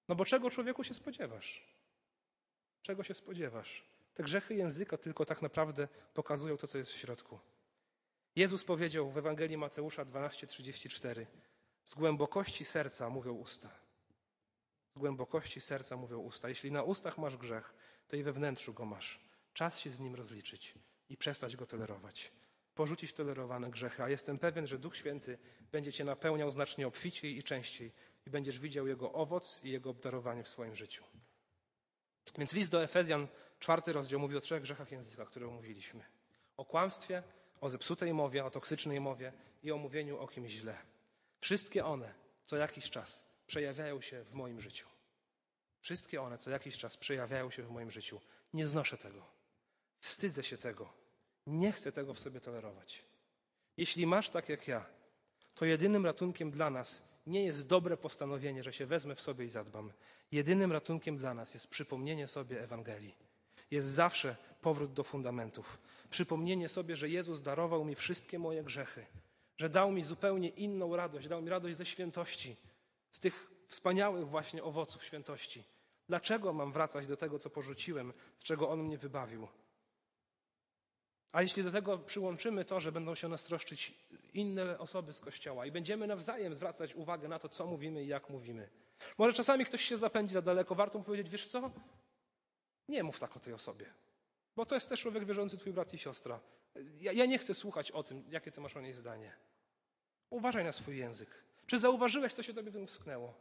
No 0.08 0.16
bo 0.16 0.26
czego 0.26 0.50
człowieku 0.50 0.84
się 0.84 0.94
spodziewasz? 0.94 1.66
Czego 2.82 3.04
się 3.04 3.14
spodziewasz? 3.14 3.84
Te 4.14 4.24
grzechy 4.24 4.56
języka 4.56 4.98
tylko 4.98 5.26
tak 5.26 5.42
naprawdę 5.42 5.88
pokazują 6.14 6.58
to, 6.58 6.68
co 6.68 6.78
jest 6.78 6.92
w 6.92 6.98
środku. 6.98 7.40
Jezus 8.36 8.64
powiedział 8.64 9.12
w 9.12 9.18
Ewangelii 9.18 9.58
Mateusza 9.58 10.06
12:34: 10.06 11.26
Z 11.84 11.96
głębokości 11.96 12.66
serca 12.66 13.10
mówią 13.10 13.34
usta. 13.34 13.81
Z 14.96 15.00
głębokości 15.00 15.62
serca 15.62 15.98
mówią 15.98 16.20
usta. 16.20 16.50
Jeśli 16.50 16.72
na 16.72 16.84
ustach 16.84 17.18
masz 17.18 17.38
grzech, 17.38 17.74
to 18.08 18.16
i 18.16 18.24
we 18.24 18.34
wnętrzu 18.34 18.74
go 18.74 18.86
masz. 18.86 19.20
Czas 19.54 19.80
się 19.80 19.92
z 19.92 20.00
nim 20.00 20.16
rozliczyć 20.16 20.76
i 21.10 21.18
przestać 21.18 21.56
go 21.56 21.66
tolerować. 21.66 22.32
Porzucić 22.76 23.14
tolerowane 23.14 23.70
grzechy, 23.70 24.04
a 24.04 24.10
jestem 24.10 24.40
pewien, 24.40 24.68
że 24.68 24.80
Duch 24.80 24.96
Święty 24.96 25.38
będzie 25.72 25.94
cię 25.94 26.04
napełniał 26.04 26.52
znacznie 26.52 26.88
obficiej 26.88 27.38
i 27.38 27.44
częściej 27.44 27.92
i 28.26 28.30
będziesz 28.30 28.60
widział 28.60 28.88
jego 28.88 29.14
owoc 29.14 29.60
i 29.64 29.70
jego 29.70 29.90
obdarowanie 29.90 30.44
w 30.44 30.50
swoim 30.50 30.76
życiu. 30.76 31.04
Więc 32.38 32.54
list 32.54 32.72
do 32.72 32.84
Efezjan, 32.84 33.28
czwarty 33.60 33.94
rozdział, 33.94 34.20
mówi 34.20 34.38
o 34.38 34.42
trzech 34.42 34.62
grzechach 34.62 34.92
języka, 34.92 35.26
które 35.26 35.48
omówiliśmy: 35.48 36.04
o 36.58 36.66
kłamstwie, 36.66 37.24
o 37.62 37.70
zepsutej 37.70 38.14
mowie, 38.14 38.46
o 38.46 38.52
toksycznej 38.52 39.00
mowie 39.00 39.34
i 39.64 39.72
o 39.72 39.78
mówieniu 39.78 40.20
o 40.20 40.28
kimś 40.28 40.52
źle. 40.52 40.78
Wszystkie 41.40 41.86
one 41.86 42.14
co 42.46 42.56
jakiś 42.56 42.90
czas 42.90 43.31
przejawiają 43.52 44.02
się 44.02 44.24
w 44.24 44.34
moim 44.34 44.62
życiu. 44.62 44.88
Wszystkie 45.82 46.22
one 46.22 46.38
co 46.38 46.50
jakiś 46.50 46.78
czas 46.78 46.98
przejawiają 46.98 47.52
się 47.52 47.64
w 47.64 47.70
moim 47.70 47.92
życiu. 47.92 48.22
Nie 48.54 48.68
znoszę 48.68 48.98
tego. 48.98 49.26
Wstydzę 50.00 50.44
się 50.44 50.58
tego. 50.58 50.94
Nie 51.48 51.72
chcę 51.72 51.92
tego 51.92 52.14
w 52.14 52.20
sobie 52.20 52.42
tolerować. 52.42 53.06
Jeśli 53.78 54.08
masz 54.08 54.30
tak 54.30 54.50
jak 54.50 54.68
ja, 54.68 54.86
to 55.56 55.66
jedynym 55.66 56.06
ratunkiem 56.06 56.52
dla 56.52 56.70
nas 56.70 57.04
nie 57.28 57.46
jest 57.46 57.68
dobre 57.68 57.98
postanowienie, 57.98 58.64
że 58.64 58.74
się 58.74 58.86
wezmę 58.86 59.16
w 59.16 59.22
sobie 59.22 59.46
i 59.46 59.50
zadbam. 59.50 59.94
Jedynym 60.32 60.72
ratunkiem 60.72 61.18
dla 61.18 61.34
nas 61.34 61.54
jest 61.54 61.68
przypomnienie 61.68 62.28
sobie 62.28 62.64
Ewangelii. 62.64 63.16
Jest 63.72 63.88
zawsze 63.88 64.36
powrót 64.62 64.94
do 64.94 65.04
fundamentów. 65.04 65.78
Przypomnienie 66.10 66.70
sobie, 66.70 66.96
że 66.96 67.10
Jezus 67.10 67.42
darował 67.42 67.86
mi 67.86 67.96
wszystkie 67.96 68.40
moje 68.40 68.64
grzechy, 68.64 69.06
że 69.58 69.70
dał 69.70 69.92
mi 69.92 70.04
zupełnie 70.04 70.50
inną 70.50 70.96
radość, 70.96 71.28
dał 71.28 71.42
mi 71.42 71.50
radość 71.50 71.78
ze 71.78 71.86
świętości, 71.86 72.58
z 73.12 73.20
tych 73.20 73.52
wspaniałych 73.68 74.28
właśnie 74.28 74.64
owoców 74.64 75.04
świętości. 75.04 75.64
Dlaczego 76.08 76.54
mam 76.54 76.72
wracać 76.72 77.08
do 77.08 77.18
tego, 77.18 77.40
co 77.40 77.50
porzuciłem, 77.50 78.14
z 78.38 78.44
czego 78.44 78.70
On 78.70 78.84
mnie 78.84 78.98
wybawił? 78.98 79.48
A 81.32 81.42
jeśli 81.42 81.64
do 81.64 81.72
tego 81.72 81.98
przyłączymy 81.98 82.66
to, 82.66 82.80
że 82.80 82.92
będą 82.92 83.16
się 83.16 83.28
nas 83.28 83.44
troszczyć 83.44 83.94
inne 84.34 84.80
osoby 84.80 85.14
z 85.14 85.20
Kościoła 85.20 85.66
i 85.66 85.72
będziemy 85.72 86.08
nawzajem 86.08 86.56
zwracać 86.56 86.96
uwagę 86.96 87.28
na 87.28 87.40
to, 87.40 87.50
co 87.50 87.68
mówimy 87.68 88.04
i 88.04 88.08
jak 88.08 88.30
mówimy. 88.30 88.70
Może 89.18 89.34
czasami 89.34 89.66
ktoś 89.66 89.82
się 89.82 89.98
zapędzi 89.98 90.34
za 90.34 90.42
daleko, 90.42 90.76
warto 90.76 90.98
mu 90.98 91.04
powiedzieć, 91.04 91.30
wiesz 91.30 91.48
co, 91.48 91.72
nie 92.88 93.04
mów 93.04 93.20
tak 93.20 93.38
o 93.38 93.40
tej 93.40 93.54
osobie, 93.54 93.86
bo 94.56 94.66
to 94.66 94.76
jest 94.76 94.90
też 94.90 95.02
człowiek 95.02 95.26
wierzący, 95.26 95.58
twój 95.58 95.74
brat 95.74 95.94
i 95.94 95.98
siostra. 95.98 96.40
Ja, 97.00 97.12
ja 97.12 97.26
nie 97.26 97.38
chcę 97.38 97.54
słuchać 97.54 97.92
o 97.92 98.04
tym, 98.04 98.24
jakie 98.30 98.52
ty 98.52 98.62
masz 98.62 98.78
o 98.78 98.82
niej 98.82 98.94
zdanie. 98.94 99.34
Uważaj 100.30 100.64
na 100.64 100.74
swój 100.74 100.98
język. 100.98 101.30
Czy 101.68 101.80
zauważyłeś, 101.80 102.34
co 102.34 102.44
się 102.44 102.54
tobie 102.54 102.72
wymsknęło? 102.72 103.34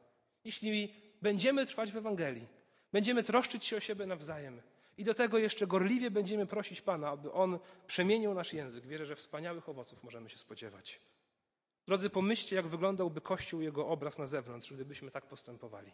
Jeśli 0.44 0.94
będziemy 1.22 1.66
trwać 1.66 1.92
w 1.92 1.96
Ewangelii, 1.96 2.46
będziemy 2.92 3.22
troszczyć 3.22 3.64
się 3.64 3.76
o 3.76 3.80
siebie 3.80 4.06
nawzajem, 4.06 4.62
i 5.00 5.04
do 5.04 5.14
tego 5.14 5.38
jeszcze 5.38 5.66
gorliwie 5.66 6.10
będziemy 6.10 6.46
prosić 6.46 6.80
Pana, 6.80 7.08
aby 7.08 7.32
On 7.32 7.58
przemienił 7.86 8.34
nasz 8.34 8.52
język. 8.52 8.86
Wierzę, 8.86 9.06
że 9.06 9.16
wspaniałych 9.16 9.68
owoców 9.68 10.02
możemy 10.02 10.30
się 10.30 10.38
spodziewać. 10.38 11.00
Drodzy, 11.86 12.10
pomyślcie, 12.10 12.56
jak 12.56 12.66
wyglądałby 12.66 13.20
Kościół, 13.20 13.60
jego 13.60 13.88
obraz 13.88 14.18
na 14.18 14.26
zewnątrz, 14.26 14.72
gdybyśmy 14.72 15.10
tak 15.10 15.26
postępowali. 15.26 15.92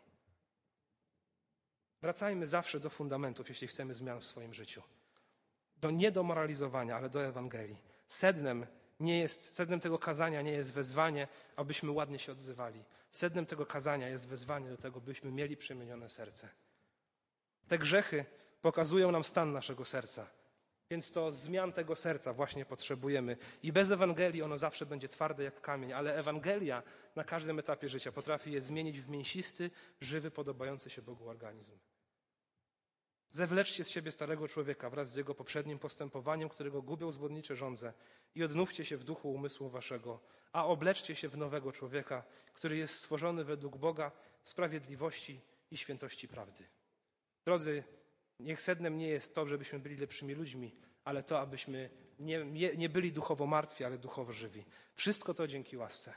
Wracajmy 2.02 2.46
zawsze 2.46 2.80
do 2.80 2.90
fundamentów, 2.90 3.48
jeśli 3.48 3.68
chcemy 3.68 3.94
zmian 3.94 4.20
w 4.20 4.24
swoim 4.24 4.54
życiu. 4.54 4.82
Do 5.76 5.90
nie 5.90 6.12
do 6.12 6.22
moralizowania, 6.22 6.96
ale 6.96 7.10
do 7.10 7.24
Ewangelii. 7.24 7.78
Sednem, 8.06 8.66
nie 9.00 9.20
jest, 9.20 9.54
sednem 9.54 9.80
tego 9.80 9.98
kazania 9.98 10.42
nie 10.42 10.52
jest 10.52 10.72
wezwanie, 10.72 11.28
abyśmy 11.56 11.90
ładnie 11.90 12.18
się 12.18 12.32
odzywali. 12.32 12.84
Sednem 13.10 13.46
tego 13.46 13.66
kazania 13.66 14.08
jest 14.08 14.28
wezwanie 14.28 14.70
do 14.70 14.76
tego, 14.76 15.00
byśmy 15.00 15.32
mieli 15.32 15.56
przemienione 15.56 16.08
serce. 16.08 16.48
Te 17.68 17.78
grzechy 17.78 18.24
pokazują 18.62 19.10
nam 19.12 19.24
stan 19.24 19.52
naszego 19.52 19.84
serca. 19.84 20.26
Więc 20.90 21.12
to 21.12 21.32
zmian 21.32 21.72
tego 21.72 21.96
serca 21.96 22.32
właśnie 22.32 22.64
potrzebujemy. 22.64 23.36
I 23.62 23.72
bez 23.72 23.90
Ewangelii 23.90 24.42
ono 24.42 24.58
zawsze 24.58 24.86
będzie 24.86 25.08
twarde 25.08 25.44
jak 25.44 25.60
kamień, 25.60 25.92
ale 25.92 26.16
Ewangelia 26.16 26.82
na 27.16 27.24
każdym 27.24 27.58
etapie 27.58 27.88
życia 27.88 28.12
potrafi 28.12 28.52
je 28.52 28.60
zmienić 28.62 29.00
w 29.00 29.08
mięsisty, 29.08 29.70
żywy, 30.00 30.30
podobający 30.30 30.90
się 30.90 31.02
Bogu 31.02 31.28
organizm. 31.28 31.78
Zewleczcie 33.36 33.84
z 33.84 33.90
siebie 33.90 34.12
starego 34.12 34.48
człowieka 34.48 34.90
wraz 34.90 35.12
z 35.12 35.16
jego 35.16 35.34
poprzednim 35.34 35.78
postępowaniem, 35.78 36.48
którego 36.48 36.82
gubią 36.82 37.12
zwodnicze 37.12 37.56
żądze 37.56 37.92
i 38.34 38.44
odnówcie 38.44 38.84
się 38.84 38.96
w 38.96 39.04
duchu 39.04 39.32
umysłu 39.32 39.68
waszego, 39.68 40.20
a 40.52 40.66
obleczcie 40.66 41.14
się 41.14 41.28
w 41.28 41.36
nowego 41.36 41.72
człowieka, 41.72 42.24
który 42.54 42.76
jest 42.76 42.94
stworzony 42.94 43.44
według 43.44 43.76
Boga 43.76 44.12
w 44.42 44.48
sprawiedliwości 44.48 45.40
i 45.70 45.76
świętości 45.76 46.28
prawdy. 46.28 46.64
Drodzy, 47.44 47.84
Niech 48.40 48.60
sednem 48.60 48.98
nie 48.98 49.08
jest 49.08 49.34
to, 49.34 49.46
żebyśmy 49.46 49.78
byli 49.78 49.96
lepszymi 49.96 50.34
ludźmi, 50.34 50.74
ale 51.04 51.22
to, 51.22 51.40
abyśmy 51.40 51.90
nie, 52.18 52.44
nie, 52.44 52.76
nie 52.76 52.88
byli 52.88 53.12
duchowo 53.12 53.46
martwi, 53.46 53.84
ale 53.84 53.98
duchowo 53.98 54.32
żywi. 54.32 54.64
Wszystko 54.94 55.34
to 55.34 55.48
dzięki 55.48 55.76
łasce. 55.76 56.14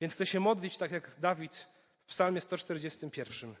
Więc 0.00 0.14
chcę 0.14 0.26
się 0.26 0.40
modlić 0.40 0.78
tak 0.78 0.90
jak 0.90 1.20
Dawid 1.20 1.66
w 2.06 2.10
Psalmie 2.10 2.40
141. 2.40 3.54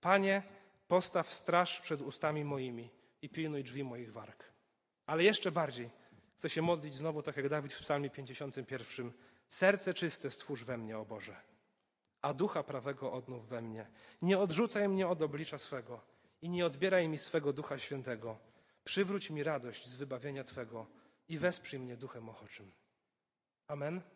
Panie, 0.00 0.42
postaw 0.88 1.34
straż 1.34 1.80
przed 1.80 2.00
ustami 2.00 2.44
moimi 2.44 2.90
i 3.22 3.28
pilnuj 3.28 3.64
drzwi 3.64 3.84
moich 3.84 4.12
warg. 4.12 4.44
Ale 5.06 5.24
jeszcze 5.24 5.52
bardziej 5.52 5.90
chcę 6.34 6.50
się 6.50 6.62
modlić 6.62 6.94
znowu 6.94 7.22
tak 7.22 7.36
jak 7.36 7.48
Dawid 7.48 7.72
w 7.72 7.80
Psalmie 7.80 8.10
51. 8.10 9.12
Serce 9.48 9.94
czyste 9.94 10.30
stwórz 10.30 10.64
we 10.64 10.78
mnie, 10.78 10.98
o 10.98 11.04
Boże, 11.04 11.36
a 12.22 12.34
ducha 12.34 12.62
prawego 12.62 13.12
odnów 13.12 13.48
we 13.48 13.62
mnie. 13.62 13.86
Nie 14.22 14.38
odrzucaj 14.38 14.88
mnie 14.88 15.08
od 15.08 15.22
oblicza 15.22 15.58
swego 15.58 16.00
i 16.42 16.48
nie 16.48 16.66
odbieraj 16.66 17.08
mi 17.08 17.18
swego 17.18 17.52
Ducha 17.52 17.78
Świętego. 17.78 18.38
Przywróć 18.84 19.30
mi 19.30 19.42
radość 19.42 19.88
z 19.88 19.94
wybawienia 19.94 20.44
Twego 20.44 20.86
i 21.28 21.38
wesprzyj 21.38 21.78
mnie 21.78 21.96
duchem 21.96 22.28
ochoczym. 22.28 22.72
Amen. 23.68 24.15